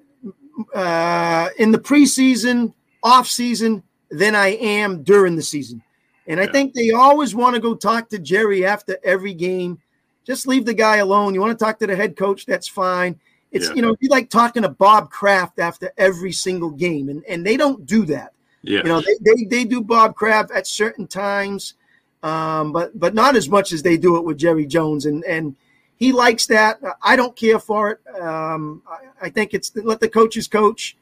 uh, 0.74 1.48
in 1.58 1.72
the 1.72 1.78
preseason, 1.78 2.72
off 3.02 3.26
season 3.26 3.82
than 4.10 4.34
I 4.34 4.48
am 4.56 5.02
during 5.02 5.36
the 5.36 5.42
season. 5.42 5.82
And 6.26 6.40
I 6.40 6.46
think 6.46 6.72
they 6.72 6.90
always 6.90 7.34
want 7.34 7.54
to 7.54 7.60
go 7.60 7.74
talk 7.74 8.08
to 8.08 8.18
Jerry 8.18 8.64
after 8.64 8.98
every 9.04 9.34
game 9.34 9.78
just 10.24 10.46
leave 10.46 10.64
the 10.64 10.74
guy 10.74 10.96
alone. 10.96 11.34
You 11.34 11.40
want 11.40 11.58
to 11.58 11.64
talk 11.64 11.78
to 11.78 11.86
the 11.86 11.96
head 11.96 12.16
coach? 12.16 12.46
That's 12.46 12.68
fine. 12.68 13.18
It's 13.52 13.68
yeah. 13.68 13.74
you 13.74 13.82
know, 13.82 13.96
you 14.00 14.08
like 14.08 14.30
talking 14.30 14.62
to 14.62 14.68
Bob 14.68 15.10
Kraft 15.10 15.60
after 15.60 15.92
every 15.96 16.32
single 16.32 16.70
game, 16.70 17.08
and 17.08 17.24
and 17.28 17.46
they 17.46 17.56
don't 17.56 17.86
do 17.86 18.04
that. 18.06 18.32
Yeah, 18.62 18.78
you 18.78 18.84
know, 18.84 19.00
they 19.00 19.16
they, 19.20 19.44
they 19.44 19.64
do 19.64 19.80
Bob 19.80 20.16
Kraft 20.16 20.50
at 20.50 20.66
certain 20.66 21.06
times, 21.06 21.74
um, 22.22 22.72
but 22.72 22.98
but 22.98 23.14
not 23.14 23.36
as 23.36 23.48
much 23.48 23.72
as 23.72 23.82
they 23.82 23.96
do 23.96 24.16
it 24.16 24.24
with 24.24 24.38
Jerry 24.38 24.66
Jones, 24.66 25.06
and 25.06 25.24
and 25.24 25.54
he 25.96 26.10
likes 26.10 26.46
that. 26.46 26.80
I 27.02 27.14
don't 27.14 27.36
care 27.36 27.60
for 27.60 27.90
it. 27.92 28.20
Um, 28.20 28.82
I, 28.88 29.26
I, 29.26 29.30
think 29.30 29.54
it's 29.54 29.70
let 29.76 30.00
the 30.00 30.08
coaches 30.08 30.48
coach, 30.48 30.96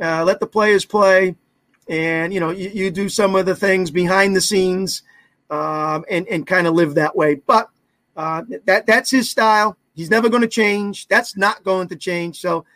uh, 0.00 0.24
let 0.24 0.40
the 0.40 0.46
players 0.46 0.86
play, 0.86 1.36
and 1.86 2.32
you 2.32 2.40
know, 2.40 2.50
you, 2.50 2.70
you 2.70 2.90
do 2.90 3.10
some 3.10 3.34
of 3.34 3.44
the 3.44 3.54
things 3.54 3.90
behind 3.90 4.34
the 4.34 4.40
scenes, 4.40 5.02
um, 5.50 6.06
and 6.08 6.26
and 6.28 6.46
kind 6.46 6.66
of 6.66 6.72
live 6.74 6.94
that 6.94 7.14
way, 7.14 7.34
but 7.34 7.68
uh, 8.20 8.42
that 8.66 8.84
that's 8.84 9.10
his 9.10 9.30
style. 9.30 9.78
He's 9.94 10.10
never 10.10 10.28
going 10.28 10.42
to 10.42 10.48
change. 10.48 11.08
That's 11.08 11.38
not 11.38 11.64
going 11.64 11.88
to 11.88 11.96
change. 11.96 12.38
So, 12.38 12.66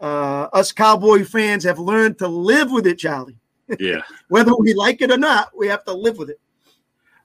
uh, 0.00 0.46
us 0.52 0.70
Cowboy 0.70 1.24
fans 1.24 1.64
have 1.64 1.80
learned 1.80 2.18
to 2.18 2.28
live 2.28 2.70
with 2.70 2.86
it, 2.86 3.00
Charlie. 3.00 3.36
Yeah. 3.80 4.02
Whether 4.28 4.54
we 4.54 4.74
like 4.74 5.02
it 5.02 5.10
or 5.10 5.16
not, 5.18 5.48
we 5.58 5.66
have 5.66 5.84
to 5.86 5.92
live 5.92 6.18
with 6.18 6.30
it. 6.30 6.40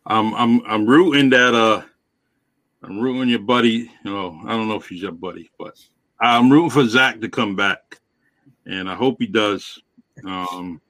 I'm 0.07 0.33
I'm 0.33 0.65
I'm 0.65 0.87
rooting 0.87 1.29
that 1.29 1.53
uh 1.53 1.83
I'm 2.81 2.99
rooting 2.99 3.29
your 3.29 3.39
buddy. 3.39 3.91
You 4.03 4.11
know, 4.11 4.41
I 4.45 4.53
don't 4.53 4.67
know 4.67 4.77
if 4.77 4.87
he's 4.87 5.03
your 5.03 5.11
buddy, 5.11 5.51
but 5.59 5.77
I'm 6.19 6.51
rooting 6.51 6.71
for 6.71 6.87
Zach 6.87 7.21
to 7.21 7.29
come 7.29 7.55
back, 7.55 7.99
and 8.65 8.89
I 8.89 8.95
hope 8.95 9.17
he 9.19 9.27
does. 9.27 9.79
Um, 10.25 10.81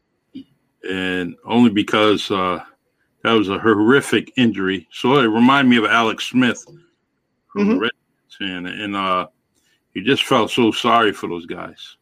and 0.89 1.35
only 1.43 1.69
because 1.69 2.31
uh, 2.31 2.63
that 3.27 3.33
was 3.33 3.49
a 3.49 3.59
horrific 3.59 4.31
injury. 4.37 4.87
So 4.91 5.17
it 5.19 5.23
reminded 5.25 5.69
me 5.69 5.77
of 5.77 5.85
Alex 5.85 6.25
Smith 6.27 6.63
from 7.51 7.61
Mhm. 7.67 7.69
the 7.73 7.79
Red 7.79 7.91
and 8.39 8.67
and 8.67 8.95
uh, 8.95 9.27
you 9.93 10.03
just 10.03 10.23
felt 10.23 10.49
so 10.51 10.71
sorry 10.71 11.11
for 11.11 11.27
those 11.27 11.45
guys. 11.45 11.97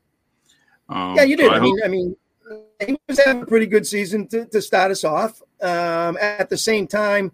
Um, 0.89 1.15
Yeah, 1.15 1.23
you 1.23 1.37
so 1.37 1.43
did. 1.43 1.51
I 1.51 1.55
I, 1.55 1.59
hope- 1.59 1.63
mean, 1.63 1.79
I 1.83 1.87
mean, 1.87 2.15
he 2.85 2.97
was 3.07 3.19
having 3.23 3.41
a 3.43 3.45
pretty 3.45 3.65
good 3.65 3.87
season 3.87 4.27
to, 4.27 4.45
to 4.45 4.61
start 4.61 4.91
us 4.91 5.03
off. 5.03 5.41
Um, 5.61 6.17
at 6.21 6.49
the 6.49 6.57
same 6.57 6.85
time, 6.87 7.31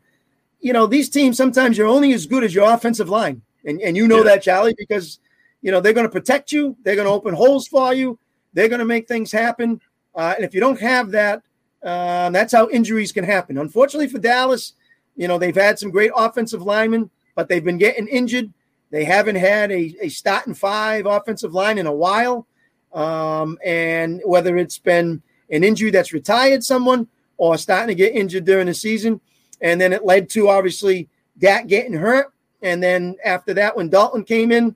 you 0.62 0.72
know, 0.72 0.86
these 0.86 1.10
teams 1.10 1.36
sometimes 1.36 1.78
you're 1.78 1.88
only 1.88 2.14
as 2.14 2.26
good 2.28 2.44
as 2.44 2.54
your 2.56 2.72
offensive 2.72 3.10
line, 3.10 3.42
and 3.66 3.82
and 3.82 3.98
you 3.98 4.08
know 4.08 4.18
Yeah. 4.18 4.24
that, 4.36 4.44
Charlie, 4.44 4.76
because 4.78 5.20
you 5.62 5.72
know 5.72 5.82
they're 5.82 5.94
going 6.00 6.06
to 6.08 6.12
protect 6.20 6.52
you, 6.52 6.78
they're 6.84 6.96
going 6.96 7.08
to 7.08 7.14
open 7.14 7.34
holes 7.34 7.68
for 7.68 7.94
you, 7.94 8.18
they're 8.54 8.70
going 8.70 8.80
to 8.80 8.86
make 8.86 9.08
things 9.08 9.32
happen, 9.32 9.82
uh, 10.16 10.34
and 10.38 10.46
if 10.46 10.54
you 10.54 10.60
don't 10.62 10.80
have 10.80 11.12
that, 11.12 11.42
um, 11.84 12.34
that's 12.34 12.54
how 12.54 12.70
injuries 12.70 13.12
can 13.12 13.24
happen. 13.24 13.58
Unfortunately 13.58 14.08
for 14.08 14.20
Dallas, 14.20 14.74
you 15.16 15.28
know 15.28 15.38
they've 15.38 15.56
had 15.56 15.80
some 15.80 15.92
great 15.92 16.12
offensive 16.16 16.62
linemen, 16.62 17.10
but 17.36 17.48
they've 17.48 17.64
been 17.64 17.78
getting 17.78 18.08
injured. 18.08 18.52
They 18.92 19.06
haven't 19.06 19.38
had 19.38 19.72
a, 19.72 19.96
a 20.02 20.10
starting 20.10 20.54
five 20.54 21.06
offensive 21.06 21.54
line 21.54 21.78
in 21.78 21.88
a 21.88 21.94
while. 21.94 22.48
Um, 22.94 23.58
and 23.64 24.22
whether 24.26 24.58
it's 24.58 24.78
been 24.78 25.22
an 25.50 25.64
injury 25.64 25.92
that's 25.92 26.14
retired 26.14 26.64
someone 26.64 27.08
or 27.38 27.58
starting 27.58 27.88
to 27.88 27.96
get 27.96 28.16
injured 28.16 28.46
during 28.46 28.68
the 28.68 28.74
season. 28.74 29.22
And 29.62 29.80
then 29.80 29.94
it 29.94 30.06
led 30.06 30.30
to 30.32 30.50
obviously 30.50 31.08
Dak 31.38 31.68
getting 31.68 31.94
hurt. 31.94 32.34
And 32.62 32.84
then 32.84 33.16
after 33.24 33.54
that, 33.56 33.76
when 33.76 33.90
Dalton 33.90 34.24
came 34.24 34.52
in, 34.52 34.76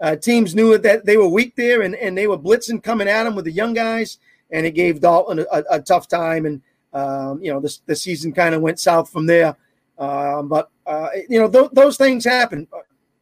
uh, 0.00 0.16
teams 0.16 0.54
knew 0.54 0.76
that 0.78 1.06
they 1.06 1.16
were 1.16 1.28
weak 1.28 1.56
there 1.56 1.82
and, 1.82 1.94
and 1.96 2.16
they 2.16 2.26
were 2.26 2.38
blitzing 2.38 2.82
coming 2.82 3.08
at 3.08 3.26
him 3.26 3.34
with 3.34 3.46
the 3.46 3.52
young 3.52 3.74
guys. 3.74 4.18
And 4.50 4.64
it 4.66 4.72
gave 4.72 5.00
Dalton 5.00 5.40
a, 5.50 5.62
a 5.70 5.80
tough 5.80 6.08
time. 6.08 6.46
And, 6.46 6.62
um, 6.92 7.42
you 7.42 7.52
know, 7.52 7.60
the, 7.60 7.76
the 7.86 7.96
season 7.96 8.32
kind 8.32 8.54
of 8.54 8.62
went 8.62 8.78
south 8.78 9.10
from 9.10 9.26
there. 9.26 9.56
Um, 9.98 10.48
but, 10.48 10.70
uh, 10.86 11.08
you 11.28 11.40
know, 11.40 11.48
th- 11.48 11.70
those 11.72 11.96
things 11.96 12.24
happen. 12.24 12.68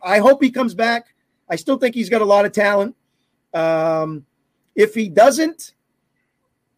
I 0.02 0.18
hope 0.18 0.42
he 0.42 0.50
comes 0.50 0.74
back. 0.74 1.14
I 1.48 1.56
still 1.56 1.78
think 1.78 1.94
he's 1.94 2.10
got 2.10 2.22
a 2.22 2.26
lot 2.26 2.44
of 2.44 2.52
talent. 2.52 2.94
Um, 3.52 4.26
if 4.74 4.94
he 4.94 5.08
doesn't, 5.08 5.74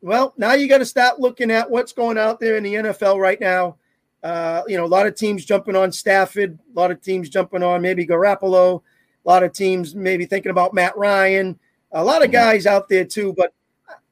well, 0.00 0.34
now 0.36 0.52
you 0.52 0.68
got 0.68 0.78
to 0.78 0.84
start 0.84 1.18
looking 1.18 1.50
at 1.50 1.70
what's 1.70 1.92
going 1.92 2.18
out 2.18 2.38
there 2.38 2.56
in 2.56 2.62
the 2.62 2.74
NFL 2.74 3.18
right 3.18 3.40
now. 3.40 3.76
Uh, 4.22 4.62
you 4.66 4.76
know, 4.76 4.84
a 4.84 4.86
lot 4.86 5.06
of 5.06 5.14
teams 5.14 5.44
jumping 5.44 5.76
on 5.76 5.92
Stafford, 5.92 6.58
a 6.74 6.78
lot 6.78 6.90
of 6.90 7.00
teams 7.00 7.28
jumping 7.28 7.62
on 7.62 7.80
maybe 7.80 8.06
Garoppolo, 8.06 8.82
a 9.24 9.28
lot 9.28 9.42
of 9.42 9.52
teams 9.52 9.94
maybe 9.94 10.26
thinking 10.26 10.50
about 10.50 10.74
Matt 10.74 10.96
Ryan, 10.96 11.58
a 11.92 12.04
lot 12.04 12.24
of 12.24 12.30
guys 12.30 12.66
out 12.66 12.88
there 12.88 13.04
too. 13.04 13.34
But 13.36 13.54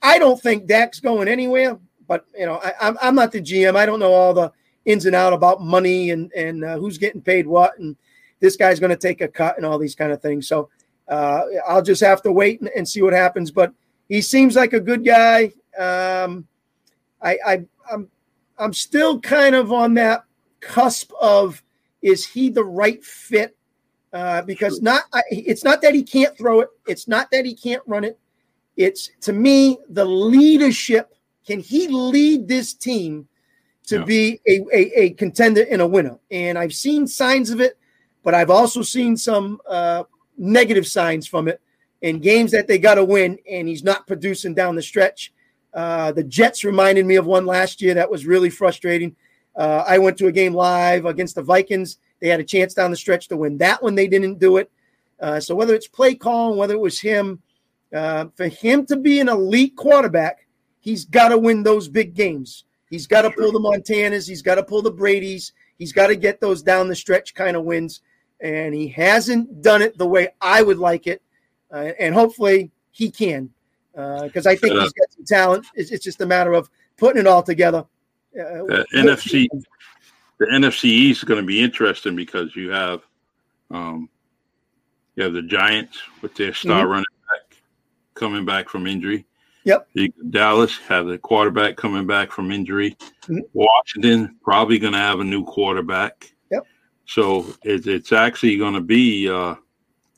I 0.02 0.18
don't 0.18 0.40
think 0.40 0.66
Dak's 0.66 1.00
going 1.00 1.28
anywhere. 1.28 1.78
But 2.06 2.26
you 2.36 2.46
know, 2.46 2.60
I, 2.62 2.72
I'm 2.80 2.98
I'm 3.00 3.14
not 3.14 3.32
the 3.32 3.40
GM. 3.40 3.76
I 3.76 3.86
don't 3.86 4.00
know 4.00 4.12
all 4.12 4.34
the 4.34 4.52
ins 4.84 5.06
and 5.06 5.16
out 5.16 5.32
about 5.32 5.62
money 5.62 6.10
and 6.10 6.32
and 6.32 6.64
uh, 6.64 6.78
who's 6.78 6.98
getting 6.98 7.22
paid 7.22 7.46
what, 7.46 7.78
and 7.78 7.96
this 8.40 8.56
guy's 8.56 8.80
going 8.80 8.90
to 8.90 8.96
take 8.96 9.20
a 9.20 9.28
cut 9.28 9.56
and 9.56 9.64
all 9.64 9.78
these 9.78 9.94
kind 9.94 10.12
of 10.12 10.20
things. 10.20 10.46
So 10.46 10.68
uh, 11.08 11.42
I'll 11.66 11.82
just 11.82 12.02
have 12.02 12.22
to 12.22 12.32
wait 12.32 12.60
and, 12.60 12.70
and 12.76 12.88
see 12.88 13.02
what 13.02 13.12
happens. 13.12 13.50
But 13.50 13.72
he 14.08 14.20
seems 14.20 14.56
like 14.56 14.72
a 14.72 14.80
good 14.80 15.04
guy. 15.04 15.52
Um, 15.78 16.46
I, 17.22 17.38
I 17.46 17.64
I'm 17.90 18.08
I'm 18.58 18.72
still 18.72 19.20
kind 19.20 19.54
of 19.54 19.72
on 19.72 19.94
that 19.94 20.24
cusp 20.60 21.12
of 21.20 21.62
is 22.02 22.26
he 22.26 22.50
the 22.50 22.64
right 22.64 23.02
fit? 23.02 23.56
Uh, 24.12 24.42
because 24.42 24.80
not 24.80 25.04
I, 25.12 25.22
it's 25.30 25.64
not 25.64 25.82
that 25.82 25.94
he 25.94 26.02
can't 26.02 26.36
throw 26.36 26.60
it. 26.60 26.68
It's 26.86 27.08
not 27.08 27.30
that 27.32 27.44
he 27.44 27.54
can't 27.54 27.82
run 27.86 28.04
it. 28.04 28.18
It's 28.76 29.10
to 29.22 29.32
me 29.32 29.78
the 29.88 30.04
leadership. 30.04 31.14
Can 31.46 31.60
he 31.60 31.88
lead 31.88 32.48
this 32.48 32.74
team 32.74 33.28
to 33.86 33.98
Yeah. 33.98 34.04
be 34.04 34.40
a, 34.48 34.60
a, 34.72 35.02
a 35.02 35.10
contender 35.10 35.66
and 35.70 35.82
a 35.82 35.86
winner? 35.86 36.18
And 36.30 36.58
I've 36.58 36.72
seen 36.72 37.06
signs 37.06 37.50
of 37.50 37.60
it, 37.60 37.76
but 38.22 38.34
I've 38.34 38.50
also 38.50 38.82
seen 38.82 39.16
some 39.16 39.60
uh, 39.68 40.04
negative 40.38 40.86
signs 40.86 41.26
from 41.26 41.48
it 41.48 41.60
in 42.02 42.18
games 42.18 42.50
that 42.52 42.66
they 42.66 42.78
got 42.78 42.96
to 42.96 43.04
win, 43.04 43.38
and 43.50 43.68
he's 43.68 43.84
not 43.84 44.06
producing 44.06 44.54
down 44.54 44.74
the 44.74 44.82
stretch. 44.82 45.32
Uh, 45.72 46.12
the 46.12 46.24
Jets 46.24 46.64
reminded 46.64 47.04
me 47.06 47.16
of 47.16 47.26
one 47.26 47.46
last 47.46 47.80
year 47.82 47.94
that 47.94 48.10
was 48.10 48.26
really 48.26 48.50
frustrating. 48.50 49.14
Uh, 49.56 49.84
I 49.86 49.98
went 49.98 50.16
to 50.18 50.26
a 50.26 50.32
game 50.32 50.54
live 50.54 51.04
against 51.04 51.34
the 51.34 51.42
Vikings. 51.42 51.98
They 52.20 52.28
had 52.28 52.40
a 52.40 52.44
chance 52.44 52.74
down 52.74 52.90
the 52.90 52.96
stretch 52.96 53.28
to 53.28 53.36
win 53.36 53.58
that 53.58 53.82
one. 53.82 53.94
They 53.94 54.08
didn't 54.08 54.38
do 54.38 54.56
it. 54.56 54.70
Uh, 55.20 55.40
so 55.40 55.54
whether 55.54 55.74
it's 55.74 55.86
play 55.88 56.14
call, 56.14 56.56
whether 56.56 56.74
it 56.74 56.80
was 56.80 57.00
him, 57.00 57.40
uh, 57.95 58.26
for 58.34 58.49
him 58.49 58.84
to 58.86 58.97
be 58.97 59.20
an 59.20 59.28
elite 59.28 59.76
quarterback, 59.76 60.47
he's 60.80 61.05
got 61.05 61.28
to 61.28 61.38
win 61.38 61.62
those 61.62 61.88
big 61.88 62.14
games. 62.14 62.64
He's 62.90 63.07
got 63.07 63.22
to 63.22 63.30
pull 63.30 63.53
the 63.53 63.59
Montanas. 63.59 64.28
He's 64.28 64.42
got 64.42 64.57
to 64.57 64.62
pull 64.62 64.82
the 64.82 64.90
Brady's. 64.90 65.53
He's 65.78 65.92
got 65.92 66.09
to 66.09 66.16
get 66.16 66.40
those 66.40 66.62
down 66.62 66.88
the 66.88 66.95
stretch 66.95 67.34
kind 67.34 67.57
of 67.57 67.64
wins. 67.64 68.03
And 68.40 68.74
he 68.74 68.88
hasn't 68.88 69.62
done 69.62 69.80
it 69.80 69.97
the 69.97 70.07
way 70.07 70.28
I 70.40 70.62
would 70.62 70.78
like 70.78 71.07
it. 71.07 71.22
Uh, 71.72 71.92
and 71.99 72.14
hopefully 72.14 72.70
he 72.90 73.11
can, 73.11 73.51
because 73.92 74.47
I 74.47 74.55
think 74.55 74.74
he's 74.74 74.92
got 74.92 75.12
some 75.12 75.24
talent. 75.24 75.66
It's, 75.74 75.90
it's 75.90 76.05
just 76.05 76.20
a 76.20 76.26
matter 76.26 76.53
of 76.53 76.70
putting 76.97 77.20
it 77.20 77.26
all 77.26 77.42
together. 77.42 77.84
Uh, 78.38 78.64
The 78.66 78.86
NFC, 78.95 79.49
the 80.38 80.47
NFC 80.47 80.84
East 80.84 81.20
is 81.20 81.24
going 81.24 81.40
to 81.40 81.47
be 81.47 81.62
interesting 81.62 82.14
because 82.14 82.55
you 82.55 82.70
have, 82.70 83.03
um, 83.70 84.09
you 85.16 85.24
have 85.24 85.32
the 85.32 85.42
Giants 85.42 85.99
with 86.22 86.34
their 86.34 86.55
star 86.55 86.84
Mhm. 86.84 86.90
running 86.90 87.07
coming 88.24 88.46
back 88.46 88.70
from 88.70 88.86
injury. 88.86 89.26
Yep. 89.64 89.86
Dallas 90.30 90.78
have 90.88 91.04
the 91.06 91.18
quarterback 91.18 91.76
coming 91.76 92.06
back 92.06 92.32
from 92.32 92.50
injury. 92.50 92.96
Mhm. 93.22 93.40
Washington 93.52 94.36
probably 94.42 94.78
going 94.78 94.94
to 94.94 94.98
have 94.98 95.20
a 95.20 95.24
new 95.24 95.44
quarterback. 95.44 96.34
Yep. 96.50 96.66
So 97.04 97.46
it, 97.64 97.86
it's 97.86 98.12
actually 98.12 98.56
going 98.56 98.72
to 98.72 98.80
be, 98.80 99.28
uh, 99.28 99.56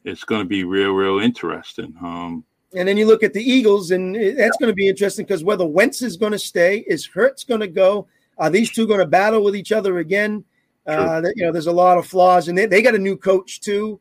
it's 0.05 0.23
going 0.23 0.41
to 0.41 0.49
be 0.49 0.63
real, 0.63 0.93
real 0.93 1.19
interesting. 1.19 1.93
Um, 2.01 2.45
And 2.75 2.87
then 2.87 2.97
you 2.97 3.07
look 3.07 3.25
at 3.25 3.33
the 3.33 3.43
Eagles, 3.43 3.91
and 3.91 4.15
that's 4.15 4.57
going 4.59 4.71
to 4.71 4.75
be 4.75 4.89
interesting 4.89 5.27
because 5.27 5.43
whether 5.43 5.67
Wentz 5.67 6.01
is 6.01 6.17
going 6.17 6.33
to 6.33 6.39
stay, 6.39 6.85
is 6.87 7.07
Hurts 7.07 7.43
going 7.43 7.61
to 7.61 7.69
go? 7.69 8.07
Are 8.39 8.51
these 8.51 8.71
two 8.71 8.87
going 8.87 9.01
to 9.01 9.07
battle 9.07 9.43
with 9.43 9.57
each 9.57 9.73
other 9.73 9.99
again? 9.99 10.45
Uh, 10.87 11.23
you 11.35 11.45
know, 11.45 11.51
there's 11.51 11.67
a 11.67 11.73
lot 11.73 11.99
of 11.99 12.07
flaws, 12.07 12.47
and 12.47 12.57
they, 12.57 12.67
they 12.67 12.83
got 12.83 12.95
a 12.95 12.99
new 12.99 13.17
coach 13.17 13.61
too. 13.61 13.99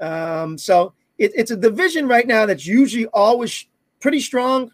Um, 0.00 0.58
so 0.58 0.92
it, 1.18 1.32
it's 1.34 1.50
a 1.50 1.56
division 1.56 2.06
right 2.08 2.26
now 2.26 2.46
that's 2.46 2.66
usually 2.66 3.06
always 3.06 3.66
pretty 4.00 4.20
strong. 4.20 4.70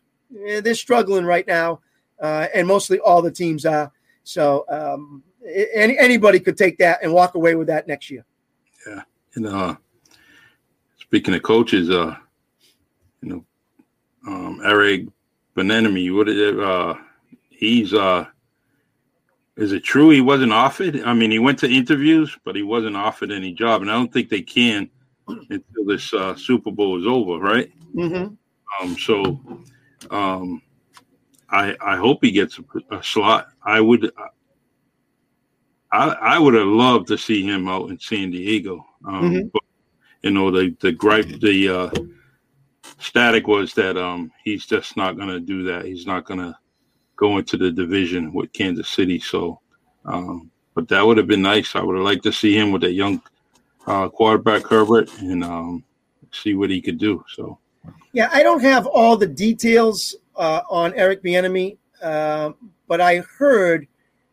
Eh, 0.46 0.60
They're 0.60 0.74
struggling 0.74 1.24
right 1.24 1.46
now, 1.46 1.80
uh, 2.20 2.48
and 2.54 2.66
mostly 2.66 2.98
all 2.98 3.22
the 3.22 3.30
teams 3.30 3.64
are. 3.64 3.92
So 4.24 4.64
um, 4.68 5.22
any, 5.74 5.98
anybody 5.98 6.40
could 6.40 6.56
take 6.56 6.78
that 6.78 7.02
and 7.02 7.12
walk 7.12 7.34
away 7.34 7.54
with 7.54 7.68
that 7.68 7.88
next 7.88 8.10
year. 8.10 8.24
Yeah, 8.86 9.02
and 9.34 9.46
uh, 9.46 9.76
speaking 10.98 11.34
of 11.34 11.42
coaches, 11.42 11.90
uh, 11.90 12.16
you 13.20 13.28
know, 13.28 13.44
um, 14.26 14.60
Eric 14.64 15.06
Bieniemy, 15.56 16.14
what 16.14 16.28
is 16.28 16.38
it? 16.38 16.58
Uh, 16.58 16.94
he's 17.50 17.94
uh, 17.94 18.26
is 19.56 19.72
it 19.72 19.84
true 19.84 20.10
he 20.10 20.20
wasn't 20.20 20.52
offered? 20.52 21.00
I 21.02 21.12
mean, 21.12 21.30
he 21.30 21.38
went 21.38 21.58
to 21.60 21.70
interviews, 21.70 22.36
but 22.44 22.56
he 22.56 22.62
wasn't 22.62 22.96
offered 22.96 23.30
any 23.30 23.52
job, 23.52 23.82
and 23.82 23.90
I 23.90 23.94
don't 23.94 24.12
think 24.12 24.28
they 24.28 24.42
can 24.42 24.88
until 25.28 25.84
this 25.86 26.12
uh, 26.14 26.34
Super 26.34 26.70
Bowl 26.70 27.00
is 27.00 27.06
over, 27.06 27.38
right? 27.38 27.70
Mm-hmm. 27.94 28.34
Um, 28.82 28.98
so, 28.98 29.40
um, 30.10 30.62
I 31.50 31.76
I 31.80 31.96
hope 31.96 32.18
he 32.22 32.30
gets 32.30 32.58
a, 32.58 32.96
a 32.96 33.02
slot. 33.02 33.48
I 33.62 33.80
would. 33.80 34.10
I 35.92 36.08
I 36.08 36.38
would 36.38 36.54
have 36.54 36.66
loved 36.66 37.08
to 37.08 37.18
see 37.18 37.42
him 37.42 37.68
out 37.68 37.90
in 37.90 37.98
San 37.98 38.30
Diego. 38.30 38.84
Um, 39.04 39.30
Mhm. 39.30 39.50
but, 39.52 39.62
you 40.22 40.30
know, 40.30 40.50
the 40.50 40.74
the 40.80 40.92
gripe, 40.92 41.28
the 41.40 41.68
uh, 41.68 41.90
static 42.98 43.46
was 43.46 43.74
that 43.74 43.96
um, 43.96 44.30
he's 44.44 44.64
just 44.66 44.96
not 44.96 45.16
going 45.16 45.28
to 45.28 45.40
do 45.40 45.62
that. 45.64 45.84
He's 45.84 46.06
not 46.06 46.24
going 46.24 46.40
to 46.40 46.56
go 47.16 47.36
into 47.38 47.56
the 47.56 47.70
division 47.70 48.32
with 48.32 48.52
Kansas 48.52 48.88
City. 48.88 49.18
So, 49.18 49.60
um, 50.06 50.50
but 50.74 50.88
that 50.88 51.06
would 51.06 51.18
have 51.18 51.26
been 51.26 51.42
nice. 51.42 51.76
I 51.76 51.82
would 51.82 51.96
have 51.96 52.04
liked 52.04 52.22
to 52.24 52.32
see 52.32 52.56
him 52.56 52.72
with 52.72 52.84
a 52.84 52.90
young 52.90 53.20
uh, 53.86 54.08
quarterback 54.08 54.66
Herbert 54.66 55.10
and 55.20 55.44
um, 55.44 55.84
see 56.30 56.54
what 56.54 56.70
he 56.70 56.80
could 56.80 56.98
do. 56.98 57.24
So. 57.34 57.58
Yeah, 58.12 58.28
I 58.32 58.42
don't 58.42 58.62
have 58.62 58.86
all 58.86 59.16
the 59.16 59.26
details 59.26 60.14
uh, 60.36 60.62
on 60.68 60.92
Eric 60.94 61.22
Bieniemy, 61.22 61.76
uh, 62.02 62.52
but 62.88 63.00
I 63.00 63.18
heard 63.18 63.86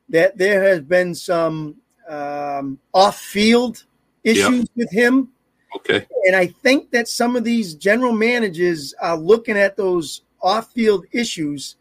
that 0.09 0.37
there 0.37 0.63
has 0.63 0.81
been 0.81 1.15
some 1.15 1.75
um, 2.07 2.79
off-field 2.93 3.83
issues 4.23 4.67
with 4.75 4.91
him, 4.91 5.29
Okay. 5.75 6.05
and 6.25 6.35
I 6.35 6.47
think 6.47 6.91
that 6.91 7.07
some 7.07 7.35
of 7.35 7.43
these 7.43 7.75
general 7.75 8.11
managers 8.11 8.93
are 9.01 9.15
looking 9.15 9.57
at 9.57 9.77
those 9.77 10.23
off-field 10.41 11.05
issues 11.11 11.75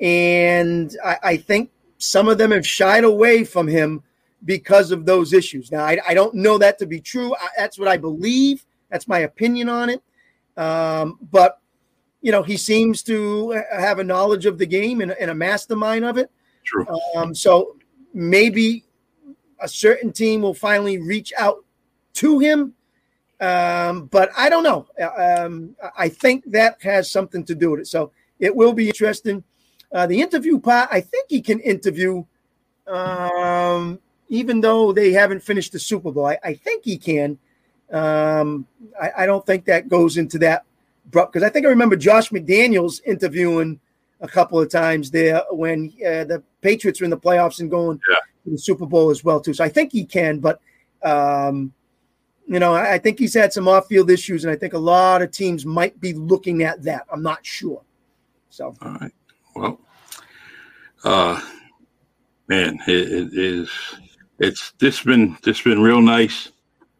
and 0.00 0.96
I, 1.04 1.16
I 1.22 1.36
think 1.36 1.70
some 1.98 2.28
of 2.28 2.38
them 2.38 2.50
have 2.50 2.66
shied 2.66 3.04
away 3.04 3.44
from 3.44 3.66
him 3.66 4.02
because 4.44 4.90
of 4.90 5.06
those 5.06 5.32
issues. 5.32 5.72
Now, 5.72 5.84
I, 5.84 5.98
I 6.08 6.14
don't 6.14 6.34
know 6.34 6.58
that 6.58 6.78
to 6.78 6.86
be 6.86 7.00
true. 7.00 7.34
I, 7.34 7.48
that's 7.56 7.78
what 7.78 7.88
I 7.88 7.96
believe. 7.96 8.64
That's 8.90 9.08
my 9.08 9.20
opinion 9.20 9.68
on 9.68 9.90
it. 9.90 10.02
Um, 10.56 11.18
but 11.30 11.60
you 12.20 12.32
know, 12.32 12.42
he 12.42 12.56
seems 12.56 13.02
to 13.02 13.62
have 13.70 13.98
a 13.98 14.04
knowledge 14.04 14.46
of 14.46 14.56
the 14.56 14.64
game 14.64 15.02
and, 15.02 15.12
and 15.12 15.30
a 15.30 15.34
mastermind 15.34 16.06
of 16.06 16.16
it. 16.16 16.30
True. 16.64 16.86
Um, 17.14 17.34
so 17.34 17.76
maybe 18.14 18.84
a 19.60 19.68
certain 19.68 20.10
team 20.10 20.40
will 20.40 20.54
finally 20.54 20.98
reach 20.98 21.34
out 21.36 21.64
to 22.14 22.38
him. 22.38 22.72
Um, 23.40 24.06
but 24.06 24.30
I 24.38 24.48
don't 24.48 24.62
know. 24.62 24.86
Um, 25.18 25.76
I 25.98 26.08
think 26.08 26.50
that 26.52 26.80
has 26.82 27.10
something 27.10 27.44
to 27.44 27.54
do 27.54 27.72
with 27.72 27.80
it. 27.80 27.88
So 27.88 28.10
it 28.38 28.56
will 28.56 28.72
be 28.72 28.88
interesting. 28.88 29.44
Uh, 29.92 30.06
the 30.06 30.20
interview 30.20 30.58
part, 30.58 30.88
I 30.90 31.02
think 31.02 31.26
he 31.28 31.42
can 31.42 31.60
interview, 31.60 32.24
um, 32.86 34.00
even 34.34 34.60
though 34.60 34.92
they 34.92 35.12
haven't 35.12 35.40
finished 35.40 35.72
the 35.72 35.78
Super 35.78 36.10
Bowl. 36.10 36.26
I, 36.26 36.38
I 36.42 36.54
think 36.54 36.84
he 36.84 36.98
can. 36.98 37.38
Um, 37.92 38.66
I, 39.00 39.10
I, 39.18 39.26
don't 39.26 39.44
think 39.44 39.66
that 39.66 39.88
goes 39.88 40.16
into 40.16 40.38
that 40.38 40.64
because 41.10 41.42
I 41.42 41.48
think 41.50 41.66
I 41.66 41.68
remember 41.68 41.96
Josh 41.96 42.30
McDaniels 42.30 43.00
interviewing 43.04 43.78
a 44.20 44.28
couple 44.28 44.58
of 44.58 44.70
times 44.70 45.10
there 45.10 45.42
when 45.50 45.92
uh, 46.00 46.24
the 46.24 46.42
Patriots 46.62 47.00
were 47.00 47.04
in 47.04 47.10
the 47.10 47.16
playoffs 47.18 47.60
and 47.60 47.70
going 47.70 48.00
yeah. 48.08 48.16
to 48.44 48.50
the 48.50 48.58
Super 48.58 48.86
Bowl 48.86 49.10
as 49.10 49.22
well 49.22 49.40
too. 49.40 49.54
So 49.54 49.62
I 49.62 49.68
think 49.68 49.92
he 49.92 50.04
can, 50.04 50.38
but 50.38 50.60
um, 51.02 51.72
you 52.46 52.58
know, 52.58 52.74
I, 52.74 52.94
I 52.94 52.98
think 52.98 53.18
he's 53.18 53.34
had 53.34 53.52
some 53.52 53.68
off-field 53.68 54.10
issues, 54.10 54.44
and 54.44 54.52
I 54.52 54.56
think 54.56 54.72
a 54.72 54.78
lot 54.78 55.22
of 55.22 55.30
teams 55.30 55.64
might 55.64 56.00
be 56.00 56.14
looking 56.14 56.62
at 56.62 56.82
that. 56.82 57.06
I'm 57.12 57.22
not 57.22 57.44
sure. 57.44 57.82
So, 58.48 58.74
all 58.80 58.92
right, 58.94 59.12
well, 59.54 59.80
uh, 61.04 61.40
man, 62.48 62.78
it, 62.86 63.12
it 63.12 63.34
is. 63.34 63.70
It's 64.38 64.72
this 64.78 65.02
been 65.02 65.36
this 65.42 65.62
been 65.62 65.80
real 65.80 66.00
nice. 66.00 66.50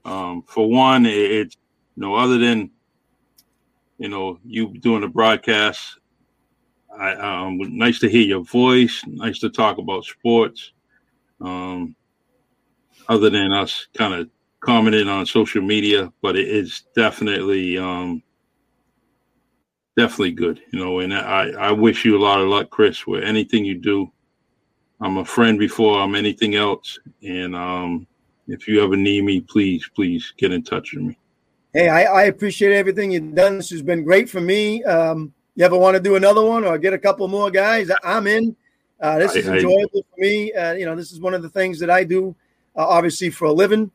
Um, 0.05 0.43
for 0.47 0.69
one, 0.69 1.07
it, 1.07 1.15
it's 1.15 1.57
you 1.97 2.03
know 2.03 2.15
other 2.15 2.39
than 2.39 2.71
you 3.99 4.09
know, 4.09 4.39
you 4.45 4.69
doing 4.79 5.03
the 5.03 5.09
broadcast. 5.09 5.99
I 6.99 7.15
um, 7.15 7.59
nice 7.77 7.99
to 8.01 8.09
hear 8.09 8.23
your 8.23 8.45
voice. 8.45 9.03
Nice 9.07 9.39
to 9.41 9.51
talk 9.51 9.79
about 9.79 10.05
sports. 10.05 10.73
Um, 11.41 11.97
other 13.09 13.31
than 13.31 13.53
us 13.53 13.87
kind 13.97 14.15
of 14.15 14.31
commenting 14.61 15.09
on 15.09 15.27
social 15.27 15.63
media, 15.63 16.13
but 16.23 16.37
it 16.37 16.49
is 16.49 16.85
definitely 16.95 17.77
um, 17.79 18.23
definitely 19.97 20.33
good, 20.33 20.61
you 20.73 20.79
know. 20.79 21.01
And 21.01 21.13
I 21.13 21.51
I 21.51 21.73
wish 21.73 22.05
you 22.05 22.17
a 22.17 22.23
lot 22.23 22.41
of 22.41 22.49
luck, 22.49 22.71
Chris, 22.71 23.07
with 23.07 23.25
anything 23.25 23.65
you 23.65 23.79
do. 23.79 24.11
I'm 25.05 25.19
a 25.19 25.25
friend 25.25 25.59
before 25.59 26.01
I'm 26.01 26.15
anything 26.15 26.55
else, 26.55 26.99
and 27.23 27.55
um, 27.55 28.07
if 28.49 28.67
you 28.67 28.83
ever 28.83 28.97
need 28.97 29.23
me, 29.25 29.39
please 29.39 29.87
please 29.95 30.33
get 30.39 30.51
in 30.51 30.63
touch 30.63 30.95
with 30.95 31.05
me. 31.05 31.19
Hey, 31.75 31.91
I, 31.91 32.05
I, 32.05 32.23
appreciate 32.23 32.73
everything 32.73 33.11
you've 33.11 33.35
done. 33.35 33.59
This 33.59 33.69
has 33.69 33.83
been 33.83 34.03
great 34.03 34.31
for 34.31 34.41
me. 34.41 34.83
Um, 34.85 35.35
you 35.57 35.65
ever 35.67 35.77
want 35.77 35.95
to 35.95 36.01
do 36.01 36.17
another 36.17 36.43
one 36.43 36.65
or 36.65 36.79
get 36.79 36.95
a 36.95 36.99
couple 36.99 37.29
more 37.29 37.51
guys? 37.51 37.91
I'm 38.03 38.27
in. 38.27 38.57
Uh, 38.99 39.19
this 39.19 39.37
is 39.37 39.47
enjoyable 39.47 40.07
for 40.11 40.21
me. 40.21 40.51
Uh, 40.55 40.73
you 40.73 40.87
know, 40.87 40.97
this 40.97 41.13
is 41.13 41.21
one 41.21 41.35
of 41.35 41.43
the 41.43 41.51
things 41.51 41.79
that 41.81 41.91
I 41.91 42.03
do, 42.03 42.35
uh, 42.75 42.87
obviously, 42.87 43.29
for 43.29 43.45
a 43.45 43.53
living. 43.53 43.91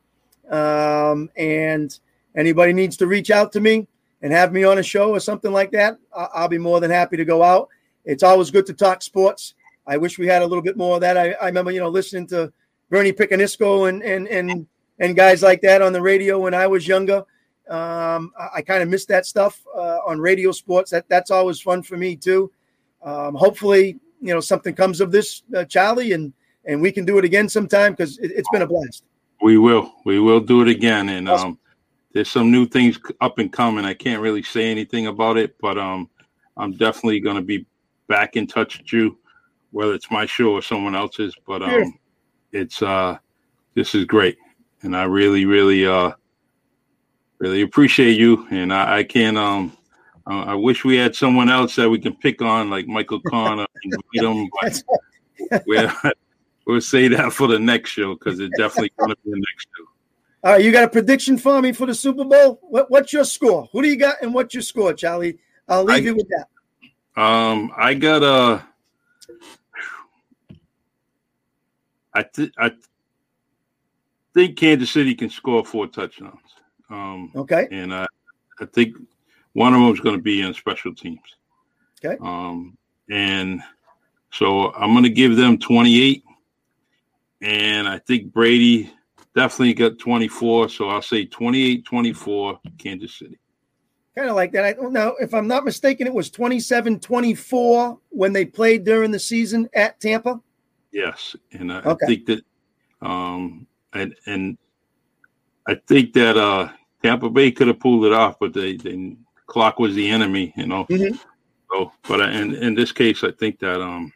Um, 0.52 1.32
and 1.36 1.98
anybody 2.36 2.72
needs 2.72 2.98
to 2.98 3.08
reach 3.08 3.32
out 3.32 3.52
to 3.54 3.60
me 3.60 3.88
and 4.22 4.32
have 4.32 4.54
me 4.54 4.64
on 4.64 4.78
a 4.78 4.84
show 4.84 5.10
or 5.10 5.20
something 5.20 5.52
like 5.52 5.72
that, 5.72 5.98
I'll 6.14 6.50
be 6.50 6.60
more 6.60 6.80
than 6.80 6.92
happy 6.92 7.18
to 7.18 7.26
go 7.26 7.42
out. 7.42 7.68
It's 8.06 8.22
always 8.22 8.52
good 8.52 8.68
to 8.68 8.74
talk 8.74 9.02
sports. 9.02 9.56
I 9.90 9.98
wish 9.98 10.20
we 10.20 10.28
had 10.28 10.44
a 10.44 10.46
little 10.46 10.62
bit 10.62 10.78
more 10.78 10.96
of 10.96 11.02
that. 11.02 11.18
I, 11.18 11.32
I 11.32 11.48
remember, 11.48 11.72
you 11.72 11.80
know, 11.80 11.90
listening 11.90 12.28
to 12.28 12.54
Bernie 12.90 13.12
Picanisco 13.12 13.90
and 13.90 14.04
and 14.04 14.28
and 14.28 14.68
and 15.00 15.16
guys 15.16 15.42
like 15.42 15.62
that 15.62 15.82
on 15.82 15.94
the 15.94 16.02
radio 16.02 16.40
when 16.40 16.54
I 16.54 16.68
was 16.68 16.88
younger. 16.88 17.26
Um, 17.70 18.32
I, 18.40 18.50
I 18.58 18.62
kind 18.62 18.84
of 18.84 18.90
miss 18.90 19.06
that 19.08 19.26
stuff 19.26 19.62
uh, 19.76 20.00
on 20.06 20.20
radio 20.20 20.52
sports. 20.52 20.92
That 20.92 21.10
that's 21.10 21.32
always 21.32 21.60
fun 21.60 21.82
for 21.82 21.98
me 21.98 22.16
too. 22.16 22.52
Um, 23.02 23.34
hopefully, 23.34 24.00
you 24.22 24.34
know 24.34 24.40
something 24.40 24.76
comes 24.76 25.02
of 25.02 25.12
this, 25.12 25.42
uh, 25.56 25.66
Charlie, 25.66 26.14
and 26.14 26.34
and 26.66 26.82
we 26.82 26.92
can 26.92 27.04
do 27.04 27.18
it 27.18 27.26
again 27.26 27.50
sometime 27.50 27.94
because 27.94 28.20
it, 28.20 28.36
has 28.36 28.46
been 28.52 28.62
a 28.62 28.68
blast. 28.68 29.06
We 29.42 29.58
will. 29.58 29.94
We 30.06 30.20
will 30.20 30.40
do 30.40 30.62
it 30.62 30.68
again, 30.68 31.10
and 31.10 31.30
awesome. 31.30 31.50
um, 31.50 31.60
there's 32.14 32.30
some 32.30 32.52
new 32.52 32.68
things 32.68 33.00
up 33.22 33.40
and 33.40 33.52
coming. 33.52 33.86
I 33.86 33.94
can't 33.96 34.22
really 34.22 34.44
say 34.44 34.70
anything 34.70 35.08
about 35.08 35.38
it, 35.38 35.56
but 35.60 35.78
um, 35.78 36.10
I'm 36.58 36.74
definitely 36.74 37.22
going 37.22 37.38
to 37.38 37.42
be 37.42 37.66
back 38.08 38.36
in 38.36 38.48
touch 38.48 38.80
with 38.80 38.92
you, 38.92 39.18
whether 39.72 39.94
it's 39.94 40.12
my 40.12 40.26
show 40.26 40.52
or 40.52 40.62
someone 40.62 40.96
else's. 40.96 41.36
But 41.48 41.62
um, 41.62 41.98
it's 42.52 42.82
uh, 42.82 43.18
this 43.76 43.96
is 43.96 44.06
great, 44.06 44.38
and 44.82 44.96
I 44.96 45.04
really, 45.04 45.46
really 45.46 45.86
uh 45.86 46.12
really 47.40 47.62
appreciate 47.62 48.18
you, 48.18 48.48
and 48.52 48.74
I, 48.74 49.00
I 49.00 49.04
can 49.04 49.38
um. 49.38 49.76
I 50.28 50.54
wish 50.54 50.86
we 50.86 50.96
had 50.96 51.16
someone 51.16 51.50
else 51.50 51.76
that 51.78 51.90
we 51.90 51.98
can 51.98 52.14
pick 52.14 52.40
on, 52.44 52.70
like 52.70 52.86
Michael 52.86 53.20
Connor 53.20 53.66
and 53.84 53.94
him. 54.14 54.48
But 54.62 54.84
we'll, 55.66 55.92
we'll 56.68 56.82
say 56.82 57.08
that 57.08 57.34
for 57.34 57.48
the 57.48 57.58
next 57.58 57.90
show 57.90 58.14
because 58.14 58.40
it's 58.40 58.56
definitely 58.56 58.92
going 59.00 59.10
to 59.10 59.18
be 59.26 59.32
the 59.32 59.38
next 59.38 59.68
show. 59.76 59.86
All 60.42 60.54
right, 60.54 60.64
you 60.64 60.72
got 60.72 60.86
a 60.86 60.90
prediction 60.90 61.38
for 61.38 61.62
me 61.62 61.74
for 61.74 61.86
the 61.86 61.94
Super 61.94 62.24
Bowl? 62.24 62.60
What, 62.62 62.90
what's 62.90 63.12
your 63.12 63.26
score? 63.26 63.68
Who 63.74 63.82
do 63.82 63.90
you 63.90 63.98
got, 63.98 64.22
and 64.22 64.34
what's 64.34 64.54
your 64.54 64.64
score, 64.64 64.94
Charlie? 64.94 65.38
I'll 65.68 65.84
leave 65.84 65.98
I, 65.98 66.06
you 66.06 66.16
with 66.16 66.30
that. 66.30 67.22
Um, 67.22 67.74
I 67.76 67.94
got 67.94 68.24
a. 68.24 68.66
I 72.20 72.24
th- 72.24 72.52
I 72.58 72.72
think 74.34 74.58
Kansas 74.58 74.92
City 74.92 75.16
can 75.16 75.30
score 75.30 75.66
four 75.66 75.88
touchdowns. 75.88 76.36
Um, 76.90 77.32
okay. 77.34 77.68
And 77.72 77.94
I, 77.94 78.08
I 78.60 78.66
think 78.66 78.98
one 79.54 79.74
of 79.74 79.80
them 79.80 79.94
is 79.94 80.02
going 80.02 80.18
to 80.18 80.22
be 80.22 80.42
in 80.42 80.54
special 80.54 80.94
teams. 80.94 81.22
Okay. 82.04 82.18
Um, 82.22 82.78
and 83.10 83.62
so 84.32 84.74
I'm 84.74 84.92
going 84.92 85.04
to 85.04 85.10
give 85.10 85.38
them 85.38 85.58
28. 85.58 86.24
And 87.42 87.88
I 87.88 88.00
think 88.00 88.34
Brady 88.34 88.92
definitely 89.34 89.76
got 89.76 89.98
24. 89.98 90.70
So 90.70 90.90
I'll 90.90 91.02
say 91.02 91.26
28 91.26 91.86
24, 91.86 92.60
Kansas 92.78 93.18
City. 93.18 93.40
Kind 94.14 94.30
of 94.30 94.36
like 94.36 94.52
that. 94.52 94.66
I 94.66 94.74
don't 94.74 94.92
know. 94.92 95.16
If 95.22 95.34
I'm 95.34 95.48
not 95.48 95.64
mistaken, 95.64 96.06
it 96.06 96.14
was 96.14 96.30
27 96.30 97.00
24 97.00 97.98
when 98.10 98.34
they 98.34 98.44
played 98.44 98.84
during 98.84 99.12
the 99.12 99.20
season 99.20 99.70
at 99.74 100.02
Tampa. 100.02 100.42
Yes. 100.92 101.36
And 101.52 101.72
I, 101.72 101.80
okay. 101.80 102.06
I 102.06 102.08
think 102.08 102.26
that, 102.28 102.42
um, 103.02 103.68
and, 103.94 104.16
and 104.26 104.58
I 105.68 105.76
think 105.88 106.14
that, 106.14 106.38
uh, 106.38 106.70
Tampa 107.04 107.30
Bay 107.30 107.52
could 107.52 107.68
have 107.68 107.80
pulled 107.80 108.06
it 108.06 108.14
off, 108.14 108.38
but 108.40 108.54
they, 108.54 108.76
they 108.76 109.16
clock 109.50 109.80
was 109.80 109.96
the 109.96 110.10
enemy, 110.10 110.54
you 110.56 110.68
know. 110.68 110.86
Mm-hmm. 110.86 111.16
So, 111.72 111.92
but 112.08 112.22
in 112.22 112.56
in 112.56 112.74
this 112.74 112.92
case, 112.92 113.24
I 113.24 113.32
think 113.32 113.60
that 113.60 113.82
um, 113.82 114.12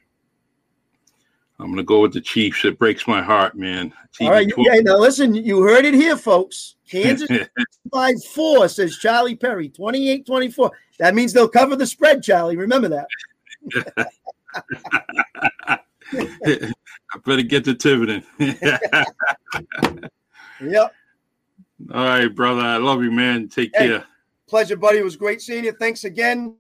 I'm 1.60 1.68
going 1.68 1.78
to 1.78 1.84
go 1.84 2.02
with 2.02 2.14
the 2.14 2.22
Chiefs. 2.22 2.66
It 2.66 2.80
breaks 2.80 3.08
my 3.08 3.22
heart, 3.22 3.56
man. 3.56 3.94
TV 4.18 4.26
All 4.26 4.32
right, 4.32 4.52
yeah. 4.58 4.80
Now 4.82 4.98
listen, 4.98 5.36
you 5.36 5.62
heard 5.62 5.86
it 5.86 5.94
here, 5.94 6.18
folks. 6.18 6.76
Kansas 6.90 7.30
by 7.92 8.14
four 8.34 8.68
says 8.68 8.98
Charlie 8.98 9.36
Perry, 9.36 9.70
28-24. 9.70 10.72
That 11.00 11.16
means 11.16 11.34
they'll 11.34 11.50
cover 11.50 11.76
the 11.76 11.88
spread, 11.88 12.22
Charlie. 12.22 12.58
Remember 12.58 12.90
that. 12.90 13.08
I 16.14 17.20
better 17.26 17.42
get 17.42 17.66
to 17.66 17.76
Tiverton. 17.76 18.24
yep. 20.62 20.94
All 21.94 22.06
right, 22.06 22.28
brother. 22.28 22.62
I 22.62 22.78
love 22.78 23.04
you, 23.04 23.12
man. 23.12 23.50
Take 23.50 23.72
hey, 23.76 23.88
care. 23.88 24.06
Pleasure, 24.48 24.76
buddy. 24.76 25.00
It 25.00 25.04
was 25.04 25.16
great 25.16 25.42
seeing 25.42 25.66
you. 25.66 25.74
Thanks 25.74 26.04
again. 26.04 26.56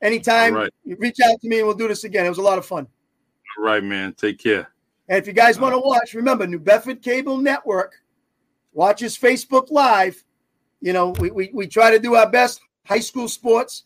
Anytime, 0.00 0.54
right. 0.54 0.72
reach 0.84 1.18
out 1.24 1.40
to 1.40 1.48
me 1.48 1.58
and 1.58 1.66
we'll 1.66 1.76
do 1.76 1.88
this 1.88 2.04
again. 2.04 2.24
It 2.24 2.28
was 2.28 2.38
a 2.38 2.42
lot 2.42 2.58
of 2.58 2.64
fun. 2.64 2.86
All 3.58 3.64
right, 3.64 3.82
man. 3.82 4.12
Take 4.14 4.38
care. 4.38 4.68
And 5.08 5.18
if 5.18 5.26
you 5.26 5.32
guys 5.32 5.58
want 5.58 5.74
to 5.74 5.80
watch, 5.80 6.14
remember 6.14 6.46
New 6.46 6.60
Bedford 6.60 7.02
Cable 7.02 7.38
Network. 7.38 7.94
Watch 8.72 9.00
his 9.00 9.18
Facebook 9.18 9.70
Live. 9.70 10.22
You 10.80 10.92
know, 10.92 11.10
we, 11.10 11.30
we, 11.30 11.50
we 11.52 11.66
try 11.66 11.90
to 11.90 11.98
do 11.98 12.14
our 12.14 12.30
best. 12.30 12.60
High 12.86 13.00
school 13.00 13.26
sports. 13.26 13.84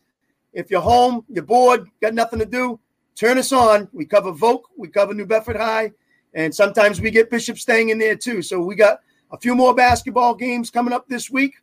If 0.52 0.70
you're 0.70 0.82
home, 0.82 1.24
you're 1.28 1.44
bored, 1.44 1.88
got 2.02 2.12
nothing 2.12 2.38
to 2.38 2.44
do, 2.44 2.78
turn 3.14 3.38
us 3.38 3.52
on. 3.52 3.88
We 3.92 4.04
cover 4.04 4.32
Voc, 4.32 4.62
we 4.76 4.88
cover 4.88 5.14
New 5.14 5.26
Bedford 5.26 5.56
High, 5.56 5.92
and 6.34 6.54
sometimes 6.54 7.00
we 7.00 7.10
get 7.10 7.30
Bishop 7.30 7.58
Stang 7.58 7.90
in 7.90 7.98
there 7.98 8.16
too. 8.16 8.42
So 8.42 8.60
we 8.60 8.74
got 8.74 9.00
a 9.30 9.38
few 9.38 9.54
more 9.54 9.74
basketball 9.74 10.34
games 10.34 10.70
coming 10.70 10.92
up 10.92 11.08
this 11.08 11.30
week. 11.30 11.54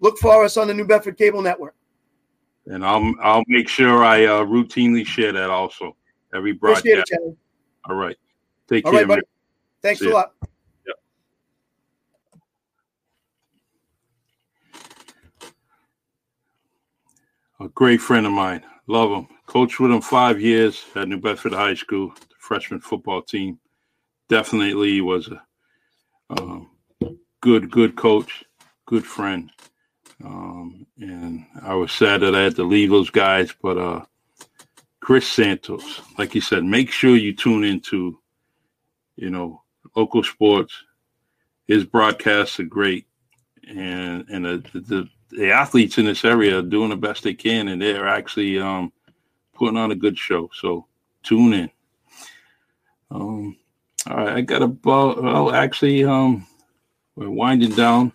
Look 0.00 0.18
for 0.18 0.44
us 0.44 0.56
on 0.56 0.68
the 0.68 0.74
New 0.74 0.86
Bedford 0.86 1.16
Cable 1.16 1.42
Network. 1.42 1.74
And 2.66 2.84
I'll 2.84 3.14
I'll 3.22 3.44
make 3.46 3.68
sure 3.68 4.04
I 4.04 4.24
uh, 4.24 4.44
routinely 4.44 5.06
share 5.06 5.32
that 5.32 5.50
also 5.50 5.96
every 6.34 6.52
broadcast. 6.52 7.12
It, 7.12 7.36
All 7.88 7.96
right. 7.96 8.16
Take 8.68 8.84
All 8.84 8.92
care. 8.92 9.00
Right, 9.02 9.08
buddy. 9.08 9.22
Thanks 9.82 10.00
See 10.00 10.10
a 10.10 10.12
lot. 10.12 10.32
Yep. 10.86 10.96
A 17.60 17.68
great 17.68 18.00
friend 18.00 18.26
of 18.26 18.32
mine. 18.32 18.64
Love 18.88 19.10
him. 19.10 19.35
Coached 19.46 19.80
with 19.80 19.92
him 19.92 20.00
five 20.00 20.40
years 20.40 20.84
at 20.94 21.08
New 21.08 21.18
Bedford 21.18 21.52
High 21.52 21.74
School, 21.74 22.08
the 22.08 22.34
freshman 22.38 22.80
football 22.80 23.22
team. 23.22 23.58
Definitely 24.28 25.00
was 25.00 25.28
a 25.28 25.42
um, 26.30 26.70
good, 27.40 27.70
good 27.70 27.96
coach, 27.96 28.44
good 28.86 29.06
friend. 29.06 29.50
Um, 30.24 30.86
and 30.98 31.46
I 31.62 31.74
was 31.74 31.92
sad 31.92 32.22
that 32.22 32.34
I 32.34 32.42
had 32.42 32.56
to 32.56 32.64
leave 32.64 32.90
those 32.90 33.10
guys, 33.10 33.54
but 33.62 33.78
uh, 33.78 34.04
Chris 35.00 35.28
Santos, 35.28 36.02
like 36.18 36.34
you 36.34 36.40
said, 36.40 36.64
make 36.64 36.90
sure 36.90 37.16
you 37.16 37.34
tune 37.34 37.64
into, 37.64 38.18
you 39.16 39.30
know, 39.30 39.62
local 39.94 40.24
sports. 40.24 40.74
His 41.68 41.84
broadcasts 41.84 42.58
are 42.60 42.64
great, 42.64 43.06
and 43.68 44.24
and 44.28 44.44
the, 44.44 44.64
the, 44.72 45.08
the 45.30 45.50
athletes 45.50 45.98
in 45.98 46.06
this 46.06 46.24
area 46.24 46.58
are 46.58 46.62
doing 46.62 46.90
the 46.90 46.96
best 46.96 47.22
they 47.22 47.34
can, 47.34 47.68
and 47.68 47.80
they're 47.82 48.08
actually 48.08 48.58
um, 48.58 48.92
putting 49.56 49.76
on 49.76 49.90
a 49.90 49.96
good 49.96 50.18
show. 50.18 50.50
So 50.54 50.86
tune 51.22 51.52
in. 51.52 51.70
Um, 53.10 53.56
all 54.08 54.16
right, 54.16 54.36
I 54.36 54.40
got 54.40 54.62
about 54.62 55.22
well, 55.22 55.52
actually, 55.52 56.04
um, 56.04 56.46
we're 57.16 57.30
winding 57.30 57.72
down. 57.72 58.12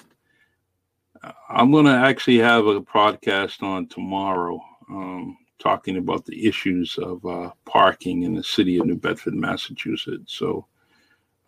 I'm 1.50 1.72
to 1.72 1.92
actually 1.92 2.38
have 2.40 2.66
a 2.66 2.82
podcast 2.82 3.62
on 3.62 3.88
tomorrow, 3.88 4.60
um, 4.90 5.38
talking 5.60 5.98
about 5.98 6.26
the 6.26 6.48
issues 6.48 6.98
of 6.98 7.24
uh, 7.26 7.52
parking 7.66 8.24
in 8.24 8.34
the 8.34 8.44
city 8.44 8.78
of 8.78 8.86
New 8.86 8.96
Bedford, 8.96 9.36
Massachusetts. 9.36 10.34
So 10.34 10.66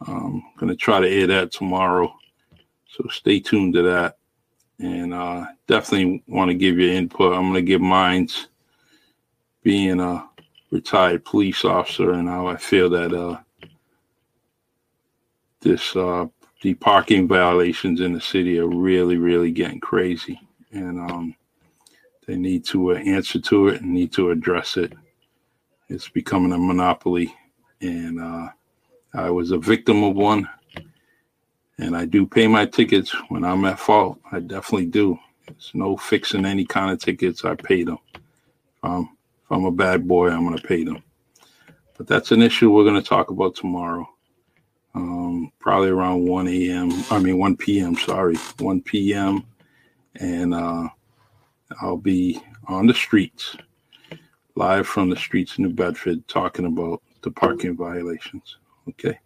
I'm 0.06 0.44
going 0.58 0.70
to 0.70 0.76
try 0.76 1.00
to 1.00 1.10
air 1.10 1.28
that 1.28 1.52
tomorrow. 1.52 2.14
So 2.88 3.08
stay 3.10 3.40
tuned 3.40 3.74
to 3.76 3.82
that. 3.84 4.18
And 4.80 5.14
uh, 5.14 5.46
definitely 5.68 6.24
want 6.28 6.50
to 6.50 6.56
give 6.56 6.78
you 6.78 6.92
input. 6.92 7.34
I'm 7.34 7.44
going 7.44 7.54
to 7.54 7.62
give 7.62 7.82
mine's 7.82 8.50
being 9.64 10.00
a 10.00 10.28
retired 10.72 11.24
police 11.26 11.64
officer 11.66 12.12
and 12.12 12.28
how 12.28 12.48
I 12.48 12.58
feel 12.58 12.90
that 12.90 13.14
uh, 13.14 13.38
this 15.62 15.96
uh, 15.96 16.26
the 16.62 16.74
parking 16.76 17.28
violations 17.28 18.02
in 18.02 18.14
the 18.14 18.22
city 18.22 18.58
are 18.60 18.68
really, 18.68 19.18
really 19.18 19.52
getting 19.52 19.80
crazy, 19.80 20.40
and 20.72 21.00
um, 21.00 21.36
they 22.26 22.36
need 22.36 22.66
to 22.66 22.94
uh, 22.94 22.96
answer 22.96 23.40
to 23.40 23.68
it 23.70 23.82
and 23.82 23.94
need 23.94 24.12
to 24.14 24.32
address 24.32 24.78
it. 24.78 24.94
It's 25.90 26.10
becoming 26.10 26.54
a 26.54 26.58
monopoly, 26.58 27.34
and 27.82 28.20
uh, 28.20 28.50
I 29.14 29.30
was 29.30 29.52
a 29.52 29.58
victim 29.58 30.04
of 30.04 30.16
one, 30.16 30.48
and 31.78 31.96
I 31.96 32.06
do 32.06 32.26
pay 32.26 32.48
my 32.48 32.66
tickets 32.66 33.12
when 33.30 33.44
I'm 33.44 33.66
at 33.66 33.80
fault. 33.80 34.20
I 34.32 34.40
definitely 34.40 34.88
do. 34.88 35.20
There's 35.48 35.72
no 35.74 35.98
fixing 35.98 36.46
any 36.46 36.66
kind 36.66 36.92
of 36.92 37.00
tickets. 37.00 37.44
I 37.44 37.56
pay 37.56 37.84
them. 37.84 38.00
Um, 38.84 39.13
I'm 39.54 39.66
a 39.66 39.72
bad 39.72 40.08
boy, 40.08 40.30
I'm 40.30 40.46
going 40.46 40.58
to 40.58 40.68
pay 40.68 40.84
them. 40.84 41.04
But 41.98 42.08
that's 42.08 42.32
an 42.32 42.42
issue 42.42 42.72
we're 42.72 42.84
going 42.84 43.02
to 43.02 43.08
talk 43.08 43.30
about 43.30 43.56
tomorrow. 43.56 44.10
Um, 44.96 45.52
probably 45.60 45.90
around 45.90 46.26
1 46.28 46.48
a.m. 46.48 46.92
I 47.12 47.20
mean, 47.20 47.38
1 47.38 47.58
p.m. 47.58 47.96
Sorry, 47.96 48.36
1 48.60 48.82
p.m. 48.82 49.46
And 50.16 50.54
uh, 50.54 50.88
I'll 51.82 51.98
be 51.98 52.42
on 52.68 52.88
the 52.88 52.94
streets, 52.94 53.56
live 54.56 54.88
from 54.88 55.10
the 55.10 55.16
streets 55.16 55.54
of 55.54 55.60
New 55.60 55.74
Bedford, 55.74 56.28
talking 56.28 56.66
about 56.66 57.02
the 57.22 57.32
parking 57.32 57.76
violations. 57.76 58.58
Okay. 58.90 59.20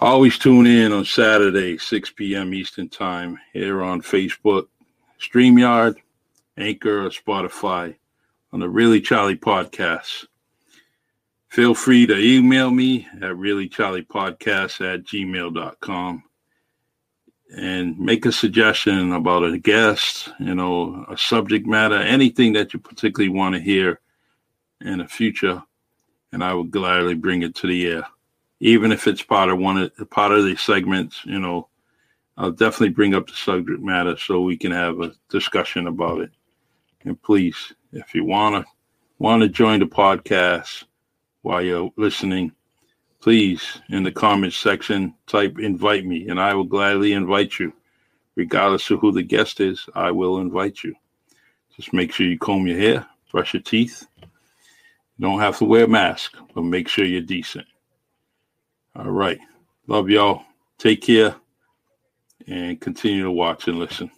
Always 0.00 0.38
tune 0.38 0.66
in 0.66 0.92
on 0.92 1.04
Saturday, 1.04 1.78
6 1.78 2.10
p.m. 2.10 2.54
Eastern 2.54 2.88
Time, 2.88 3.38
here 3.52 3.82
on 3.82 4.00
Facebook, 4.00 4.68
StreamYard, 5.20 5.96
Anchor, 6.58 7.06
or 7.06 7.10
Spotify 7.10 7.94
on 8.52 8.60
the 8.60 8.68
Really 8.68 9.00
Charlie 9.00 9.36
podcast. 9.36 10.26
Feel 11.48 11.74
free 11.74 12.06
to 12.06 12.18
email 12.18 12.70
me 12.70 13.06
at 13.16 13.32
reallycharliepodcast 13.32 14.94
at 14.94 15.04
gmail.com 15.04 16.22
and 17.56 17.98
make 17.98 18.26
a 18.26 18.32
suggestion 18.32 19.12
about 19.12 19.44
a 19.44 19.58
guest, 19.58 20.28
you 20.38 20.54
know, 20.54 21.06
a 21.08 21.16
subject 21.16 21.66
matter, 21.66 21.96
anything 21.96 22.52
that 22.52 22.74
you 22.74 22.78
particularly 22.78 23.34
want 23.34 23.54
to 23.54 23.60
hear 23.60 24.00
in 24.82 24.98
the 24.98 25.08
future, 25.08 25.62
and 26.32 26.44
I 26.44 26.52
will 26.52 26.64
gladly 26.64 27.14
bring 27.14 27.42
it 27.42 27.54
to 27.56 27.66
the 27.66 27.86
air. 27.86 28.06
Even 28.60 28.92
if 28.92 29.06
it's 29.06 29.22
part 29.22 29.48
of 29.48 29.58
one 29.58 29.78
of 29.78 30.10
part 30.10 30.32
of 30.32 30.44
the 30.44 30.56
segments, 30.56 31.24
you 31.24 31.38
know, 31.38 31.68
I'll 32.36 32.52
definitely 32.52 32.90
bring 32.90 33.14
up 33.14 33.26
the 33.26 33.34
subject 33.34 33.80
matter 33.80 34.16
so 34.16 34.42
we 34.42 34.56
can 34.56 34.72
have 34.72 35.00
a 35.00 35.12
discussion 35.30 35.86
about 35.86 36.20
it. 36.20 36.30
And 37.04 37.20
please, 37.22 37.72
if 37.92 38.14
you 38.14 38.24
wanna 38.24 38.64
want 39.18 39.42
to 39.42 39.48
join 39.48 39.80
the 39.80 39.86
podcast 39.86 40.84
while 41.42 41.62
you're 41.62 41.90
listening, 41.96 42.52
please 43.20 43.80
in 43.88 44.02
the 44.02 44.12
comments 44.12 44.56
section 44.56 45.14
type 45.26 45.58
invite 45.58 46.04
me 46.04 46.28
and 46.28 46.40
I 46.40 46.54
will 46.54 46.64
gladly 46.64 47.12
invite 47.12 47.58
you. 47.58 47.72
Regardless 48.36 48.88
of 48.90 49.00
who 49.00 49.10
the 49.10 49.22
guest 49.22 49.60
is, 49.60 49.88
I 49.94 50.12
will 50.12 50.38
invite 50.38 50.84
you. 50.84 50.94
Just 51.74 51.92
make 51.92 52.12
sure 52.12 52.26
you 52.26 52.38
comb 52.38 52.66
your 52.66 52.78
hair, 52.78 53.06
brush 53.32 53.54
your 53.54 53.62
teeth. 53.62 54.06
You 54.20 55.22
don't 55.22 55.40
have 55.40 55.58
to 55.58 55.64
wear 55.64 55.84
a 55.84 55.88
mask, 55.88 56.36
but 56.54 56.62
make 56.62 56.88
sure 56.88 57.04
you're 57.04 57.20
decent. 57.20 57.66
All 58.94 59.10
right. 59.10 59.38
Love 59.88 60.08
y'all. 60.08 60.44
Take 60.78 61.02
care 61.02 61.34
and 62.46 62.80
continue 62.80 63.24
to 63.24 63.30
watch 63.30 63.66
and 63.66 63.78
listen. 63.78 64.10